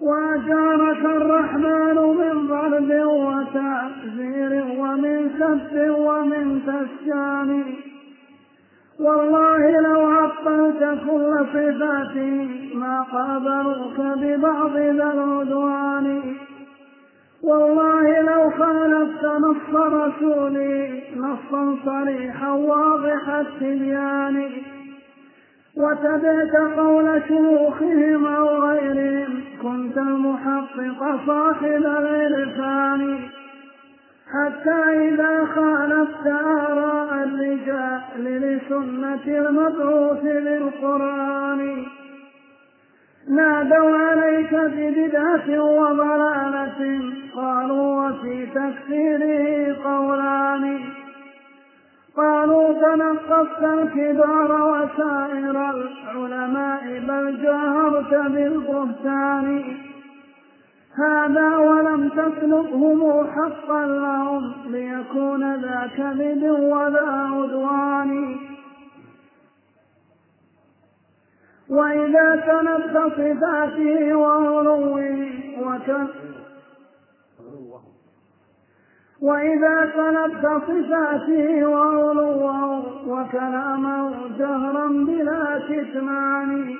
وأجارك 0.00 1.04
الرحمن 1.04 1.96
من 2.20 2.46
ضرب 2.46 2.90
وتعزير 3.06 4.64
ومن 4.78 5.30
سب 5.38 5.90
ومن 5.90 6.60
تسجان 6.66 7.64
والله 9.00 9.80
لو 9.80 10.06
عطلت 10.06 11.00
كل 11.06 11.46
صفاته 11.52 12.48
ما 12.74 13.02
قابلوك 13.02 13.98
ببعض 14.00 14.76
ذا 14.76 15.12
العدوان. 15.12 16.22
والله 17.42 18.20
لو 18.20 18.50
خالفت 18.50 19.24
نص 19.24 19.74
رسولي 19.74 21.02
نصا 21.16 21.76
صريحا 21.84 22.50
واضح 22.50 23.28
التبيان. 23.28 24.50
وتبعت 25.76 26.76
قول 26.76 27.22
شيوخهم 27.28 28.26
أو 28.26 28.62
غيرهم 28.62 29.40
كنت 29.62 29.98
المحقق 29.98 31.26
صاحب 31.26 31.82
العرفان 31.86 33.18
حتى 34.32 35.08
إذا 35.08 35.44
خالفت 35.44 36.26
آراء 36.26 37.24
الرجال 37.24 38.00
لسنة 38.24 39.26
المبعوث 39.26 40.22
بالقرآن 40.22 41.84
نادوا 43.28 43.96
عليك 43.96 44.54
ببدعة 44.54 45.62
وضلالة 45.62 47.02
قالوا 47.34 48.08
وفي 48.08 48.46
تكفيره 48.46 49.76
قولان 49.84 50.80
قالوا 52.16 52.72
تنقصت 52.72 53.62
الكبار 53.62 54.50
وسائر 54.62 55.70
العلماء 55.70 56.98
بل 57.08 57.42
جاهرت 57.42 58.14
بالبهتان. 58.32 59.76
هذا 60.94 61.56
ولم 61.56 62.08
تسلبهم 62.08 63.26
حقا 63.26 63.86
لهم 63.86 64.52
ليكون 64.66 65.54
ذا 65.54 65.90
كذب 65.96 66.42
وذا 66.50 67.06
عدوان. 67.32 68.36
وإذا 71.70 72.36
تنبت 72.36 73.12
صفاته 73.16 74.14
وعلوه 74.14 75.00
وإذا 79.22 79.92
طلبت 79.96 80.62
صفاته 80.66 81.66
وعلوه 81.66 82.84
وكلامه 83.08 84.10
جهرا 84.38 84.86
بلا 84.88 85.60
كتمان 85.68 86.74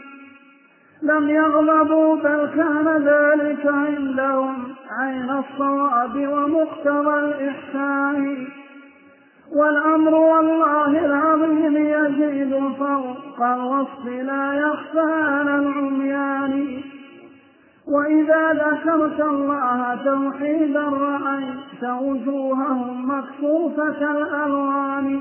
لم 1.02 1.30
يغضبوا 1.30 2.16
بل 2.16 2.50
كان 2.56 2.88
ذلك 3.04 3.66
عندهم 3.66 4.74
عين 4.90 5.30
الصواب 5.30 6.16
ومقتضى 6.16 7.20
الإحسان. 7.20 8.46
والأمر 9.52 10.14
والله 10.14 11.06
العظيم 11.06 11.76
يزيد 11.76 12.74
فوق 12.78 13.42
الوصف 13.42 14.06
لا 14.06 14.54
يخفى 14.54 15.12
على 15.12 15.56
العميان. 15.56 16.82
وإذا 17.90 18.52
ذكرت 18.52 19.20
الله 19.20 19.98
توحيدا 20.04 20.88
رأيت 20.88 21.84
وجوههم 22.02 23.10
مكشوفة 23.10 24.10
الألوان. 24.10 25.20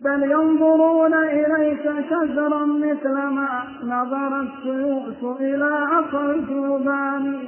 بل 0.00 0.22
ينظرون 0.22 1.14
إليك 1.14 1.82
شجرا 2.10 2.66
مثل 2.66 3.14
ما 3.14 3.62
نظر 3.84 4.40
السيوف 4.40 5.40
إلى 5.40 5.86
عصا 5.90 6.24
الجوبان. 6.24 7.38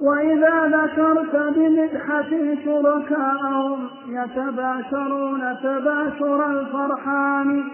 وإذا 0.00 0.66
ذكرت 0.66 1.54
بمدحة 1.56 2.30
شركاءهم 2.64 3.88
يتباشرون 4.08 5.56
تباشر 5.62 6.50
الفرحان. 6.50 7.64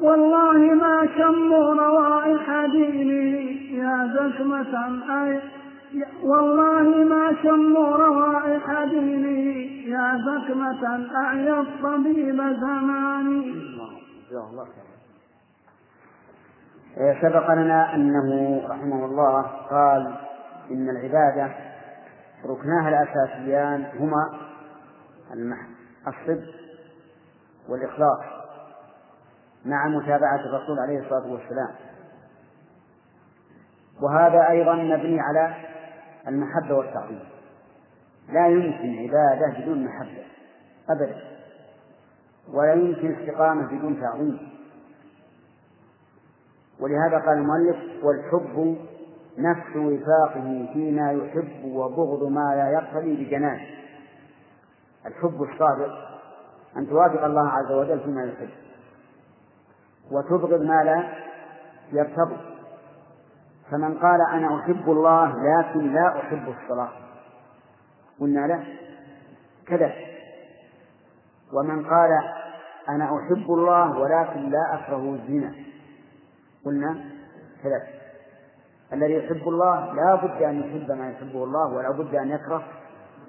والله 0.00 0.74
ما 0.74 1.08
شموا 1.18 1.74
روائح 1.74 2.66
دينه 2.72 3.50
يا 3.82 4.10
زكمة 4.14 4.74
أي 5.22 5.40
والله 6.22 7.04
ما 7.04 7.32
شموا 7.42 7.96
روائح 7.96 8.84
دينه 8.84 9.54
يا 9.88 10.18
زكمة 10.18 11.06
أعيا 11.16 11.60
الطبيب 11.60 12.36
زماني. 12.60 13.54
سبق 17.22 17.50
لنا 17.52 17.94
أنه 17.94 18.60
رحمه 18.68 19.04
الله 19.04 19.42
قال 19.70 20.14
إن 20.70 20.88
العبادة 20.90 21.54
ركناها 22.46 22.88
الأساسيان 22.88 23.86
هما 24.00 24.30
الصدق 26.08 26.54
والإخلاص. 27.68 28.33
مع 29.64 29.88
متابعة 29.88 30.40
الرسول 30.40 30.78
عليه 30.78 30.98
الصلاة 30.98 31.32
والسلام. 31.32 31.74
وهذا 34.02 34.50
أيضا 34.50 34.74
مبني 34.74 35.20
على 35.20 35.54
المحبة 36.28 36.74
والتعظيم. 36.74 37.20
لا 38.28 38.46
يمكن 38.46 38.98
عبادة 38.98 39.60
بدون 39.60 39.84
محبة 39.84 40.24
أبدا. 40.90 41.16
ولا 42.52 42.74
يمكن 42.74 43.14
استقامة 43.14 43.66
بدون 43.66 44.00
تعظيم. 44.00 44.38
ولهذا 46.80 47.18
قال 47.18 47.38
المؤلف 47.38 48.04
والحب 48.04 48.76
نفس 49.38 49.76
وفاقه 49.76 50.68
فيما 50.72 51.12
يحب 51.12 51.64
وبغض 51.64 52.28
ما 52.28 52.54
لا 52.54 52.70
يقتضي 52.70 53.24
بجنان. 53.24 53.60
الحب 55.06 55.42
الصادق 55.42 56.20
أن 56.76 56.88
توافق 56.88 57.24
الله 57.24 57.48
عز 57.48 57.72
وجل 57.72 58.00
فيما 58.00 58.24
يحب. 58.24 58.63
وتبغض 60.12 60.62
ما 60.62 60.84
لا 60.84 61.04
يرتضي 61.92 62.36
فمن 63.70 63.98
قال 63.98 64.20
أنا 64.32 64.60
أحب 64.60 64.90
الله 64.90 65.28
لكن 65.28 65.92
لا 65.92 66.18
أحب 66.18 66.54
الصلاة 66.62 66.88
قلنا 68.20 68.46
له 68.46 68.64
كذا. 69.66 69.92
ومن 71.52 71.84
قال 71.84 72.10
أنا 72.88 73.04
أحب 73.04 73.50
الله 73.50 73.98
ولكن 73.98 74.50
لا 74.50 74.74
أكره 74.74 75.14
الزنا 75.14 75.54
قلنا 76.64 77.04
كذا 77.62 77.82
الذي 78.92 79.12
يحب 79.12 79.48
الله 79.48 79.92
لا 79.94 80.14
بد 80.14 80.42
أن 80.42 80.60
يحب 80.60 80.90
ما 80.98 81.10
يحبه 81.10 81.44
الله 81.44 81.74
ولا 81.74 81.90
بد 81.90 82.14
أن 82.14 82.30
يكره 82.30 82.64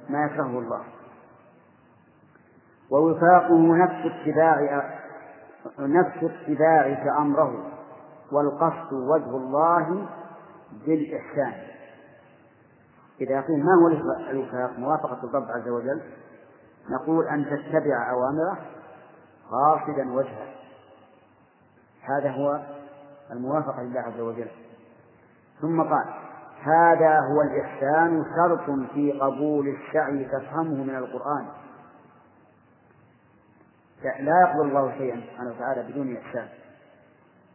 ما 0.10 0.26
يكرهه 0.26 0.60
الله. 0.60 0.84
ووفاقه 2.92 3.76
نفس 3.78 4.06
اتباع 4.06 4.60
نفس 5.80 6.24
اتباعك 6.24 7.08
أمره 7.18 7.72
والقصد 8.32 8.94
وجه 8.94 9.38
الله 9.38 10.08
بالإحسان. 10.86 11.54
إذا 13.22 13.42
قيل 13.42 13.66
ما 13.66 13.72
هو 13.82 13.88
الوفاق 14.30 14.80
موافقة 14.80 15.20
الرب 15.24 15.48
عز 15.52 15.70
وجل. 15.70 16.02
نقول 16.90 17.28
أن 17.28 17.46
تتبع 17.46 18.12
أوامره 18.12 18.58
قاصدا 19.52 20.14
وجهه. 20.14 20.56
هذا 22.02 22.32
هو 22.32 22.62
الموافقة 23.32 23.84
لله 23.84 24.00
عز 24.00 24.20
وجل. 24.20 24.48
ثم 25.62 25.82
قال 25.82 26.06
هذا 26.62 27.20
هو 27.20 27.42
الإحسان 27.42 28.24
شرط 28.36 28.80
في 28.94 29.12
قبول 29.12 29.68
السعي 29.68 30.26
تفهمه 30.26 30.84
من 30.84 30.96
القرآن. 30.96 31.46
لا 34.04 34.42
يقبل 34.42 34.68
الله 34.70 34.98
شيئا 34.98 35.22
سبحانه 35.22 35.50
وتعالى 35.50 35.92
بدون 35.92 36.18
إحسان. 36.18 36.48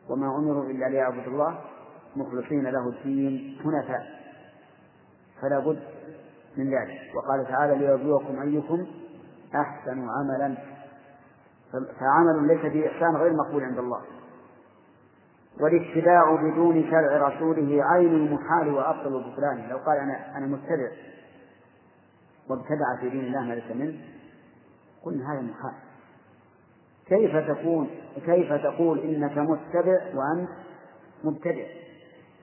وما 0.08 0.26
أمروا 0.26 0.64
إلا 0.64 0.86
ليعبدوا 0.86 1.32
الله 1.32 1.58
مخلصين 2.16 2.66
له 2.66 2.88
الدين 2.88 3.60
حنفاء. 3.64 4.06
فلا 5.42 5.58
بد 5.58 5.82
من 6.56 6.64
ذلك. 6.64 7.14
وقال 7.14 7.46
تعالى 7.46 7.74
ليبلوكم 7.74 8.40
أيكم 8.40 8.86
أحسن 9.54 10.08
عملا. 10.08 10.56
فعمل 11.72 12.46
ليس 12.46 12.60
فيه 12.60 12.88
إحسان 12.88 13.16
غير 13.16 13.32
مقبول 13.32 13.64
عند 13.64 13.78
الله. 13.78 14.02
والاتباع 15.60 16.34
بدون 16.34 16.90
شرع 16.90 17.28
رسوله 17.28 17.84
عين 17.84 18.14
المحال 18.14 18.74
وأبطل 18.74 19.16
البطلان 19.16 19.68
لو 19.68 19.78
قال 19.78 19.98
أنا 19.98 20.38
أنا 20.38 20.46
متبع 20.46 20.90
وابتدع 22.48 22.96
في 23.00 23.10
دين 23.10 23.24
الله 23.24 23.40
ما 23.40 23.54
ليس 23.54 23.76
منه. 23.76 23.98
قلنا 25.04 25.32
هذا 25.32 25.40
محال. 25.40 25.89
كيف 27.10 27.36
تكون 27.36 27.90
كيف 28.26 28.52
تقول 28.52 28.98
إنك 28.98 29.38
متبع 29.38 30.00
وأنت 30.14 30.50
مبتدع؟ 31.24 31.66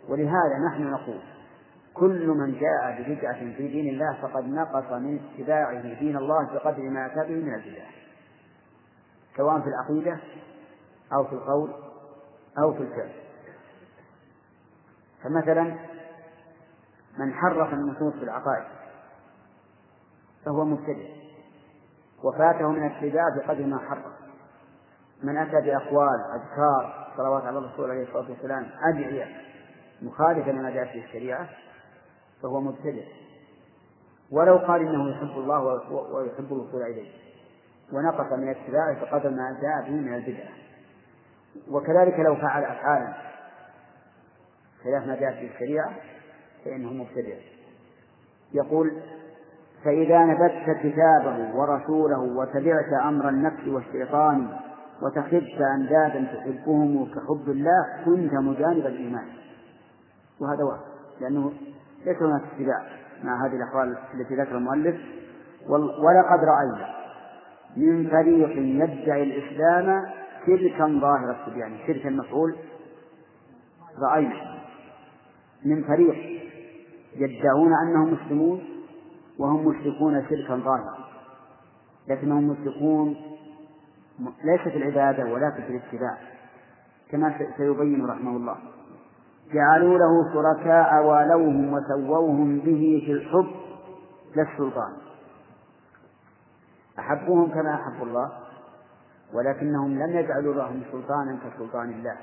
ولهذا 0.09 0.57
نحن 0.67 0.91
نقول 0.91 1.19
كل 1.93 2.27
من 2.27 2.59
جاء 2.59 3.01
ببدعة 3.01 3.39
في 3.39 3.67
دين 3.67 3.87
الله 3.93 4.21
فقد 4.21 4.47
نقص 4.47 4.91
من 4.91 5.19
اتباعه 5.19 5.99
دين 5.99 6.17
الله 6.17 6.53
بقدر 6.53 6.83
ما 6.83 7.05
أتى 7.05 7.33
به 7.33 7.45
من 7.45 7.53
البدع. 7.53 7.83
سواء 9.37 9.59
في 9.59 9.67
العقيدة 9.67 10.19
أو 11.13 11.23
في 11.23 11.33
القول 11.33 11.73
أو 12.63 12.73
في 12.73 12.79
الفعل. 12.79 13.11
فمثلا 15.23 15.63
من 17.19 17.33
حرف 17.33 17.73
النصوص 17.73 18.13
في 18.13 18.23
العقائد 18.23 18.67
فهو 20.45 20.65
مبتدع 20.65 21.09
وفاته 22.23 22.71
من 22.71 22.87
الاتباع 22.87 23.23
بقدر 23.37 23.65
ما 23.65 23.77
حرف. 23.77 24.26
من 25.23 25.37
أتى 25.37 25.61
بأقوال 25.61 26.19
أذكار 26.35 27.07
صلوات 27.17 27.43
على 27.43 27.57
الرسول 27.57 27.91
عليه 27.91 28.03
الصلاة 28.03 28.29
والسلام 28.29 28.69
أدعية 28.83 29.25
مخالفة 30.01 30.51
لما 30.51 30.69
جاء 30.69 30.85
في 30.85 30.99
الشريعة 30.99 31.49
فهو 32.43 32.61
مبتدع. 32.61 33.03
ولو 34.31 34.57
قال 34.57 34.81
إنه 34.81 35.09
يحب 35.09 35.37
الله 35.37 35.59
ويحب 36.13 36.53
الوصول 36.53 36.81
إليه. 36.81 37.11
ونقص 37.93 38.33
من 38.33 38.49
اتباعه 38.49 38.95
فقدر 39.01 39.29
ما 39.29 39.59
جاء 39.61 39.89
به 39.89 39.95
من 39.95 40.13
البدعة 40.13 40.49
وكذلك 41.71 42.19
لو 42.19 42.35
فعل 42.35 42.63
أفعالا 42.63 43.13
خلاف 44.83 45.07
ما 45.07 45.15
جاء 45.15 45.31
في 45.31 45.53
الشريعة 45.53 45.91
فإنه 46.65 46.93
مبتدع. 46.93 47.35
يقول 48.53 49.01
فإذا 49.83 50.25
نبذت 50.25 50.77
كتابه 50.79 51.55
ورسوله 51.55 52.19
وتبعت 52.19 52.93
أمر 53.05 53.29
النفس 53.29 53.67
والشيطان 53.67 54.59
وتخبت 55.01 55.61
أندادا 55.75 56.27
تحبهم 56.33 57.05
كحب 57.05 57.49
الله 57.49 58.03
كنت 58.05 58.33
مجانب 58.33 58.85
الإيمان. 58.85 59.25
وهذا 60.39 60.63
واحد. 60.63 60.81
لأنه 61.21 61.51
ليس 62.05 62.17
هناك 62.21 62.41
اتباع 62.53 62.85
مع 63.23 63.45
هذه 63.45 63.55
الأقوال 63.55 63.97
التي 64.13 64.35
ذكر 64.35 64.57
المؤلف. 64.57 64.95
ولقد 65.69 66.39
رأينا 66.43 66.97
من 67.77 68.09
فريق 68.09 68.49
يدعي 68.57 69.23
الإسلام 69.23 70.05
شركا 70.45 70.99
ظاهر 71.01 71.53
يعني 71.55 71.87
شركا 71.87 72.09
مفعول 72.09 72.55
رأينا 73.99 74.57
من 75.65 75.83
فريق 75.83 76.41
يدعون 77.15 77.71
أنهم 77.73 78.13
مسلمون 78.13 78.63
وهم 79.39 79.67
مشركون 79.67 80.25
شركا 80.29 80.55
ظاهرا 80.55 81.07
لكنهم 82.07 82.47
مشركون 82.47 83.15
ليس 84.19 84.61
في 84.61 84.77
العبادة 84.77 85.23
ولكن 85.23 85.63
في 85.63 85.69
الاتباع 85.69 86.17
كما 87.11 87.37
سيبين 87.57 88.05
رحمه 88.05 88.37
الله. 88.37 88.57
جعلوا 89.53 89.97
له 89.97 90.33
شركاء 90.33 91.05
والوهم 91.05 91.73
وسووهم 91.73 92.59
به 92.59 93.03
في 93.05 93.11
الحب 93.11 93.51
لا 94.35 94.43
السلطان. 94.43 94.93
أحبوهم 96.99 97.51
كما 97.51 97.73
أحب 97.73 98.03
الله 98.03 98.31
ولكنهم 99.33 99.99
لم 99.99 100.17
يجعلوا 100.17 100.53
لهم 100.53 100.83
سلطانا 100.91 101.39
كسلطان 101.43 101.89
الله. 101.89 102.17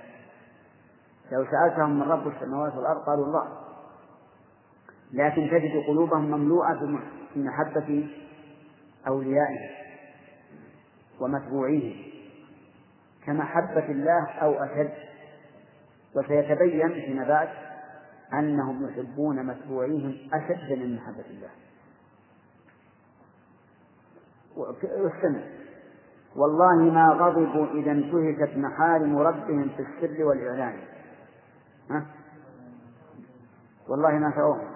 لو 1.33 1.45
سألتهم 1.51 2.01
من 2.01 2.03
رب 2.03 2.29
السماوات 2.29 2.77
والأرض 2.77 3.01
قالوا 3.01 3.27
الله. 3.27 3.49
لكن 5.13 5.51
تجد 5.51 5.87
قلوبهم 5.89 6.31
مملوءة 6.31 7.01
بمحبة 7.37 8.09
أوليائه 9.09 9.84
ومتبوعيه 11.21 12.15
كمحبة 13.27 13.89
الله 13.89 14.31
أو 14.43 14.53
أشد 14.53 14.93
وسيتبين 16.17 16.89
فيما 16.89 17.29
بعد 17.29 17.49
أنهم 18.33 18.89
يحبون 18.89 19.47
متبوعيهم 19.47 20.17
أشد 20.33 20.79
من 20.79 20.97
محبة 20.97 21.25
الله. 21.31 21.51
واستمع. 24.57 25.41
والله 26.37 26.77
ما 26.77 27.09
غضبوا 27.09 27.67
إذا 27.67 27.91
انتهكت 27.93 28.57
محارم 28.57 29.19
ربهم 29.19 29.71
في 29.77 29.83
السر 29.83 30.25
والإعلان. 30.25 30.77
ها؟ 31.91 32.07
والله 33.89 34.11
ما 34.11 34.33
سووهم 34.37 34.69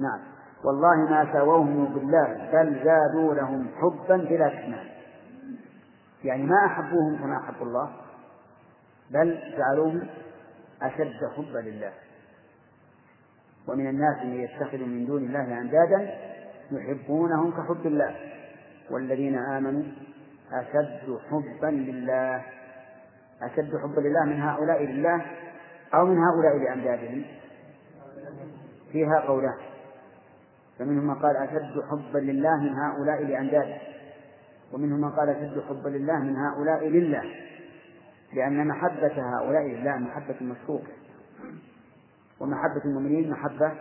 نعم. 0.00 0.20
والله 0.64 0.96
ما 1.10 1.32
سووهم 1.32 1.94
بالله 1.94 2.50
بل 2.52 2.84
زادوا 2.84 3.34
لهم 3.34 3.66
حبا 3.76 4.16
بلا 4.16 4.48
كمال 4.48 4.93
يعني 6.24 6.42
ما 6.42 6.66
أحبوهم 6.66 7.16
كما 7.16 7.36
أحب 7.36 7.62
الله 7.62 7.90
بل 9.10 9.38
جعلوهم 9.58 10.06
أشد 10.82 11.20
حبا 11.36 11.58
لله. 11.58 11.92
ومن 13.68 13.88
الناس 13.88 14.24
من 14.24 14.34
يتخذ 14.34 14.78
من 14.78 15.06
دون 15.06 15.24
الله 15.24 15.60
أندادا 15.60 16.18
يحبونهم 16.72 17.50
كحب 17.50 17.86
الله. 17.86 18.16
والذين 18.90 19.38
آمنوا 19.38 19.82
أشد 20.52 21.18
حبا 21.30 21.66
لله 21.66 22.42
أشد 23.42 23.72
حبا 23.82 24.00
لله 24.00 24.24
من 24.24 24.40
هؤلاء 24.40 24.82
لله 24.82 25.26
أو 25.94 26.06
من 26.06 26.18
هؤلاء 26.18 26.56
لأندادهم 26.56 27.24
فيها 28.92 29.20
قولان. 29.20 29.58
فمنهم 30.78 31.06
من 31.06 31.14
قال 31.14 31.36
أشد 31.36 31.82
حبا 31.90 32.18
لله 32.18 32.56
من 32.56 32.74
هؤلاء 32.74 33.22
لأنداده 33.22 33.93
ومنهم 34.72 35.00
من 35.00 35.10
قال 35.10 35.28
أشد 35.28 35.62
حبا 35.68 35.88
لله 35.88 36.18
من 36.18 36.36
هؤلاء 36.36 36.88
لله 36.88 37.22
لأن 38.32 38.68
محبة 38.68 39.36
هؤلاء 39.36 39.62
لله 39.62 39.96
محبة 39.96 40.34
مشروطة 40.40 40.92
ومحبة 42.40 42.84
المؤمنين 42.84 43.30
محبة 43.30 43.72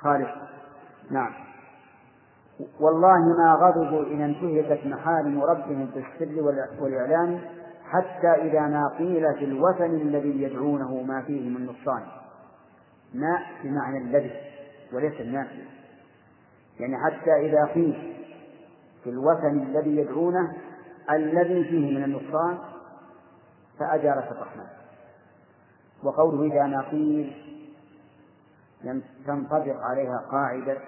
خالصة. 0.00 0.48
نعم. 1.10 1.32
والله 2.80 3.18
ما 3.38 3.54
غضبوا 3.54 4.06
إن 4.06 4.20
انتهكت 4.20 4.86
محارم 4.86 5.42
ربهم 5.42 5.86
في 5.86 5.98
السر 5.98 6.42
والإعلان 6.80 7.40
حتى 7.84 8.28
إذا 8.28 8.60
ما 8.60 8.88
قيل 8.98 9.34
في 9.34 9.44
الوثن 9.44 9.94
الذي 9.94 10.42
يدعونه 10.42 11.02
ما 11.02 11.22
فيه 11.22 11.50
من 11.50 11.66
نقصان. 11.66 12.02
ما 13.14 13.38
بمعنى 13.64 13.98
الذي 13.98 14.32
وليس 14.92 15.20
النافي 15.20 15.62
يعني 16.80 16.96
حتى 17.04 17.30
إذا 17.30 17.64
قيل 17.64 18.21
في 19.04 19.10
الوثن 19.10 19.62
الذي 19.62 19.96
يدعونه 19.96 20.56
الذي 21.10 21.64
فيه 21.64 21.98
من 21.98 22.04
النقصان 22.04 22.58
فأجارك 23.78 24.32
الرحمن 24.32 24.66
وقوله 26.02 26.54
إذا 26.54 26.66
ما 26.66 26.82
قيل 26.90 27.42
تنطبق 29.26 29.80
عليها 29.80 30.18
قاعدة 30.30 30.78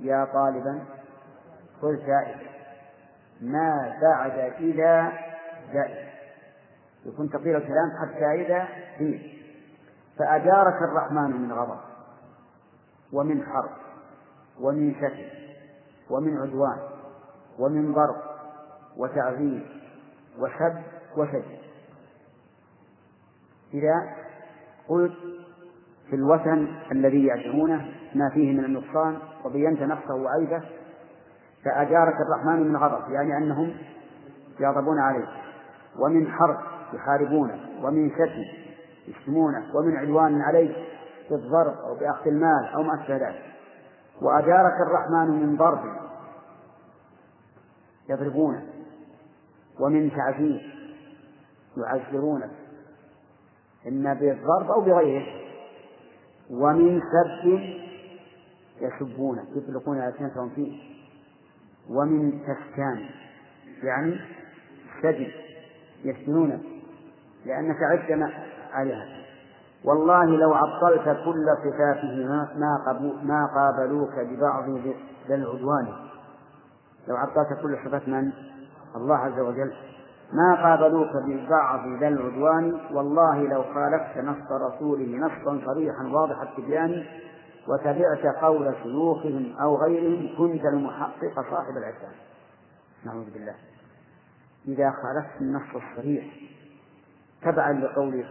يا 0.00 0.24
طالبا 0.24 0.84
قل 1.82 1.96
زائد 2.06 2.36
ما 3.40 3.98
بعد 4.02 4.38
إذا 4.60 5.12
زائد 5.72 6.06
يكون 7.06 7.30
تقيل 7.30 7.56
الكلام 7.56 7.90
حتى 8.00 8.24
إذا 8.24 8.68
قيل. 8.98 9.42
فأجارك 10.18 10.82
الرحمن 10.82 11.42
من 11.42 11.52
غضب 11.52 11.78
ومن 13.12 13.42
حرب 13.46 13.70
ومن 14.60 14.94
شتم 14.94 15.28
ومن 16.10 16.36
عدوان. 16.36 16.95
ومن 17.58 17.92
ضرب 17.92 18.16
وتعذيب 18.96 19.62
وسب 20.38 20.82
وشد. 21.16 21.44
إذا 23.74 23.94
قلت 24.88 25.16
في 26.10 26.16
الوثن 26.16 26.68
الذي 26.92 27.26
يدعونه 27.26 27.86
ما 28.14 28.30
فيه 28.34 28.52
من 28.52 28.64
النقصان 28.64 29.18
وبينت 29.44 29.82
نقصه 29.82 30.14
وعيبه 30.14 30.62
فأجارك 31.64 32.14
الرحمن 32.20 32.68
من 32.68 32.76
غضب 32.76 33.12
يعني 33.12 33.36
أنهم 33.36 33.74
يغضبون 34.60 34.98
عليك. 34.98 35.28
ومن 35.98 36.28
حرب 36.28 36.58
يحاربونك 36.92 37.60
ومن 37.82 38.10
شتم 38.10 38.66
يشتمونك 39.08 39.74
ومن 39.74 39.96
عدوان 39.96 40.42
عليك 40.42 40.76
بالضرب 41.30 41.74
أو 41.78 41.94
بأخذ 41.94 42.26
المال 42.26 42.68
أو 42.74 42.82
ما 42.82 43.02
أشبه 43.02 43.16
ذلك 43.16 43.42
وأجارك 44.22 44.80
الرحمن 44.86 45.42
من 45.42 45.56
ضرب 45.56 46.05
يضربونك 48.08 48.64
ومن 49.80 50.10
تعذيب 50.10 50.60
يعذرونك 51.76 52.50
إما 53.88 54.14
بالضرب 54.14 54.70
أو 54.70 54.80
بغيره 54.80 55.26
ومن 56.50 57.00
سب 57.00 57.60
يسبونك 58.80 59.44
يطلقون 59.56 59.98
ألسنتهم 59.98 60.48
فيه 60.48 60.96
ومن 61.90 62.40
تفتان 62.42 63.08
يعني 63.82 64.20
سجن 65.02 65.30
يسجنونك 66.04 66.60
لأنك 67.46 67.76
عدت 67.82 68.32
عليها. 68.72 69.26
والله 69.84 70.24
لو 70.24 70.54
عطلت 70.54 71.24
كل 71.24 71.46
صفاته 71.64 72.26
ما 73.22 73.46
قابلوك 73.54 74.12
ببعض 74.14 74.80
العدوان. 75.30 75.86
لو 77.08 77.16
عطلت 77.16 77.60
كل 77.62 77.76
من؟ 78.06 78.32
الله 78.96 79.16
عز 79.16 79.38
وجل. 79.40 79.72
ما 80.32 80.54
قابلوك 80.62 81.10
ببعض 81.26 82.00
ذا 82.00 82.08
العدوان 82.08 82.80
والله 82.92 83.48
لو 83.48 83.62
خالفت 83.62 84.18
نص 84.18 84.52
رسوله 84.52 85.18
نصا 85.18 85.60
صريحا 85.66 86.02
واضح 86.04 86.40
التبيان 86.40 87.04
وتبعت 87.68 88.36
قول 88.42 88.74
شيوخهم 88.82 89.56
أو 89.60 89.76
غيرهم 89.76 90.36
كنت 90.38 90.64
المحقق 90.64 91.34
صاحب 91.50 91.76
العرفان 91.76 92.12
نعوذ 93.04 93.30
بالله. 93.30 93.54
إذا 94.68 94.90
خالفت 94.90 95.40
النص 95.40 95.62
الصريح 95.74 96.24
تبعا 97.42 97.72
لقول 97.72 98.24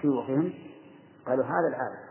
شيوخهم 0.00 0.52
قالوا 1.26 1.44
هذا 1.44 1.68
العالم 1.68 2.04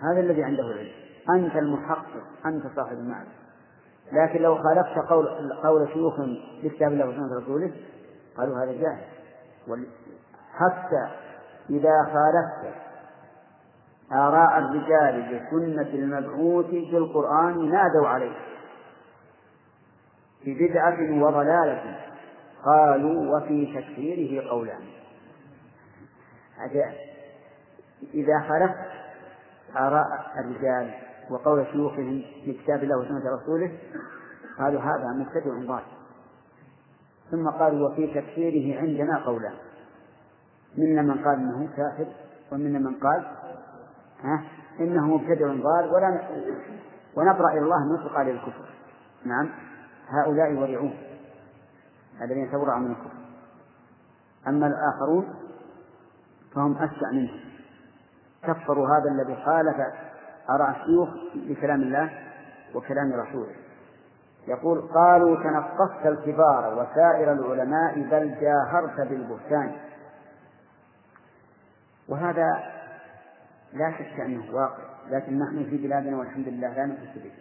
هذا 0.00 0.20
الذي 0.20 0.44
عنده 0.44 0.62
العلم. 0.62 0.92
أنت 1.30 1.56
المحقق 1.56 2.46
أنت 2.46 2.62
صاحب 2.76 2.96
المعرفة. 2.98 3.41
لكن 4.12 4.42
لو 4.42 4.62
خالفت 4.62 4.98
قول 5.08 5.52
قول 5.52 5.88
شيوخهم 5.92 6.36
لكتاب 6.62 6.92
الله 6.92 7.08
وسنة 7.08 7.38
رسوله 7.42 7.72
قالوا 8.36 8.64
هذا 8.64 8.72
جاهل. 8.72 9.04
حتى 10.52 11.10
إذا 11.70 12.04
خالفت 12.04 12.74
آراء 14.12 14.58
الرجال 14.58 15.22
بسنة 15.22 15.94
المبعوث 15.94 16.66
في 16.66 16.96
القرآن 16.96 17.70
نادوا 17.70 18.08
عليه. 18.08 18.36
في 20.44 20.68
بدعة 20.68 21.22
وضلالة 21.22 22.00
قالوا 22.64 23.36
وفي 23.36 23.66
تكفيره 23.66 24.48
قولان. 24.48 24.82
إذا 28.14 28.40
خالفت 28.48 28.92
آراء 29.76 30.32
الرجال 30.38 30.94
وقول 31.30 31.66
شيوخهم 31.72 32.22
في 32.44 32.52
كتاب 32.52 32.82
الله 32.82 32.98
وسنة 32.98 33.22
رسوله 33.42 33.78
قالوا 34.58 34.80
هذا 34.80 35.06
مبتدع 35.08 35.74
ضال 35.74 35.82
ثم 37.30 37.48
قالوا 37.48 37.88
وفي 37.88 38.06
تكفيره 38.06 38.80
عندنا 38.80 39.24
قولان 39.26 39.54
منا 40.78 41.02
من 41.02 41.24
قال 41.24 41.34
إنه 41.34 41.68
كافر 41.76 42.06
ومنا 42.52 42.78
من 42.78 42.94
قال 42.94 43.26
ها 44.22 44.44
إنه 44.80 45.06
مبتدع 45.06 45.46
ضال 45.46 45.90
ولا 45.94 46.20
ونبرأ 47.16 47.52
إلى 47.52 47.60
الله 47.60 47.84
من 47.84 47.92
نطق 47.92 48.12
عليه 48.12 48.32
الكفر. 48.32 48.68
نعم. 49.24 49.50
هؤلاء 50.08 50.52
ورعوه 50.52 50.92
الذين 52.22 52.50
تورع 52.50 52.78
من 52.78 52.90
الكفر 52.90 53.22
أما 54.48 54.66
الآخرون 54.66 55.34
فهم 56.54 56.76
أشجع 56.76 57.10
منه. 57.12 57.30
كفروا 58.42 58.88
هذا 58.88 59.10
الذي 59.10 59.44
خالف 59.44 59.76
آراء 60.50 60.70
الشيوخ 60.70 61.08
بكلام 61.34 61.82
الله 61.82 62.10
وكلام 62.74 63.12
رسوله. 63.12 63.54
يقول 64.48 64.80
قالوا 64.80 65.36
تنقصت 65.36 66.06
الكبار 66.06 66.74
وسائر 66.74 67.32
العلماء 67.32 67.94
بل 67.94 68.34
جاهرت 68.40 69.08
بالبهتان. 69.08 69.72
وهذا 72.08 72.62
لا 73.72 73.92
شك 73.98 74.20
أنه 74.20 74.54
واقع 74.54 74.92
لكن 75.10 75.38
نحن 75.38 75.64
في 75.70 75.76
بلادنا 75.76 76.16
والحمد 76.16 76.48
لله 76.48 76.74
لا 76.74 76.86
نحس 76.86 77.18
به 77.18 77.32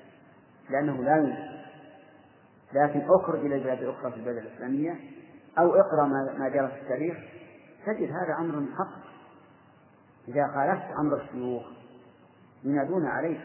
لأنه 0.70 1.04
لا 1.04 1.16
يوجد 1.16 1.62
لكن 2.74 3.02
أخرج 3.10 3.40
إلى 3.40 3.56
البلاد 3.56 3.78
الأخرى 3.84 4.12
في 4.12 4.18
البلاد 4.18 4.38
الإسلامية 4.38 4.96
أو 5.60 5.76
اقرأ 5.76 6.06
ما 6.38 6.50
جرى 6.50 6.68
في 6.68 6.82
التاريخ 6.82 7.18
تجد 7.86 8.12
هذا 8.12 8.36
أمر 8.40 8.66
حق. 8.78 9.12
إذا 10.28 10.48
خالفت 10.48 11.00
أمر 11.00 11.22
الشيوخ 11.22 11.64
ينادون 12.64 13.06
عليك 13.06 13.42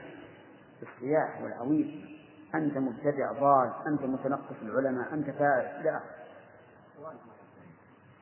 بالصياح 0.81 1.43
والعويل 1.43 2.17
أنت 2.55 2.79
مبتدع 2.79 3.33
ضال 3.33 3.73
أنت 3.87 4.03
متنقص 4.03 4.57
العلماء 4.63 5.15
أنت 5.15 5.31
فارس. 5.31 5.85
لا. 5.85 6.01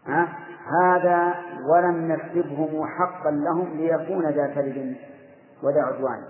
ها؟ 0.07 0.29
هذا 0.81 1.35
ولم 1.71 2.13
نكتبه 2.13 2.83
محقا 2.83 3.31
لهم 3.31 3.77
ليكون 3.77 4.27
ذا 4.31 4.47
كذب 4.47 4.97
وذا 5.63 5.83
عدوان. 5.83 6.25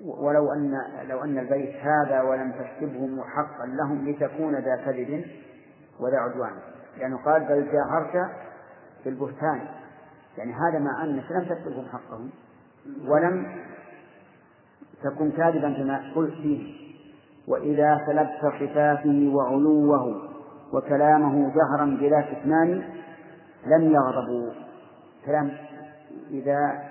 ولو 0.00 0.52
أن 0.52 0.74
لو 1.08 1.24
أن 1.24 1.38
البيت 1.38 1.76
هذا 1.76 2.22
ولم 2.22 2.52
تكتبه 2.52 3.06
محقا 3.06 3.66
لهم 3.66 4.08
لتكون 4.08 4.54
ذا 4.54 4.76
كذب 4.76 5.26
وذا 6.00 6.18
عدوان. 6.18 6.52
لأنه 6.98 7.24
قال 7.24 7.44
بل 7.44 7.72
جاهرت 7.72 8.30
بالبهتان 9.04 9.68
يعني 10.38 10.52
هذا 10.52 10.78
مع 10.78 11.04
أنك 11.04 11.32
لم 11.32 11.44
تكتبه 11.44 11.88
حقهم 11.88 12.30
ولم 13.06 13.46
تكن 15.02 15.30
كاذبا 15.30 15.74
فيما 15.74 16.12
قلت 16.14 16.34
فيه. 16.34 16.90
وإذا 17.48 18.00
سلبت 18.06 18.54
صفاته 18.60 19.32
وعلوه 19.34 20.30
وكلامه 20.72 21.54
جهرا 21.54 21.84
بلا 21.84 22.20
كتمان 22.20 22.82
لم 23.66 23.92
يغضبوا. 23.92 24.52
كلام 25.26 25.52
إذا 26.30 26.90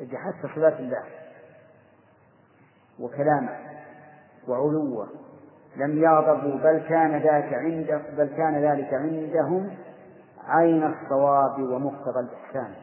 جحدت 0.00 0.36
صفات 0.42 0.80
الله 0.80 1.02
وكلامه 3.00 3.50
وعلوه 4.48 5.08
لم 5.76 5.98
يغضبوا 5.98 6.58
بل 6.58 6.78
كان 6.88 7.22
ذاك 7.22 7.54
عند 7.54 8.02
بل 8.18 8.26
كان 8.36 8.54
ذلك 8.62 8.94
عندهم 8.94 9.70
عين 10.46 10.84
الصواب 10.84 11.60
ومقتضى 11.60 12.20
الإحسان. 12.20 12.74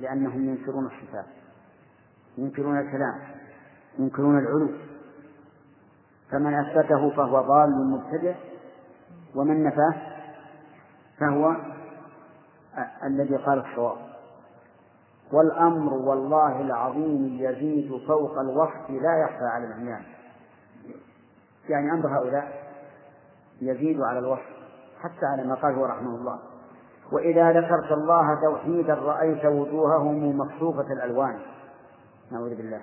لأنهم 0.00 0.48
ينكرون 0.48 0.86
الصفات 0.86 1.26
ينكرون 2.38 2.78
الكلام 2.78 3.20
ينكرون 3.98 4.38
العلو. 4.38 4.70
فمن 6.30 6.54
أثبته 6.54 7.10
فهو 7.10 7.40
ضال 7.40 7.90
مبتدع 7.90 8.34
ومن 9.34 9.64
نفاه 9.64 9.94
فهو 11.18 11.56
الذي 13.04 13.36
قال 13.36 13.58
الصواب. 13.58 13.96
والأمر 15.32 15.92
والله 15.92 16.60
العظيم 16.60 17.36
يزيد 17.40 18.06
فوق 18.06 18.38
الوصف 18.38 18.90
لا 18.90 19.16
يخفى 19.24 19.44
على 19.44 19.66
العميان. 19.66 20.02
يعني 21.68 21.92
أمر 21.92 22.18
هؤلاء 22.18 22.72
يزيد 23.60 24.00
على 24.00 24.18
الوصف. 24.18 24.55
حتى 25.00 25.26
على 25.26 25.44
ما 25.44 25.54
قاله 25.54 25.86
رحمه 25.86 26.16
الله. 26.16 26.38
وإذا 27.12 27.52
ذكرت 27.52 27.92
الله 27.92 28.40
توحيدا 28.40 28.94
رأيت 28.94 29.44
وجوههم 29.44 30.40
مكشوفة 30.40 30.92
الألوان. 30.92 31.38
نعوذ 32.32 32.54
بالله. 32.54 32.80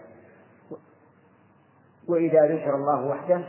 وإذا 2.07 2.55
ذكر 2.55 2.75
الله 2.75 3.05
وحده 3.05 3.41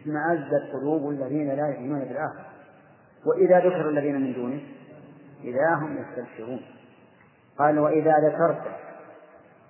اشمأزت 0.00 0.72
قلوب 0.72 1.10
الذين 1.10 1.48
لا 1.48 1.68
يؤمنون 1.68 2.00
بالآخرة. 2.00 2.44
وإذا 3.26 3.58
ذكر 3.58 3.88
الذين 3.88 4.20
من 4.20 4.32
دونه 4.32 4.60
إذا 5.44 5.74
هم 5.74 5.96
يستبشرون. 5.98 6.60
قال 7.58 7.78
وإذا 7.78 8.14
ذكرت 8.28 8.62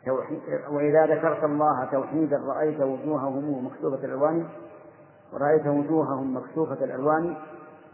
توحيد 0.07 0.41
وإذا 0.71 1.07
ذكرت 1.07 1.45
الله 1.45 1.85
توحيدا 1.85 2.37
رأيت 2.37 2.81
وجوههم 2.81 3.67
مكشوفة 3.67 4.05
الألوان 4.05 4.49
ورأيت 5.33 5.67
وجوههم 5.67 6.37
مكشوفة 6.37 6.85
الألوان 6.85 7.37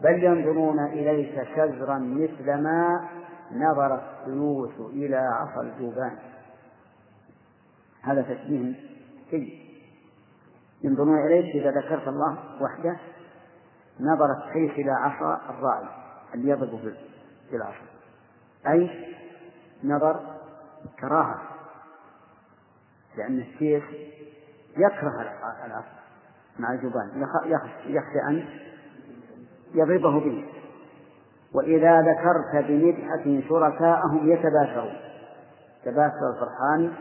بل 0.01 0.23
ينظرون 0.23 0.79
إليك 0.79 1.43
شزرا 1.55 1.97
مثل 1.97 2.61
ما 2.61 3.09
نظر 3.51 3.95
السيوف 3.95 4.79
إلى 4.79 5.15
عصا 5.15 5.61
الجوبان 5.61 6.17
هذا 8.01 8.21
تشبيه 8.21 8.73
جيد 9.31 9.67
ينظرون 10.83 11.25
إليك 11.27 11.55
إذا 11.55 11.71
ذكرت 11.71 12.07
الله 12.07 12.37
وحده 12.61 12.97
نظر 13.99 14.31
السيف 14.31 14.71
إلى 14.71 14.91
عصا 14.91 15.41
الراعي 15.49 15.87
اللي 16.33 16.49
يضرب 16.49 16.93
بالعصا 17.51 17.85
أي 18.67 19.15
نظر 19.83 20.19
كراهة 20.99 21.41
لأن 23.17 23.39
السيف 23.39 23.83
يكره 24.77 25.21
العصا. 25.65 25.96
مع 26.59 26.73
الجبان 26.73 27.27
يخشى 27.85 28.21
أن 28.29 28.45
يضربه 29.73 30.19
به. 30.19 30.45
وإذا 31.53 32.01
ذكرت 32.01 32.65
بمدحة 32.67 33.49
شركاءهم 33.49 34.31
يتباشرون. 34.31 34.97
تباشر 35.85 36.29
الفرحان. 36.33 36.93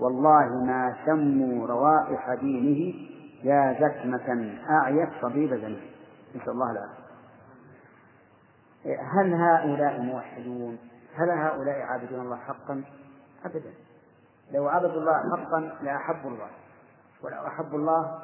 والله 0.00 0.64
ما 0.64 0.96
شموا 1.06 1.66
روائح 1.66 2.34
دينه 2.34 2.94
يا 3.44 3.72
زكمة 3.80 4.54
أعيت 4.70 5.08
طبيب 5.22 5.54
زمان 5.54 5.80
نسأل 6.36 6.50
الله 6.50 6.70
العافية 6.70 7.00
هل 8.84 9.34
هؤلاء 9.34 10.00
موحدون؟ 10.00 10.78
هل 11.16 11.30
هؤلاء 11.30 11.80
عابدون 11.80 12.20
الله 12.20 12.36
حقا؟ 12.36 12.82
أبدا. 13.44 13.70
لو 14.52 14.68
عبدوا 14.68 15.00
الله 15.00 15.36
حقا 15.36 15.72
لأحبوا 15.82 16.30
الله. 16.30 16.48
ولو 17.22 17.46
أحبوا 17.46 17.78
الله 17.78 18.18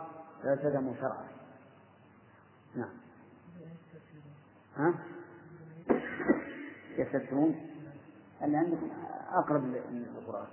لالتزموا 0.44 0.94
شرعه 0.94 1.28
نعم. 2.74 2.90
ها؟ 4.76 4.94
يستبشرون 6.98 7.70
أن 8.42 8.54
عندكم 8.54 8.90
أقرب 9.30 9.64
للقرآن. 9.64 10.46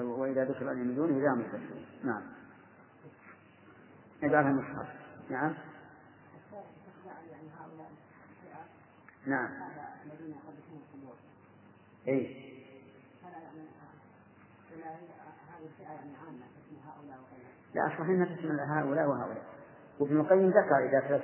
وإذا 0.00 0.44
ذكر 0.44 0.72
أن 0.72 0.76
من 0.76 0.94
دونه 0.94 1.18
إذا 1.18 1.32
هم 1.32 1.40
يستبشرون 1.40 1.84
نعم. 2.04 2.22
اجعلها 4.22 4.52
مصحف 4.52 4.88
نعم. 5.30 5.54
نعم. 9.26 9.50
اي 12.08 12.50
لا 14.76 14.96
صحيح 15.78 16.49
انها 17.76 18.36
تشمل 18.36 18.60
هؤلاء 18.60 19.08
وهؤلاء. 19.08 19.42
وابن 20.00 20.20
القيم 20.20 20.48
ذكر 20.48 20.88
إذا 20.88 21.00
ثلاث 21.08 21.22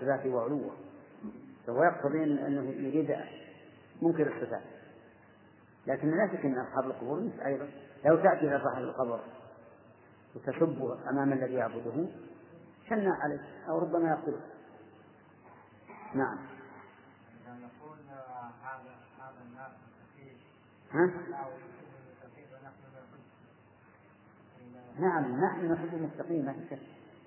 صفات 0.00 0.26
وعلوة. 0.26 0.70
فهو 1.66 1.84
يقتضي 1.84 2.24
إنه 2.24 2.70
يريد 2.70 3.16
منكر 4.02 4.36
الصفات. 4.36 4.62
لكن 5.86 6.10
لا 6.10 6.28
شك 6.32 6.44
إن 6.44 6.58
أصحاب 6.58 6.84
القبور 6.84 7.30
أيضا. 7.46 7.68
لو 8.04 8.16
تأتي 8.16 8.48
إلى 8.48 8.60
صاحب 8.64 8.82
القبر 8.82 9.20
وتسب 10.34 10.98
أمام 11.10 11.32
الذي 11.32 11.54
يعبده 11.54 12.08
شنع 12.88 13.22
عليه؟ 13.22 13.40
أو 13.68 13.78
ربما 13.78 14.10
يقتله 14.10 14.40
نعم. 16.14 16.38
ها؟ 20.90 21.10
نعم 25.00 25.44
نحن 25.44 25.72
نحب 25.72 25.94
المتقين 25.94 26.46
ما 26.46 26.52
في 26.52 26.66
شك. 26.70 26.78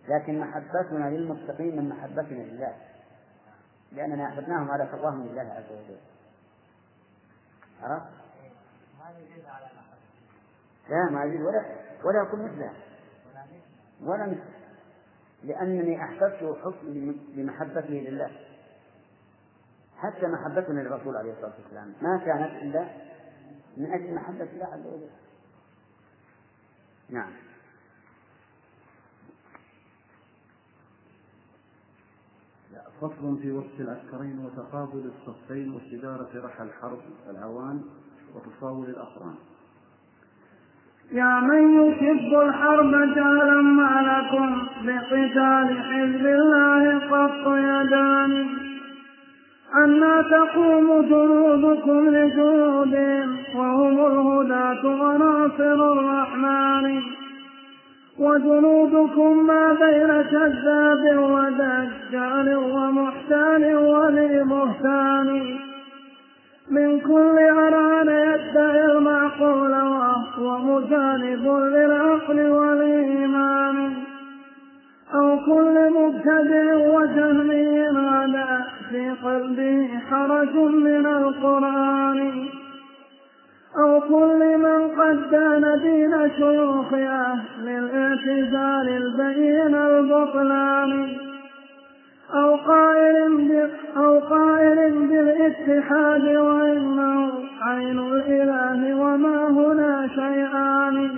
لكن 0.08 0.40
محبتنا 0.40 1.10
للمتقين 1.10 1.76
من 1.78 1.90
محبتنا 1.90 2.44
لله. 2.44 2.76
لأننا 3.92 4.28
أحببناهم 4.28 4.72
على 4.72 4.86
تقواهم 4.86 5.28
لله 5.28 5.42
عز 5.42 5.72
وجل. 5.72 5.98
عرفت؟ 7.82 8.06
لا 10.90 11.10
ما 11.12 11.24
يزيد 11.24 11.42
ولا 11.42 11.66
ولا 12.04 12.22
يكون 12.22 12.46
مثله. 12.46 12.74
ولا 14.02 14.26
مثله. 14.26 14.54
لأنني 15.44 16.04
أحببته 16.04 16.56
حب 16.56 16.76
لمحبته 17.36 17.90
لله. 17.90 18.32
حتى 19.98 20.28
محبتنا 20.28 20.80
للرسول 20.80 21.18
عليه 21.18 21.34
الصلاة 21.34 21.54
والسلام. 21.64 21.94
ما 22.02 22.18
كانت 22.26 22.64
إلا 22.64 22.88
من 23.78 23.94
أجل 23.94 24.16
محبة 24.16 24.44
الله 24.44 24.66
عز 24.66 24.86
وجل. 24.86 25.10
نعم. 27.10 27.32
فصل 33.04 33.38
في 33.42 33.52
وقت 33.52 33.80
العسكرين 33.80 34.40
وتقابل 34.46 35.12
الصفين 35.12 35.74
واستدارة 35.74 36.30
رحى 36.36 36.64
الحرب 36.64 37.00
العوان 37.30 37.82
وتصاول 38.36 38.86
الأقران 38.90 39.36
يا 41.12 41.40
من 41.40 41.88
يحب 41.88 42.40
الحرب 42.42 42.92
جهلا 42.92 43.62
ما 43.62 44.02
لكم 44.12 44.68
بقتال 44.86 45.84
حزب 45.84 46.26
الله 46.26 47.00
قط 47.00 47.48
يدان. 47.48 48.48
أنا 49.76 50.22
تقوم 50.22 51.02
جنودكم 51.02 52.10
لجنودهم 52.10 53.38
وهم 53.56 53.98
الهداة 54.06 54.86
وناصر 54.86 55.92
الرحمن. 55.92 57.23
وجنودكم 58.24 59.48
ما 59.48 59.74
بين 59.74 60.22
كذاب 60.22 61.04
ودجال 61.18 62.56
ومحتال 62.56 63.76
ولي 63.76 64.44
مهتان 64.44 65.58
من 66.72 67.00
كل 67.00 67.38
أران 67.38 68.08
يدعي 68.08 68.86
المعقول 68.86 69.72
وهو 69.72 70.58
مجانب 70.58 71.48
للعقل 71.48 72.52
والإيمان. 72.52 73.94
أو 75.14 75.38
كل 75.46 75.90
مبتدع 76.00 76.76
وجهمي 76.76 77.88
غدا 77.88 78.66
في 78.90 79.12
قلبه 79.24 79.88
حرج 80.10 80.56
من 80.56 81.06
القرآن. 81.06 82.53
أو 83.78 84.02
كل 84.02 84.58
من 84.58 84.88
قد 84.88 85.32
دان 85.32 85.80
دين 85.82 86.32
شيوخ 86.38 86.94
أهل 86.94 87.68
الاعتزال 87.68 88.90
البين 88.90 89.76
البطلان. 89.76 91.10
أو 92.34 92.56
قائل 92.56 93.70
أو 93.98 94.20
قائل 94.20 95.08
بالاتحاد 95.08 96.26
وإنه 96.26 97.32
عين 97.62 98.00
الإله 98.00 98.96
وما 99.02 99.48
هنا 99.48 100.08
شيئان. 100.08 101.10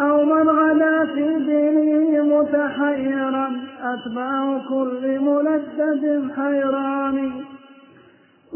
أو 0.00 0.24
من 0.24 0.48
غدا 0.48 1.04
في 1.14 1.38
دينه 1.38 2.38
متحيرا 2.38 3.60
أتباع 3.82 4.60
كل 4.68 5.20
ملدد 5.20 6.30
حيران. 6.36 7.30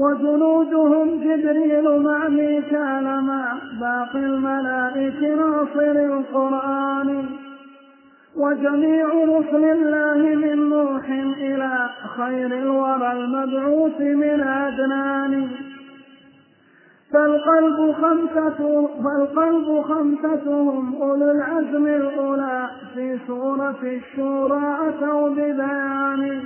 وجنودهم 0.02 1.20
جبريل 1.20 2.02
مع 2.02 2.28
ميكال 2.28 3.04
مع 3.22 3.54
باقي 3.80 4.18
الملائكة 4.18 5.34
ناصر 5.34 5.96
القرآن. 6.16 7.24
وجميع 8.36 9.06
رسل 9.06 9.64
الله 9.64 10.34
من 10.34 10.68
نوح 10.68 11.04
إلى 11.38 11.90
خير 12.16 12.46
الورى 12.46 13.12
المبعوث 13.12 14.00
من 14.00 14.40
أدنان. 14.40 15.48
فالقلب 17.12 17.92
خمسة 17.92 18.88
فالقلب 19.04 19.82
خمستهم 19.82 21.02
أولو 21.02 21.30
العزم 21.30 21.86
الأولى 21.86 22.70
في 22.94 23.18
سورة 23.26 23.80
الشورى 23.82 24.76
أتوا 24.88 25.28
ببيان. 25.28 26.42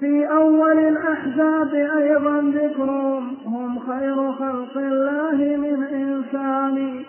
في 0.00 0.26
أول 0.30 0.78
الأحزاب 0.78 1.74
أيضا 1.74 2.40
ذكرهم 2.40 3.36
هم 3.36 3.78
خير 3.86 4.32
خلق 4.32 4.76
الله 4.76 5.56
من 5.56 5.82
إنسان. 5.84 7.04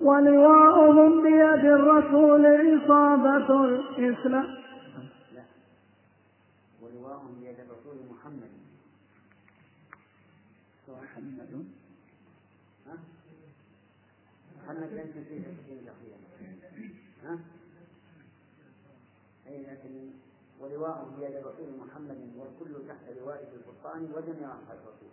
ولواؤهم 0.00 1.22
بيد 1.22 1.64
الرسول 1.64 2.46
إصابة 2.46 3.64
الإسلام. 3.64 4.56
ولواءهم 6.82 7.34
بيد 7.40 7.56
الرسول 7.60 7.96
محمد. 8.10 8.50
محمد؟ 10.88 11.64
محمد 14.64 14.90
ليس 14.92 15.06
تفسير 15.14 15.42
الأخير 15.82 16.16
ها؟ 17.24 17.38
أي 19.46 19.62
لكن 19.62 20.10
ولواءهم 20.64 21.16
بيد 21.20 21.36
الرسول 21.36 21.76
محمد 21.78 22.32
والكل 22.36 22.88
تحت 22.88 23.16
لواء 23.18 23.52
السلطان 23.54 24.12
وجميع 24.14 24.48
أصحاب 24.48 24.78
الرسول. 24.78 25.08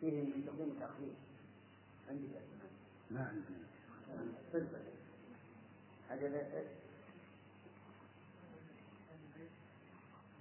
فيه 0.00 0.22
من 0.22 0.44
تقديم 0.46 0.68
التأخير 0.70 1.12
عندي 2.08 2.26
لا 3.10 3.20
عندنا 3.20 3.56
هذا 6.08 6.28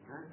ها؟ 0.10 0.24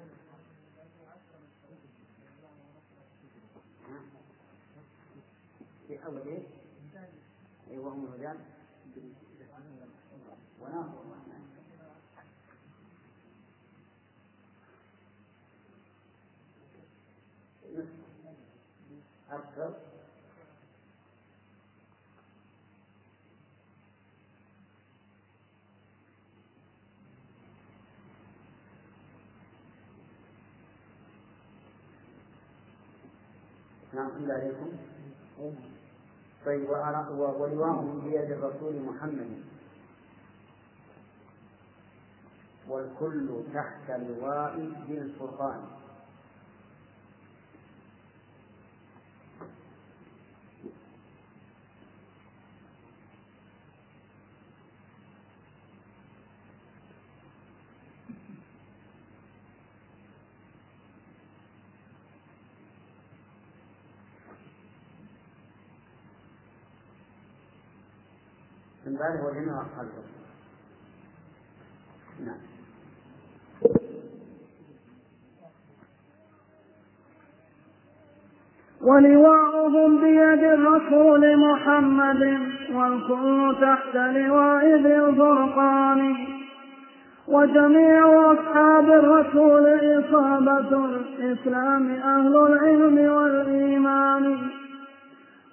في 5.87 6.05
أول 6.05 6.21
إيه؟ 6.27 6.43
أي 7.71 7.77
وهم 7.77 8.05
الرجال 8.05 8.37
وناصر 10.61 11.01
الرحمن 11.01 11.47
أكثر. 19.31 19.73
نعم 33.93 34.09
بالله 34.09 34.33
عليكم. 34.33 34.71
طيب 36.45 36.69
ولواهم 36.69 38.01
بيد 38.01 38.31
الرسول 38.31 38.81
محمد. 38.81 39.43
والكل 42.67 43.43
تحت 43.53 43.91
لواء 43.91 44.59
ذي 44.87 44.97
الفرقان 44.97 45.65
من 69.07 69.13
بعده 69.13 69.29
وجميع 69.29 69.61
أصحاب 69.61 69.87
الرسول 69.87 70.17
نعم. 72.25 72.37
ولواؤهم 78.81 80.01
بيد 80.01 80.43
الرسول 80.43 81.37
محمد 81.37 82.39
والكل 82.73 83.55
تحت 83.61 83.95
لواء 83.95 84.65
ذي 84.65 84.95
الفرقان. 84.95 86.27
وجميع 87.27 88.31
أصحاب 88.31 88.89
الرسول 88.89 89.65
إصابة 89.99 90.85
الإسلام 90.85 91.91
أهل 91.91 92.35
العلم 92.35 93.13
والإيمان. 93.13 94.56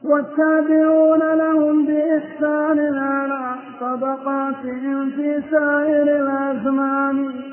والتابعون 0.04 1.34
لهم 1.34 1.86
بإحسان 1.86 2.98
على 2.98 3.56
طبقاتهم 3.80 5.10
في 5.10 5.42
سائر 5.50 6.02
الأزمان. 6.02 7.44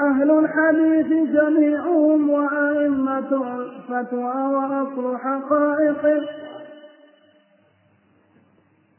أهل 0.00 0.30
الحديث 0.30 1.06
جميعهم 1.06 2.30
وأئمة 2.30 3.56
الفتوى 3.56 4.44
وأصل 4.54 5.18
حقائق 5.18 6.04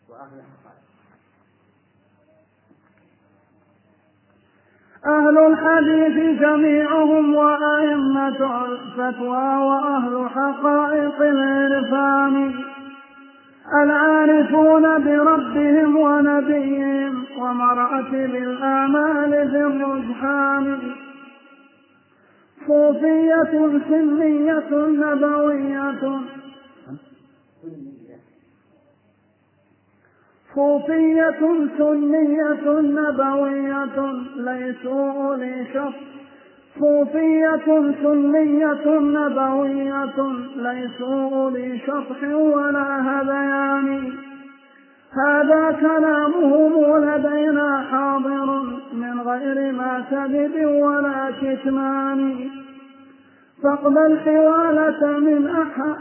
وأهل 0.10 0.40
الحقائق 0.40 0.54
أهل 5.08 5.38
الحديث 5.38 6.40
جميعهم 6.42 7.36
وأئمة 7.36 8.66
الفتوى 8.66 9.58
وأهل 9.68 10.30
حقائق 10.30 11.22
العرفان 11.22 12.54
العارفون 13.84 15.04
بربهم 15.04 15.96
ونبيهم 15.98 17.24
ومرأة 17.38 18.12
بالآمال 18.12 19.32
في 19.52 19.58
الرجحان. 19.58 20.78
صوفية 22.68 23.80
سنية 23.90 24.72
نبوية 24.72 26.20
صوفية 30.56 31.68
سنية 31.78 32.82
نبوية 32.82 34.14
ليسوا 34.36 35.12
أولي 35.12 35.66
شر 35.74 35.94
صوفية 36.80 37.92
سنية 38.04 39.00
نبوية 39.00 40.16
ليسوا 40.56 41.30
أولي 41.36 41.80
شطح 41.80 42.24
ولا 42.24 43.02
هذيان. 43.02 44.14
هذا 45.26 45.72
كلامهم 45.72 46.98
لدينا 47.06 47.86
حاضر 47.92 48.64
من 48.94 49.22
غير 49.22 49.72
ما 49.72 50.04
كذب 50.12 50.66
ولا 50.66 51.32
كتمان. 51.42 52.50
فاقبل 53.64 54.20
حوالة 54.20 55.20
من 55.20 55.48
أحد. 55.48 55.96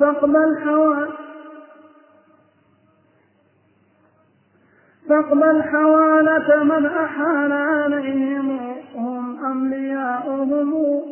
فاقبل 0.00 0.58
حوالة 0.64 1.27
فاقبل 5.08 5.62
حوالة 5.62 6.64
من 6.64 6.86
أحال 6.86 7.52
عليهم 7.52 8.58
هم 8.94 9.44
أنبياؤهم 9.44 11.02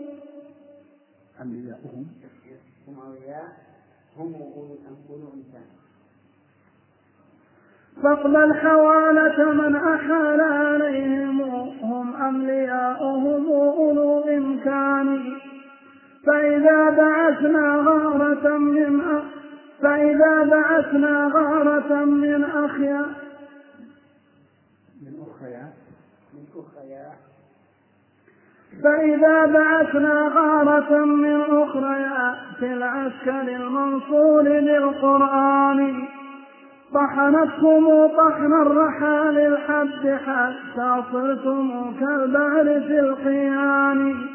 أنبياؤهم 1.40 2.06
هم 2.88 2.98
أولياء 3.06 3.48
هم 4.18 4.34
أولو 4.34 5.28
إنسان 5.34 5.66
فاقبل 8.02 8.54
حوالة 8.54 9.52
من 9.52 9.76
أحال 9.76 10.40
عليهم 10.40 11.40
هم 11.82 12.14
أملياؤهم 12.14 13.46
أولو 13.50 14.24
إمكان. 14.24 15.36
فإذا 16.26 16.90
بعثنا 16.90 17.76
غارة 17.76 18.58
من 18.58 19.00
أ... 19.00 19.22
فإذا 19.82 20.44
بعثنا 20.44 21.30
غارة 21.34 22.04
من 22.04 22.44
أخيا 22.44 23.06
أخرى 26.56 27.12
فإذا 28.82 29.46
بعثنا 29.46 30.32
غارة 30.34 31.04
من 31.04 31.40
أخرى 31.40 32.34
في 32.58 32.72
العسكر 32.72 33.40
المنصور 33.40 34.42
بالقرآن 34.42 36.08
طحنتكم 36.94 38.06
طحن 38.06 38.52
الرحال 38.62 39.38
الحب 39.38 40.18
حتى 40.26 41.02
صرتم 41.12 41.94
كالبعر 42.00 42.64
في 42.64 43.00
القيان 43.00 44.26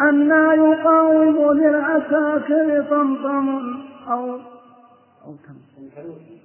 أنا 0.00 0.54
يقاوم 0.54 1.52
للعساكر 1.52 2.86
طمطم 2.90 3.76
أو 4.08 4.34
أو 5.24 5.34
كم؟ 5.46 6.39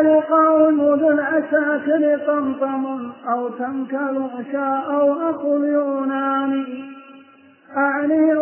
يقاوم 0.00 0.80
ذو 0.80 1.10
العساكر 1.10 2.18
طمطم 2.26 3.12
أو 3.28 3.48
تنكل 3.48 4.22
عشاء 4.38 4.92
أو 4.92 5.30
أخو 5.30 5.56
اليوناني 5.56 6.90
أعني 7.76 8.32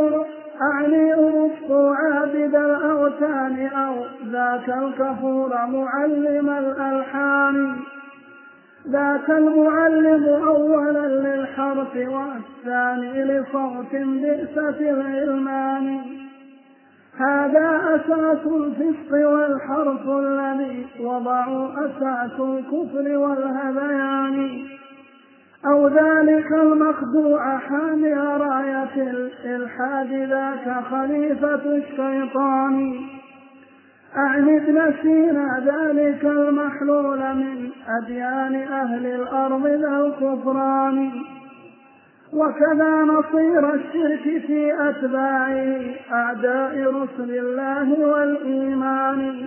أعني 0.62 1.14
أرفق 1.14 1.72
عابد 1.72 2.54
الأوثان 2.54 3.66
أو 3.66 3.94
ذاك 4.32 4.68
الكفور 4.68 5.48
معلم 5.48 6.50
الألحان. 6.50 7.76
ذاك 8.88 9.30
المعلم 9.30 10.24
أولا 10.46 11.08
للحرف 11.08 11.96
والثاني 11.96 13.24
لصوت 13.24 13.92
بئسة 13.92 14.90
العلمان. 14.90 16.00
هذا 17.18 17.80
أساس 17.94 18.46
الفسق 18.46 19.28
والحرف 19.28 20.08
الذي 20.08 20.86
وضعوا 21.00 21.68
أساس 21.72 22.40
الكفر 22.40 23.16
والهذيان. 23.16 24.66
أو 25.66 25.88
ذلك 25.88 26.52
المخدوع 26.52 27.58
حامي 27.58 28.14
راية 28.14 29.10
الإلحاد 29.10 30.12
ذاك 30.12 30.84
خليفة 30.90 31.76
الشيطان. 31.76 33.00
أعني 34.16 34.56
ابن 34.56 34.94
سينا 35.02 35.64
ذلك 35.66 36.24
المحلول 36.24 37.18
من 37.18 37.70
أديان 38.02 38.54
أهل 38.54 39.06
الأرض 39.06 39.66
ذا 39.66 40.00
الكفران. 40.06 41.10
وكذا 42.32 43.04
نصير 43.04 43.74
الشرك 43.74 44.46
في 44.46 44.72
أتباعه 44.88 45.80
أعداء 46.12 46.92
رسل 46.94 47.30
الله 47.30 48.00
والإيمان. 48.00 49.46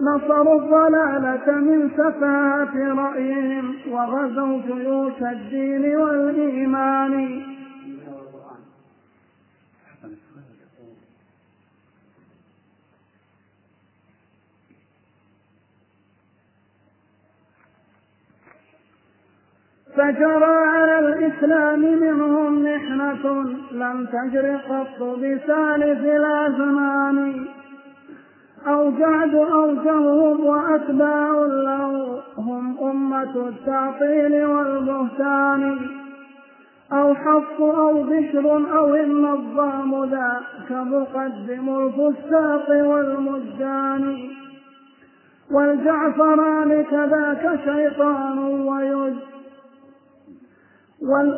نصروا 0.00 0.60
الضلالة 0.60 1.60
من 1.60 1.90
سفاهة 1.90 2.94
رأيهم 2.94 3.74
وغزوا 3.90 4.60
جيوش 4.66 5.22
الدين 5.22 5.96
والإيمان. 5.96 7.53
فجرى 19.96 20.54
على 20.54 20.98
الإسلام 20.98 21.80
منهم 21.80 22.64
محنة 22.64 23.44
لم 23.72 24.06
تجر 24.06 24.56
قط 24.68 25.02
بسالف 25.02 26.04
الأزمان 26.04 27.46
أو 28.66 28.90
جعد 28.90 29.34
أوجههم 29.34 30.46
وأتباع 30.46 31.30
له 31.46 32.20
هم 32.38 32.78
أمة 32.90 33.48
التعطيل 33.48 34.44
والبهتان. 34.44 35.78
أو 36.92 37.14
حفص 37.14 37.60
أو 37.60 38.02
بشر 38.02 38.76
أو 38.78 38.94
النظام 38.94 40.04
ذاك 40.04 40.70
مقدم 40.70 41.68
الفساق 41.86 42.68
والمجان 42.68 44.28
والجعفران 45.50 46.84
كذاك 46.84 47.60
شيطان 47.64 48.38
ويز 48.38 49.33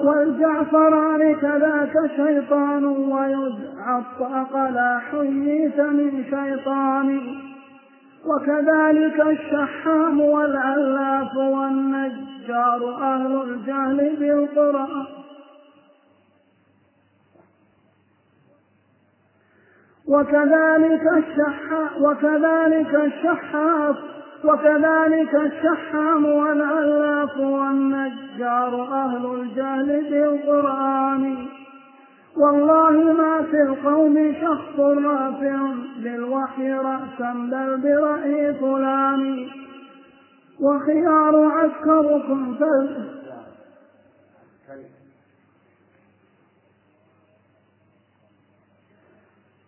والجعفران 0.05 1.35
كذاك 1.35 2.11
شيطان 2.17 2.85
ويدعى 2.85 3.99
الطاق 3.99 4.71
لا 4.71 4.99
حييت 4.99 5.81
من 5.81 6.25
شيطان. 6.25 7.21
وكذلك 8.27 9.21
الشحام 9.21 10.21
والعلاف 10.21 11.37
والنجار 11.37 12.95
أهل 13.03 13.43
الجهل 13.43 14.17
بالقرآن 14.17 15.07
وكذلك 20.09 21.03
الشحا 21.17 21.91
وكذلك 22.01 22.95
الشحاف 22.95 23.97
وكذلك 24.45 25.35
الشحام 25.35 26.25
والعلاف 26.25 27.39
والنجار 27.39 28.83
أهل 28.93 29.27
الجهل 29.27 30.11
بالقرآن. 30.11 31.37
والله 32.37 32.91
ما 32.91 33.43
في 33.51 33.63
القوم 33.63 34.35
شخص 34.41 34.81
رافع 34.81 35.59
بالوحي 36.03 36.73
رأسا 36.73 37.33
بل 37.33 37.81
برأي 37.83 38.55
فلان. 38.55 39.47
وخيار 40.61 41.45
عسكركم 41.45 42.55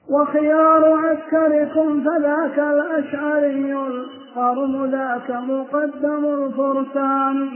وخيار 0.08 0.92
عسكركم 0.92 2.04
فذاك 2.04 2.58
الأشعري 2.58 3.74
القرن 3.74 4.90
ذاك 4.90 5.30
مقدم 5.30 6.24
الفرسان. 6.24 7.50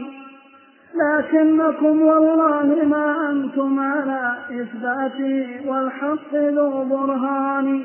لكنكم 0.95 2.03
والله 2.03 2.85
ما 2.85 3.31
أنتم 3.31 3.81
على 3.81 4.35
إثباته 4.51 5.71
والحق 5.71 6.35
ذو 6.35 6.85
برهان. 6.85 7.83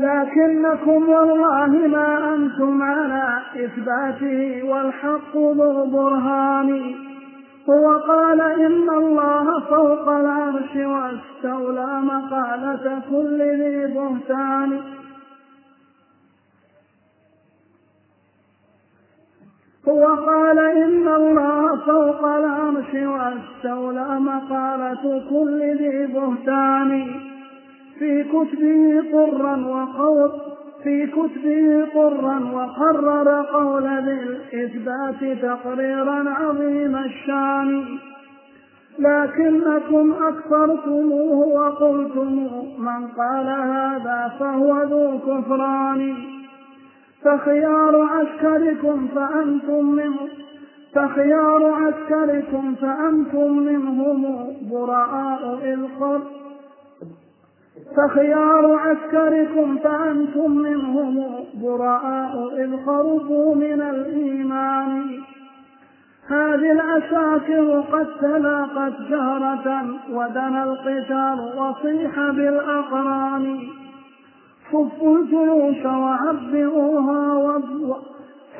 لكنكم 0.00 1.08
والله 1.08 1.66
ما 1.66 2.34
أنتم 2.34 2.82
على 2.82 3.42
إثباته 3.64 4.62
والحق 4.62 5.36
ذو 5.36 5.86
برهان 5.86 6.94
هو 7.68 7.98
قال 7.98 8.40
إن 8.40 8.90
الله 8.90 9.60
فوق 9.60 10.08
العرش 10.08 10.76
واستولى 10.76 12.00
مقالة 12.00 13.02
كل 13.10 13.42
ذي 13.42 13.94
بهتان. 13.94 14.82
هو 19.88 20.04
قال 20.06 20.58
إن 20.58 21.08
الله 21.08 21.76
فوق 21.86 22.24
العرش 22.24 22.94
واستولى 22.94 24.20
مقالة 24.20 25.24
كل 25.30 25.76
ذي 25.78 26.06
بهتان. 26.06 27.29
في 28.00 28.24
كتبه 28.24 29.02
قرا 29.12 29.56
وقول 29.56 30.30
في 30.84 31.06
كتبه 31.06 31.86
قرا 31.94 32.38
وقرر 32.54 33.42
قول 33.42 33.82
ذي 33.82 34.12
الإثبات 34.12 35.38
تقريرا 35.42 36.30
عظيم 36.30 36.96
الشان. 36.96 37.84
لكنكم 38.98 40.12
أكثرتموه 40.12 41.48
وقلتم 41.48 42.48
من 42.78 43.08
قال 43.08 43.46
هذا 43.46 44.32
فهو 44.40 44.82
ذو 44.82 45.18
كفران. 45.18 46.14
فخيار 47.24 48.02
عسكركم 48.02 49.08
فأنتم 49.14 49.90
منه 49.90 50.28
فخيار 50.94 51.64
عسكركم 51.64 52.74
فأنتم 52.74 53.58
منهم 53.58 54.46
براء 54.70 55.58
إذ 55.64 55.80
فخيار 57.96 58.72
عسكركم 58.72 59.78
فأنتم 59.78 60.50
منهم 60.50 61.24
براء 61.62 62.48
إذ 62.58 62.76
خرجوا 62.86 63.54
من 63.54 63.82
الإيمان. 63.82 65.20
هذه 66.28 66.72
العساكر 66.72 67.80
قد 67.92 68.06
تلاقت 68.20 68.92
جهرة 69.10 69.84
ودنا 70.12 70.64
القتال 70.64 71.58
وصيح 71.58 72.30
بالأقران. 72.30 73.58
صفوا 74.72 75.18
الجيوش 75.18 75.84
وعبئوها 75.84 77.60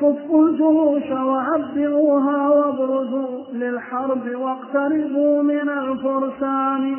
صفوا 0.01 0.47
الجيوش 0.47 1.11
وعبئوها 1.11 2.49
وابرزوا 2.49 3.53
للحرب 3.53 4.35
واقتربوا 4.35 5.43
من 5.43 5.69
الفرسان. 5.69 6.95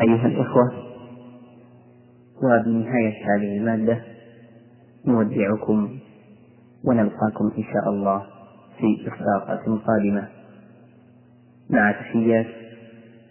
أيها 0.00 0.26
الإخوة 0.26 0.93
وبنهاية 2.42 3.14
هذه 3.24 3.56
المادة 3.58 4.02
نودعكم 5.06 5.98
ونلقاكم 6.84 7.52
إن 7.58 7.62
شاء 7.62 7.88
الله 7.90 8.22
في 8.78 9.08
إصداقات 9.08 9.60
قادمة. 9.86 10.28
مع 11.70 11.92
تحيات 11.92 12.46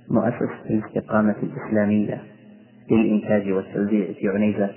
مؤسسة 0.09 0.65
الاستقامة 0.69 1.35
الإسلامية 1.43 2.23
للإنتاج 2.91 3.51
والتوزيع 3.51 4.13
في 4.13 4.29
عنيزة. 4.29 4.69